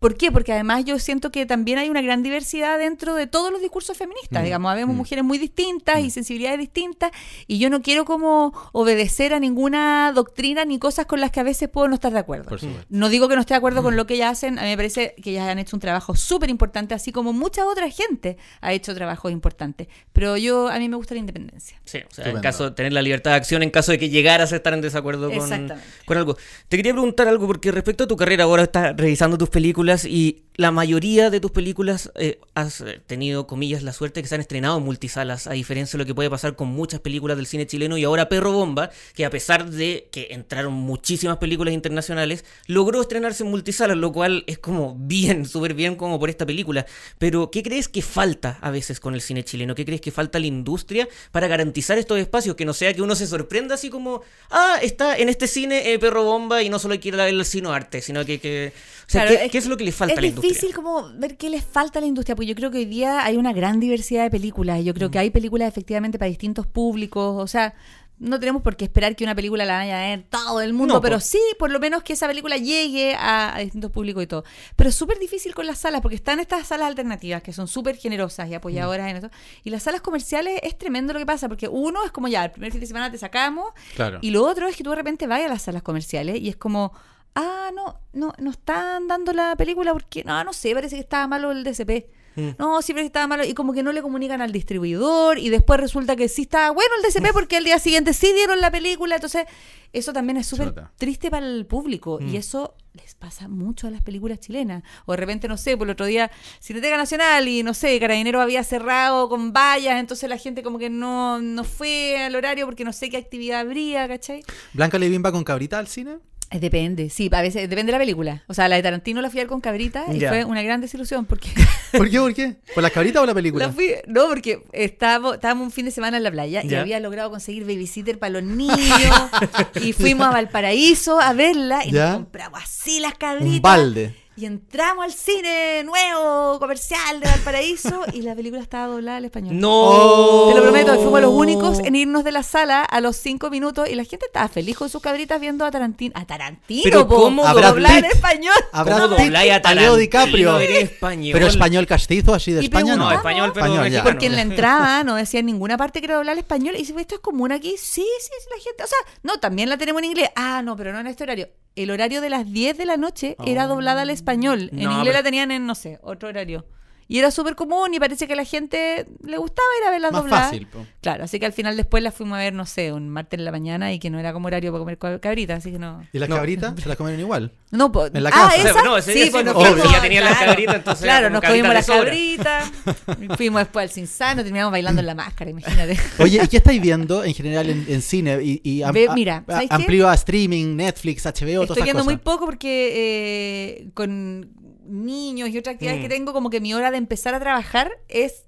¿Por 0.00 0.16
qué? 0.16 0.32
Porque 0.32 0.54
además 0.54 0.86
yo 0.86 0.98
siento 0.98 1.30
que 1.30 1.44
también 1.44 1.78
hay 1.78 1.90
una 1.90 2.00
gran 2.00 2.22
diversidad 2.22 2.78
dentro 2.78 3.14
de 3.14 3.26
todos 3.26 3.52
los 3.52 3.60
discursos 3.60 3.98
feministas. 3.98 4.40
Mm, 4.40 4.44
digamos, 4.44 4.74
vemos 4.74 4.94
mm. 4.94 4.98
mujeres 4.98 5.24
muy 5.24 5.36
distintas 5.36 6.00
y 6.00 6.06
mm. 6.06 6.10
sensibilidades 6.10 6.58
distintas 6.58 7.10
y 7.46 7.58
yo 7.58 7.68
no 7.68 7.82
quiero 7.82 8.06
como 8.06 8.54
obedecer 8.72 9.34
a 9.34 9.40
ninguna 9.40 10.10
doctrina 10.14 10.64
ni 10.64 10.78
cosas 10.78 11.04
con 11.04 11.20
las 11.20 11.30
que 11.30 11.40
a 11.40 11.42
veces 11.42 11.68
puedo 11.68 11.86
no 11.86 11.94
estar 11.94 12.14
de 12.14 12.18
acuerdo. 12.18 12.56
No 12.88 13.10
digo 13.10 13.28
que 13.28 13.34
no 13.34 13.42
esté 13.42 13.52
de 13.52 13.58
acuerdo 13.58 13.82
con 13.82 13.94
lo 13.94 14.06
que 14.06 14.14
ellas 14.14 14.32
hacen, 14.32 14.58
a 14.58 14.62
mí 14.62 14.68
me 14.68 14.76
parece 14.76 15.14
que 15.22 15.32
ellas 15.32 15.46
han 15.46 15.58
hecho 15.58 15.76
un 15.76 15.80
trabajo 15.80 16.16
súper 16.16 16.48
importante, 16.48 16.94
así 16.94 17.12
como 17.12 17.34
mucha 17.34 17.66
otra 17.66 17.90
gente 17.90 18.38
ha 18.62 18.72
hecho 18.72 18.94
trabajos 18.94 19.30
importantes. 19.30 19.88
Pero 20.14 20.38
yo, 20.38 20.68
a 20.68 20.78
mí 20.78 20.88
me 20.88 20.96
gusta 20.96 21.12
la 21.12 21.20
independencia. 21.20 21.78
Sí, 21.84 21.98
o 22.10 22.14
sea, 22.14 22.26
en 22.26 22.40
caso 22.40 22.64
de 22.64 22.70
tener 22.70 22.94
la 22.94 23.02
libertad 23.02 23.32
de 23.32 23.36
acción 23.36 23.62
en 23.62 23.68
caso 23.68 23.92
de 23.92 23.98
que 23.98 24.08
llegaras 24.08 24.54
a 24.54 24.56
estar 24.56 24.72
en 24.72 24.80
desacuerdo 24.80 25.30
con, 25.30 25.72
con 26.06 26.16
algo. 26.16 26.38
Te 26.68 26.78
quería 26.78 26.92
preguntar 26.92 27.28
algo 27.28 27.46
porque 27.46 27.70
respecto 27.70 28.04
a 28.04 28.08
tu 28.08 28.16
carrera, 28.16 28.44
ahora 28.44 28.62
estás 28.62 28.96
revisando 28.96 29.36
tus 29.36 29.50
películas 29.50 29.89
y 30.04 30.42
la 30.60 30.70
mayoría 30.70 31.30
de 31.30 31.40
tus 31.40 31.52
películas 31.52 32.12
eh, 32.16 32.38
has 32.54 32.82
eh, 32.82 33.00
tenido, 33.06 33.46
comillas, 33.46 33.82
la 33.82 33.94
suerte 33.94 34.20
que 34.20 34.28
se 34.28 34.34
han 34.34 34.42
estrenado 34.42 34.76
en 34.76 34.84
multisalas, 34.84 35.46
a 35.46 35.52
diferencia 35.52 35.96
de 35.96 36.04
lo 36.04 36.06
que 36.06 36.14
puede 36.14 36.28
pasar 36.28 36.54
con 36.54 36.68
muchas 36.68 37.00
películas 37.00 37.38
del 37.38 37.46
cine 37.46 37.66
chileno 37.66 37.96
y 37.96 38.04
ahora 38.04 38.28
Perro 38.28 38.52
Bomba, 38.52 38.90
que 39.14 39.24
a 39.24 39.30
pesar 39.30 39.70
de 39.70 40.08
que 40.12 40.28
entraron 40.32 40.74
muchísimas 40.74 41.38
películas 41.38 41.72
internacionales, 41.72 42.44
logró 42.66 43.00
estrenarse 43.00 43.42
en 43.42 43.50
multisalas, 43.50 43.96
lo 43.96 44.12
cual 44.12 44.44
es 44.46 44.58
como 44.58 44.96
bien, 44.98 45.46
súper 45.46 45.72
bien 45.72 45.96
como 45.96 46.20
por 46.20 46.28
esta 46.28 46.44
película. 46.44 46.84
Pero, 47.18 47.50
¿qué 47.50 47.62
crees 47.62 47.88
que 47.88 48.02
falta 48.02 48.58
a 48.60 48.70
veces 48.70 49.00
con 49.00 49.14
el 49.14 49.22
cine 49.22 49.42
chileno? 49.44 49.74
¿Qué 49.74 49.86
crees 49.86 50.02
que 50.02 50.10
falta 50.10 50.36
a 50.36 50.42
la 50.42 50.46
industria 50.46 51.08
para 51.32 51.48
garantizar 51.48 51.96
estos 51.96 52.18
espacios? 52.18 52.54
Que 52.54 52.66
no 52.66 52.74
sea 52.74 52.92
que 52.92 53.00
uno 53.00 53.14
se 53.14 53.26
sorprenda 53.26 53.76
así 53.76 53.88
como, 53.88 54.20
ah, 54.50 54.76
está 54.82 55.16
en 55.16 55.30
este 55.30 55.46
cine 55.46 55.90
eh, 55.90 55.98
Perro 55.98 56.22
Bomba 56.22 56.62
y 56.62 56.68
no 56.68 56.78
solo 56.78 57.00
quiere 57.00 57.16
ver 57.16 57.28
el 57.28 57.44
cine 57.46 57.70
arte, 57.70 58.02
sino 58.02 58.26
que... 58.26 58.38
que 58.38 58.74
o 59.10 59.12
sea, 59.12 59.26
¿qué, 59.48 59.58
es 59.58 59.66
lo 59.66 59.76
que 59.80 59.84
le 59.84 59.92
falta 59.92 60.14
a 60.14 60.20
la 60.20 60.26
industria? 60.26 60.50
Es 60.50 60.56
difícil 60.56 60.74
como 60.74 61.10
ver 61.14 61.36
qué 61.36 61.50
les 61.50 61.64
falta 61.64 61.98
a 61.98 62.02
la 62.02 62.06
industria, 62.06 62.36
porque 62.36 62.46
yo 62.46 62.54
creo 62.54 62.70
que 62.70 62.78
hoy 62.78 62.84
día 62.84 63.24
hay 63.24 63.36
una 63.36 63.52
gran 63.52 63.80
diversidad 63.80 64.24
de 64.24 64.30
películas 64.30 64.80
y 64.80 64.84
yo 64.84 64.94
creo 64.94 65.10
que 65.10 65.18
hay 65.18 65.30
películas 65.30 65.68
efectivamente 65.68 66.18
para 66.18 66.28
distintos 66.28 66.66
públicos, 66.66 67.42
o 67.42 67.46
sea, 67.46 67.74
no 68.20 68.38
tenemos 68.38 68.60
por 68.62 68.76
qué 68.76 68.84
esperar 68.84 69.16
que 69.16 69.24
una 69.24 69.34
película 69.34 69.64
la 69.64 69.78
vaya 69.78 69.98
a 69.98 70.08
ver 70.10 70.24
todo 70.28 70.60
el 70.60 70.74
mundo, 70.74 71.00
pero 71.00 71.20
sí, 71.20 71.40
por 71.58 71.70
lo 71.70 71.80
menos 71.80 72.02
que 72.02 72.12
esa 72.12 72.26
película 72.28 72.58
llegue 72.58 73.16
a, 73.18 73.56
distintos 73.58 73.90
públicos 73.90 74.22
y 74.22 74.26
todo. 74.26 74.44
Pero 74.76 74.90
es 74.90 74.94
súper 74.94 75.18
difícil 75.18 75.54
con 75.54 75.66
las 75.66 75.78
salas, 75.78 76.02
porque 76.02 76.16
están 76.16 76.38
estas 76.38 76.66
salas 76.66 76.86
alternativas 76.86 77.42
que 77.42 77.54
son 77.54 77.66
súper 77.66 77.96
generosas 77.96 78.48
y 78.50 78.54
apoyadoras 78.54 79.06
mm. 79.06 79.10
en 79.10 79.16
eso. 79.16 79.30
Y 79.64 79.70
las 79.70 79.82
salas 79.82 80.02
comerciales 80.02 80.60
es 80.62 80.76
tremendo 80.76 81.14
lo 81.14 81.18
que 81.18 81.26
pasa, 81.26 81.48
porque 81.48 81.66
uno 81.66 82.04
es 82.04 82.12
como 82.12 82.28
ya, 82.28 82.44
el 82.44 82.50
primer 82.50 82.70
fin 82.70 82.80
de 82.80 82.86
semana 82.86 83.10
te 83.10 83.16
sacamos, 83.16 83.72
y 84.20 84.30
lo 84.30 84.44
otro 84.44 84.68
es 84.68 84.76
que 84.76 84.84
tú 84.84 84.90
de 84.90 84.96
repente 84.96 85.26
vayas 85.26 85.46
a 85.46 85.54
las 85.54 85.62
salas 85.62 85.82
comerciales 85.82 86.38
y 86.38 86.50
es 86.50 86.56
como 86.56 86.92
ah, 87.34 87.70
no, 87.74 88.00
no, 88.12 88.32
no 88.38 88.50
están 88.50 89.08
dando 89.08 89.32
la 89.32 89.56
película 89.56 89.92
porque, 89.92 90.24
no, 90.24 90.42
no 90.44 90.52
sé, 90.52 90.74
parece 90.74 90.96
que 90.96 91.02
estaba 91.02 91.26
malo 91.26 91.52
el 91.52 91.64
DCP. 91.64 92.06
Mm. 92.36 92.50
No, 92.58 92.80
siempre 92.80 93.04
estaba 93.04 93.26
malo 93.26 93.44
y 93.44 93.54
como 93.54 93.72
que 93.72 93.82
no 93.82 93.92
le 93.92 94.02
comunican 94.02 94.40
al 94.40 94.52
distribuidor 94.52 95.38
y 95.38 95.48
después 95.48 95.80
resulta 95.80 96.14
que 96.14 96.28
sí 96.28 96.42
estaba 96.42 96.70
bueno 96.70 96.90
el 96.96 97.02
DCP 97.02 97.32
porque 97.32 97.56
el 97.56 97.64
día 97.64 97.78
siguiente 97.78 98.12
sí 98.12 98.32
dieron 98.32 98.60
la 98.60 98.70
película. 98.70 99.16
Entonces, 99.16 99.46
eso 99.92 100.12
también 100.12 100.36
es 100.36 100.46
súper 100.46 100.72
triste 100.96 101.30
para 101.30 101.46
el 101.46 101.66
público 101.66 102.18
y 102.20 102.24
mm. 102.24 102.36
eso 102.36 102.74
les 102.92 103.14
pasa 103.14 103.48
mucho 103.48 103.86
a 103.86 103.90
las 103.90 104.02
películas 104.02 104.40
chilenas. 104.40 104.82
O 105.06 105.12
de 105.12 105.16
repente, 105.16 105.48
no 105.48 105.56
sé, 105.56 105.76
por 105.76 105.86
el 105.86 105.92
otro 105.92 106.06
día 106.06 106.30
Cineteca 106.60 106.96
Nacional 106.96 107.46
y 107.48 107.62
no 107.62 107.74
sé, 107.74 107.98
Carabinero 107.98 108.40
había 108.40 108.62
cerrado 108.64 109.28
con 109.28 109.52
vallas, 109.52 109.98
entonces 109.98 110.28
la 110.28 110.38
gente 110.38 110.62
como 110.62 110.78
que 110.78 110.90
no, 110.90 111.40
no 111.40 111.64
fue 111.64 112.18
al 112.18 112.34
horario 112.34 112.66
porque 112.66 112.84
no 112.84 112.92
sé 112.92 113.10
qué 113.10 113.16
actividad 113.16 113.60
habría, 113.60 114.06
¿cachai? 114.08 114.42
¿Blanca 114.72 114.98
Levin 114.98 115.22
va 115.24 115.32
con 115.32 115.44
cabrita 115.44 115.78
al 115.78 115.88
cine? 115.88 116.18
Eh, 116.52 116.58
depende, 116.58 117.10
sí, 117.10 117.30
a 117.30 117.42
veces 117.42 117.70
depende 117.70 117.92
de 117.92 117.98
la 117.98 117.98
película. 117.98 118.42
O 118.48 118.54
sea, 118.54 118.68
la 118.68 118.74
de 118.74 118.82
Tarantino 118.82 119.22
la 119.22 119.30
fui 119.30 119.38
a 119.38 119.44
ver 119.44 119.48
con 119.48 119.60
cabrita 119.60 120.04
y 120.12 120.18
fue 120.18 120.44
una 120.44 120.62
gran 120.62 120.80
desilusión 120.80 121.24
porque... 121.24 121.48
¿Por 121.92 122.10
qué? 122.10 122.18
¿Por 122.18 122.34
qué? 122.34 122.56
¿Por 122.74 122.82
las 122.82 122.90
cabritas 122.90 123.22
o 123.22 123.26
la 123.26 123.34
película? 123.34 123.72
no, 124.08 124.26
porque 124.26 124.60
estábamos, 124.72 125.34
estábamos 125.34 125.66
un 125.66 125.70
fin 125.70 125.84
de 125.84 125.92
semana 125.92 126.16
en 126.16 126.24
la 126.24 126.30
playa 126.32 126.62
y 126.64 126.74
había 126.74 126.98
logrado 126.98 127.30
conseguir 127.30 127.64
babysitter 127.64 128.18
para 128.18 128.40
los 128.40 128.42
niños 128.42 128.76
y 129.80 129.92
fuimos 129.92 130.26
a 130.26 130.30
Valparaíso 130.30 131.20
a 131.20 131.32
verla 131.34 131.86
y 131.86 131.92
nos 131.92 132.14
compramos 132.14 132.60
así 132.64 132.98
las 132.98 133.14
cabritas. 133.14 133.54
Un 133.54 133.62
balde. 133.62 134.14
Y 134.40 134.46
entramos 134.46 135.04
al 135.04 135.12
cine 135.12 135.84
nuevo, 135.84 136.58
comercial 136.58 137.20
de 137.20 137.28
Valparaíso, 137.28 138.04
y 138.14 138.22
la 138.22 138.34
película 138.34 138.62
estaba 138.62 138.86
doblada 138.86 139.18
al 139.18 139.26
español. 139.26 139.60
¡No! 139.60 140.46
Te 140.48 140.54
lo 140.54 140.62
prometo, 140.62 140.94
fuimos 140.94 141.20
los 141.20 141.30
únicos 141.30 141.78
en 141.80 141.94
irnos 141.94 142.24
de 142.24 142.32
la 142.32 142.42
sala 142.42 142.82
a 142.82 143.02
los 143.02 143.16
cinco 143.16 143.50
minutos, 143.50 143.86
y 143.90 143.96
la 143.96 144.04
gente 144.04 144.24
estaba 144.24 144.48
feliz 144.48 144.78
con 144.78 144.88
sus 144.88 145.02
cabritas 145.02 145.38
viendo 145.42 145.66
a 145.66 145.70
Tarantino. 145.70 146.14
¡A 146.16 146.24
Tarantino! 146.24 146.80
¿Pero 146.84 147.06
cómo 147.06 147.46
doblar 147.46 147.98
en 147.98 148.06
español? 148.06 148.54
¿Cómo 148.72 149.08
doblar 149.08 149.50
a 149.50 149.60
Tarantino? 149.60 149.96
DiCaprio. 149.96 150.58
Español. 150.58 151.32
Pero 151.34 151.46
español 151.46 151.86
castizo, 151.86 152.32
así 152.32 152.52
de 152.52 152.62
España, 152.62 152.96
no. 152.96 153.12
español, 153.12 153.50
pero 153.52 153.66
español, 153.66 154.02
Porque 154.02 154.24
en 154.24 154.36
la 154.36 154.42
entrada 154.42 155.04
no 155.04 155.16
decía 155.16 155.40
en 155.40 155.46
ninguna 155.46 155.76
parte 155.76 156.00
que 156.00 156.06
era 156.06 156.16
doblar 156.16 156.38
español, 156.38 156.76
y 156.78 156.86
si 156.86 156.94
esto 156.96 157.16
es 157.16 157.20
común 157.20 157.52
aquí, 157.52 157.74
sí, 157.76 158.06
sí, 158.20 158.30
sí, 158.40 158.48
la 158.56 158.62
gente, 158.62 158.84
o 158.84 158.86
sea, 158.86 158.98
no, 159.22 159.38
también 159.38 159.68
la 159.68 159.76
tenemos 159.76 160.00
en 160.00 160.06
inglés. 160.06 160.30
Ah, 160.34 160.62
no, 160.64 160.78
pero 160.78 160.94
no 160.94 161.00
en 161.00 161.08
este 161.08 161.24
horario 161.24 161.50
el 161.76 161.90
horario 161.90 162.20
de 162.20 162.30
las 162.30 162.50
10 162.50 162.76
de 162.78 162.86
la 162.86 162.96
noche 162.96 163.36
era 163.44 163.66
doblada 163.66 164.02
al 164.02 164.10
español. 164.10 164.29
En 164.72 164.90
inglés 164.92 165.14
la 165.14 165.22
tenían 165.22 165.50
en, 165.50 165.66
no 165.66 165.74
sé, 165.74 165.98
otro 166.02 166.28
horario. 166.28 166.66
Y 167.10 167.18
era 167.18 167.32
súper 167.32 167.56
común 167.56 167.92
y 167.92 167.98
parece 167.98 168.28
que 168.28 168.34
a 168.34 168.36
la 168.36 168.44
gente 168.44 169.04
le 169.26 169.36
gustaba 169.36 169.66
ir 169.80 169.88
a 169.88 169.90
ver 169.90 170.00
las 170.00 170.12
Más 170.12 170.28
Fácil, 170.28 170.68
Claro, 171.00 171.24
así 171.24 171.40
que 171.40 171.46
al 171.46 171.52
final 171.52 171.76
después 171.76 172.04
las 172.04 172.14
fuimos 172.14 172.36
a 172.36 172.38
ver, 172.38 172.52
no 172.52 172.66
sé, 172.66 172.92
un 172.92 173.08
martes 173.08 173.36
en 173.36 173.44
la 173.44 173.50
mañana 173.50 173.92
y 173.92 173.98
que 173.98 174.10
no 174.10 174.20
era 174.20 174.32
como 174.32 174.46
horario 174.46 174.70
para 174.70 174.96
comer 174.96 175.18
cabritas, 175.18 175.58
así 175.58 175.72
que 175.72 175.80
no. 175.80 176.06
¿Y 176.12 176.20
las 176.20 176.28
cabritas 176.28 176.80
se 176.80 176.88
las 176.88 176.96
comieron 176.96 177.20
igual? 177.20 177.52
No, 177.72 177.90
pues. 177.90 178.12
¿En 178.14 178.22
la 178.22 178.30
casa? 178.30 178.50
Ah, 178.52 178.56
¿esa? 178.56 178.82
No, 178.84 178.96
ese 178.96 179.12
sí, 179.12 179.28
pues 179.28 179.44
nos 179.44 179.54
fuimos, 179.54 179.90
ya 179.90 180.00
tenían 180.00 180.24
las 180.24 180.38
cabritas, 180.38 180.76
entonces. 180.76 181.02
Claro, 181.02 181.30
nos 181.30 181.40
comimos 181.40 181.74
las 181.74 181.86
cabritas, 181.88 182.70
fuimos 183.36 183.62
después 183.62 183.82
al 183.82 183.90
Cinsano, 183.90 184.44
terminamos 184.44 184.70
bailando 184.70 185.00
en 185.00 185.06
la 185.06 185.16
máscara, 185.16 185.50
imagínate. 185.50 185.98
Oye, 186.20 186.40
¿y 186.44 186.46
qué 186.46 186.58
estáis 186.58 186.80
viendo 186.80 187.24
en 187.24 187.34
general 187.34 187.70
en, 187.70 188.02
cine? 188.02 188.38
Y, 188.40 188.60
y 188.62 188.84
mira, 189.16 189.44
amplio 189.68 190.08
a 190.08 190.14
streaming, 190.14 190.76
Netflix, 190.76 191.24
HBO, 191.24 191.30
Estoy 191.30 191.48
todas 191.50 191.70
Estoy 191.70 191.82
viendo 191.82 192.04
muy 192.04 192.18
poco 192.18 192.46
porque 192.46 192.92
eh, 192.94 193.90
con 193.94 194.48
niños 194.86 195.48
y 195.50 195.58
otras 195.58 195.74
actividades 195.74 196.00
que 196.00 196.08
mm. 196.08 196.10
tengo, 196.10 196.32
como 196.32 196.50
que 196.50 196.60
mi 196.60 196.74
hora 196.74 196.90
de 196.90 196.98
empezar 196.98 197.34
a 197.34 197.40
trabajar 197.40 197.90
es 198.08 198.44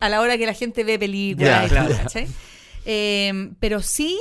a 0.00 0.08
la 0.08 0.20
hora 0.20 0.36
que 0.38 0.46
la 0.46 0.54
gente 0.54 0.84
ve 0.84 0.98
películas. 0.98 1.70
Em, 2.86 3.54
pero 3.60 3.82
sí, 3.82 4.18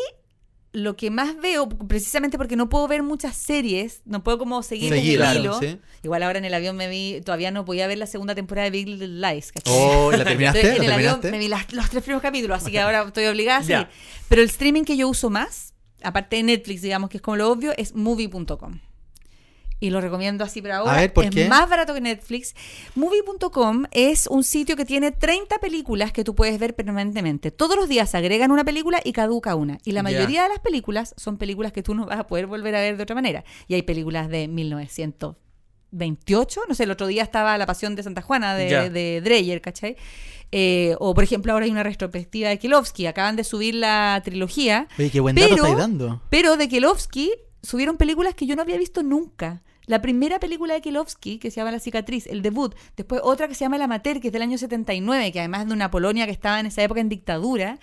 lo 0.74 0.96
que 0.98 1.10
más 1.10 1.38
veo, 1.38 1.70
precisamente 1.70 2.38
porque 2.38 2.56
no 2.56 2.68
puedo 2.70 2.88
ver 2.88 3.04
muchas 3.04 3.36
series, 3.36 4.02
no 4.06 4.24
puedo 4.24 4.38
como 4.38 4.62
seguir 4.64 4.94
el 4.94 5.06
hilo. 5.06 5.60
Igual 6.04 6.24
ahora 6.24 6.40
en 6.40 6.46
el 6.46 6.54
avión 6.54 6.76
me 6.76 6.90
vi, 6.90 7.22
todavía 7.22 7.52
no 7.52 7.66
podía 7.66 7.88
ver 7.88 7.98
la 7.98 8.06
segunda 8.06 8.36
temporada 8.36 8.66
de 8.66 8.72
Big 8.72 8.88
Little 8.88 9.08
Lies. 9.08 9.52
Oh, 9.66 10.12
¿la 10.12 10.24
terminaste? 10.26 10.76
en 10.76 10.84
el 10.84 10.92
avión 10.92 11.20
me 11.24 11.40
vi 11.40 11.48
los 11.48 11.90
tres 11.90 12.04
primeros 12.04 12.22
capítulos, 12.22 12.62
así 12.62 12.72
que 12.72 12.80
ahora 12.80 13.04
estoy 13.04 13.26
obligada 13.26 13.60
a 13.60 13.64
seguir. 13.64 13.88
Pero 14.28 14.42
el 14.42 14.50
streaming 14.50 14.84
que 14.84 14.98
yo 14.98 15.08
uso 15.08 15.30
más, 15.30 15.74
aparte 16.04 16.36
de 16.36 16.44
Netflix, 16.44 16.82
digamos 16.82 17.10
que 17.10 17.18
es 17.18 17.22
como 17.22 17.38
lo 17.38 17.50
obvio, 17.50 17.74
es 17.78 17.96
movie.com 17.96 18.80
y 19.80 19.90
lo 19.90 20.02
recomiendo 20.02 20.44
así 20.44 20.62
pero 20.62 20.76
ahora. 20.76 21.04
es 21.04 21.50
más 21.50 21.68
barato 21.70 21.94
que 21.94 22.02
Netflix. 22.02 22.54
Movie.com 22.96 23.86
es 23.92 24.28
un 24.28 24.44
sitio 24.44 24.76
que 24.76 24.84
tiene 24.86 25.12
30 25.12 25.60
películas 25.60 26.12
que 26.12 26.24
tú 26.24 26.34
puedes 26.36 26.60
ver 26.60 26.76
permanentemente. 26.76 27.52
Todos 27.52 27.76
los 27.76 27.88
días 27.88 28.14
agregan 28.16 28.50
una 28.52 28.66
película 28.66 29.00
y 29.04 29.14
caduca 29.14 29.56
una. 29.56 29.78
Y 29.86 29.94
la 29.94 30.04
mayoría 30.04 30.44
de 30.44 30.50
las 30.50 30.60
películas 30.60 31.16
son 31.18 31.38
películas 31.38 31.72
que 31.72 31.82
tú 31.84 31.96
no 31.96 32.06
vas 32.06 32.20
a 32.20 32.28
poder 32.28 32.48
volver 32.48 32.76
a 32.76 32.82
ver 32.82 32.98
de 32.98 33.04
otra 33.04 33.16
manera. 33.16 33.46
Y 33.68 33.76
hay 33.76 33.84
películas 33.84 34.30
de 34.30 34.48
1928, 34.48 36.62
no 36.68 36.76
sé, 36.76 36.84
el 36.84 36.92
otro 36.92 37.08
día 37.08 37.24
estaba 37.24 37.58
La 37.58 37.66
Pasión 37.66 37.96
de 37.96 38.04
Santa 38.04 38.22
Juana 38.22 38.56
de, 38.56 38.90
de 38.90 39.22
Dreyer, 39.22 39.62
¿cachai? 39.62 39.96
Eh, 40.52 40.96
o 41.00 41.14
por 41.14 41.24
ejemplo 41.24 41.54
ahora 41.54 41.66
hay 41.66 41.72
una 41.72 41.84
retrospectiva 41.84 42.50
de 42.50 42.58
Kilovsky, 42.58 43.06
acaban 43.06 43.36
de 43.36 43.44
subir 43.44 43.76
la 43.76 44.20
trilogía. 44.26 44.88
Oye, 44.98 45.12
qué 45.12 45.20
buen 45.20 45.36
dato 45.36 45.50
pero, 45.50 45.76
dando. 45.76 46.22
Pero 46.30 46.58
de 46.58 46.68
Kilovsky 46.68 47.32
subieron 47.62 47.98
películas 47.98 48.34
que 48.34 48.48
yo 48.48 48.56
no 48.56 48.64
había 48.64 48.78
visto 48.78 49.04
nunca. 49.04 49.62
La 49.90 50.04
primera 50.04 50.40
película 50.40 50.76
de 50.76 50.82
Kilovsky, 50.82 51.40
que 51.40 51.50
se 51.50 51.56
llama 51.56 51.72
La 51.72 51.80
cicatriz, 51.80 52.28
el 52.28 52.44
debut. 52.44 52.76
Después 52.96 53.22
otra 53.24 53.48
que 53.48 53.56
se 53.56 53.66
llama 53.66 53.78
El 53.78 53.82
amateur, 53.82 54.22
que 54.22 54.28
es 54.28 54.32
del 54.32 54.44
año 54.44 54.56
79, 54.56 55.32
que 55.32 55.40
además 55.40 55.66
de 55.66 55.74
una 55.74 55.90
Polonia 55.90 56.28
que 56.28 56.32
estaba 56.32 56.60
en 56.60 56.68
esa 56.68 56.84
época 56.84 57.02
en 57.02 57.10
dictadura. 57.10 57.80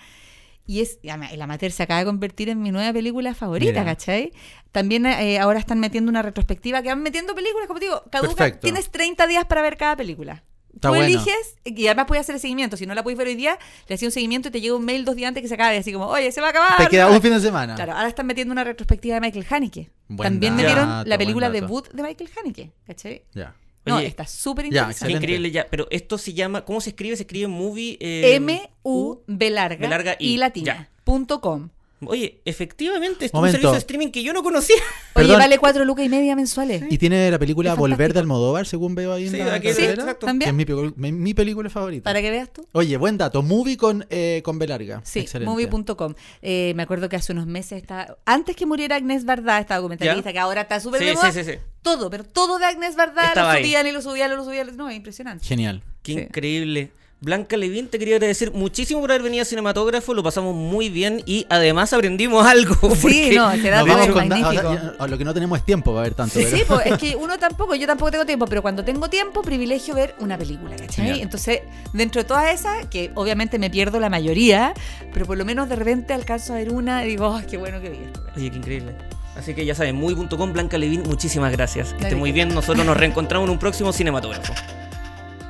Y 0.65 0.79
es, 0.79 0.99
el 1.03 1.41
amateur 1.41 1.69
se 1.69 1.83
acaba 1.83 1.99
de 1.99 2.05
convertir 2.05 2.47
en 2.47 2.61
mi 2.61 2.71
nueva 2.71 2.93
película 2.93 3.33
favorita, 3.33 3.83
¿cachai? 3.83 4.31
También 4.71 5.05
eh, 5.05 5.37
ahora 5.39 5.59
están 5.59 5.81
metiendo 5.81 6.09
una 6.09 6.21
retrospectiva 6.21 6.81
que 6.81 6.87
van 6.87 7.03
metiendo 7.03 7.35
películas, 7.35 7.67
como 7.67 7.81
te 7.81 7.87
digo, 7.87 8.01
caduca, 8.09 8.57
tienes 8.57 8.89
30 8.89 9.27
días 9.27 9.43
para 9.43 9.61
ver 9.61 9.75
cada 9.75 9.97
película 9.97 10.45
tú 10.79 10.95
eliges 10.95 11.57
y 11.63 11.87
además 11.87 12.05
puedes 12.07 12.21
hacer 12.21 12.35
el 12.35 12.41
seguimiento. 12.41 12.77
Si 12.77 12.85
no 12.85 12.93
la 12.93 13.03
puedes 13.03 13.17
ver 13.17 13.27
hoy 13.27 13.35
día, 13.35 13.57
le 13.87 13.95
haces 13.95 14.07
un 14.07 14.11
seguimiento 14.11 14.49
y 14.49 14.51
te 14.51 14.61
llega 14.61 14.75
un 14.75 14.85
mail 14.85 15.05
dos 15.05 15.15
días 15.15 15.27
antes 15.27 15.41
que 15.41 15.47
se 15.47 15.55
acabe. 15.55 15.77
Así 15.77 15.91
como, 15.93 16.07
oye, 16.07 16.31
se 16.31 16.41
va 16.41 16.47
a 16.47 16.49
acabar. 16.51 16.77
Te 16.77 16.87
queda 16.87 17.07
un 17.11 17.21
fin 17.21 17.31
de 17.31 17.39
semana. 17.39 17.75
Claro, 17.75 17.93
ahora 17.93 18.07
están 18.07 18.25
metiendo 18.27 18.51
una 18.51 18.63
retrospectiva 18.63 19.15
de 19.15 19.21
Michael 19.21 19.45
Haneke. 19.49 19.89
También 20.17 20.55
metieron 20.55 21.07
la 21.07 21.17
película 21.17 21.49
debut 21.49 21.87
de 21.91 22.03
Michael 22.03 22.29
Haneke. 22.37 22.71
¿Cachai? 22.85 23.23
Ya. 23.33 23.55
No, 23.85 23.99
está 23.99 24.27
súper 24.27 24.65
interesante. 24.65 25.13
increíble 25.13 25.51
ya. 25.51 25.67
Pero 25.69 25.87
esto 25.89 26.17
se 26.17 26.33
llama, 26.33 26.65
¿cómo 26.65 26.81
se 26.81 26.89
escribe? 26.89 27.15
Se 27.15 27.23
escribe 27.23 27.47
movie. 27.47 27.97
Eh, 27.99 28.35
M-U-B 28.35 29.49
larga, 29.49 29.87
larga 29.87 30.15
y, 30.19 30.37
latina. 30.37 30.89
Punto 31.03 31.41
com. 31.41 31.69
Oye, 32.05 32.41
efectivamente, 32.45 33.25
es 33.25 33.33
un 33.33 33.49
servicio 33.49 33.71
de 33.71 33.77
streaming 33.79 34.09
que 34.09 34.21
yo 34.21 34.31
no 34.31 34.43
conocía. 34.43 34.75
Oye, 35.15 35.35
vale 35.35 35.57
cuatro 35.57 35.83
lucas 35.83 36.05
y 36.05 36.09
media 36.09 36.35
mensuales. 36.35 36.83
Y 36.89 36.97
tiene 36.99 37.31
la 37.31 37.39
película 37.39 37.73
Volver 37.73 38.13
de 38.13 38.19
Almodóvar, 38.19 38.67
según 38.67 38.93
veo 38.93 39.13
ahí 39.13 39.25
en 39.25 39.31
sí, 39.31 39.37
la 39.37 39.55
aquí 39.55 39.73
sí, 39.73 39.83
exacto. 39.83 40.27
Que 40.39 40.45
es 40.45 40.53
mi, 40.53 41.33
película 41.33 41.69
favorita. 41.69 42.03
Para 42.03 42.21
que 42.21 42.29
veas 42.29 42.53
tú. 42.53 42.67
Oye, 42.73 42.95
buen 42.97 43.17
dato. 43.17 43.41
Movie 43.41 43.77
con, 43.77 44.05
eh, 44.11 44.41
con 44.43 44.59
B 44.59 44.67
larga. 44.67 45.01
Sí, 45.03 45.25
movie.com. 45.43 46.13
Eh, 46.41 46.73
me 46.75 46.83
acuerdo 46.83 47.09
que 47.09 47.15
hace 47.15 47.31
unos 47.31 47.47
meses 47.47 47.81
estaba... 47.81 48.17
Antes 48.25 48.55
que 48.55 48.67
muriera 48.67 48.95
Agnes 48.95 49.25
Bardá, 49.25 49.59
esta 49.59 49.77
documentalista, 49.77 50.31
que 50.31 50.39
ahora 50.39 50.61
está 50.61 50.79
súper 50.79 51.01
sí, 51.01 51.15
sí, 51.19 51.31
sí, 51.31 51.43
sí, 51.43 51.59
Todo, 51.81 52.11
pero 52.11 52.23
todo 52.23 52.59
de 52.59 52.65
Agnes 52.65 52.95
Bardá 52.95 53.33
lo 53.35 53.57
subían 53.57 53.87
y 53.87 53.91
lo 53.91 54.01
subían 54.01 54.31
y 54.31 54.35
lo 54.35 54.43
subían. 54.43 54.77
No, 54.77 54.91
impresionante. 54.91 55.45
Genial. 55.45 55.81
Qué 56.03 56.11
increíble. 56.11 56.91
Blanca 57.19 57.57
Levin, 57.57 57.87
te 57.87 57.97
quería 57.97 58.17
agradecer 58.17 58.51
muchísimo 58.51 59.01
por 59.01 59.11
haber 59.11 59.23
venido 59.23 59.41
a 59.41 59.45
Cinematógrafo, 59.45 60.13
lo 60.13 60.21
pasamos 60.21 60.53
muy 60.53 60.89
bien 60.89 61.23
y 61.25 61.47
además 61.49 61.91
aprendimos 61.91 62.45
algo. 62.45 62.75
Sí, 62.95 63.31
no, 63.35 63.51
se 63.53 63.71
da 63.71 63.83
magnífico. 63.83 65.07
lo 65.07 65.17
que 65.17 65.25
no 65.25 65.33
tenemos 65.33 65.57
es 65.57 65.65
tiempo 65.65 65.91
para 65.93 66.03
ver 66.03 66.13
tanto. 66.13 66.39
Sí, 66.39 66.61
pues, 66.67 66.85
es 66.85 66.97
que 66.99 67.15
uno 67.15 67.39
tampoco, 67.39 67.73
yo 67.73 67.87
tampoco 67.87 68.11
tengo 68.11 68.25
tiempo, 68.25 68.45
pero 68.45 68.61
cuando 68.61 68.85
tengo 68.85 69.09
tiempo, 69.09 69.41
privilegio 69.41 69.95
ver 69.95 70.13
una 70.19 70.37
película, 70.37 70.75
¿cachai? 70.75 71.21
Entonces, 71.21 71.61
dentro 71.91 72.21
de 72.21 72.27
todas 72.27 72.53
esas, 72.53 72.85
que 72.85 73.11
obviamente 73.15 73.57
me 73.57 73.71
pierdo 73.71 73.99
la 73.99 74.09
mayoría, 74.09 74.75
pero 75.11 75.25
por 75.25 75.39
lo 75.39 75.45
menos 75.45 75.69
de 75.69 75.75
repente 75.75 76.13
alcanzo 76.13 76.53
a 76.53 76.57
ver 76.57 76.71
una 76.71 77.03
y 77.03 77.09
digo, 77.09 77.41
qué 77.49 77.57
bueno 77.57 77.81
que 77.81 77.89
vi 77.89 77.97
esto! 77.97 78.21
Oye, 78.35 78.51
qué 78.51 78.57
increíble. 78.57 78.95
Así 79.35 79.55
que 79.55 79.65
ya 79.65 79.73
saben, 79.73 79.95
muy.com, 79.95 80.53
Blanca 80.53 80.77
Levin, 80.77 81.01
muchísimas 81.01 81.51
gracias. 81.51 81.93
Que 81.93 82.03
esté 82.03 82.15
muy 82.15 82.31
bien, 82.31 82.53
nosotros 82.53 82.85
nos 82.85 82.97
reencontramos 82.97 83.47
en 83.47 83.53
un 83.53 83.59
próximo 83.59 83.91
Cinematógrafo. 83.91 84.53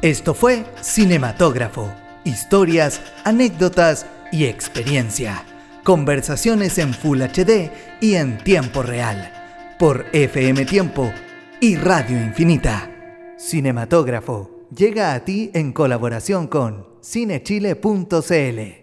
Esto 0.07 0.33
fue 0.33 0.63
Cinematógrafo. 0.81 1.93
Historias, 2.23 3.01
anécdotas 3.25 4.05
y 4.31 4.45
experiencia. 4.45 5.43
Conversaciones 5.83 6.77
en 6.77 6.93
Full 6.93 7.23
HD 7.23 7.69
y 7.99 8.15
en 8.15 8.37
tiempo 8.37 8.83
real. 8.83 9.33
Por 9.77 10.05
FM 10.13 10.63
Tiempo 10.63 11.11
y 11.59 11.75
Radio 11.75 12.23
Infinita. 12.23 12.89
Cinematógrafo 13.37 14.65
llega 14.73 15.13
a 15.13 15.25
ti 15.25 15.51
en 15.53 15.73
colaboración 15.73 16.47
con 16.47 16.87
cinechile.cl. 17.03 18.77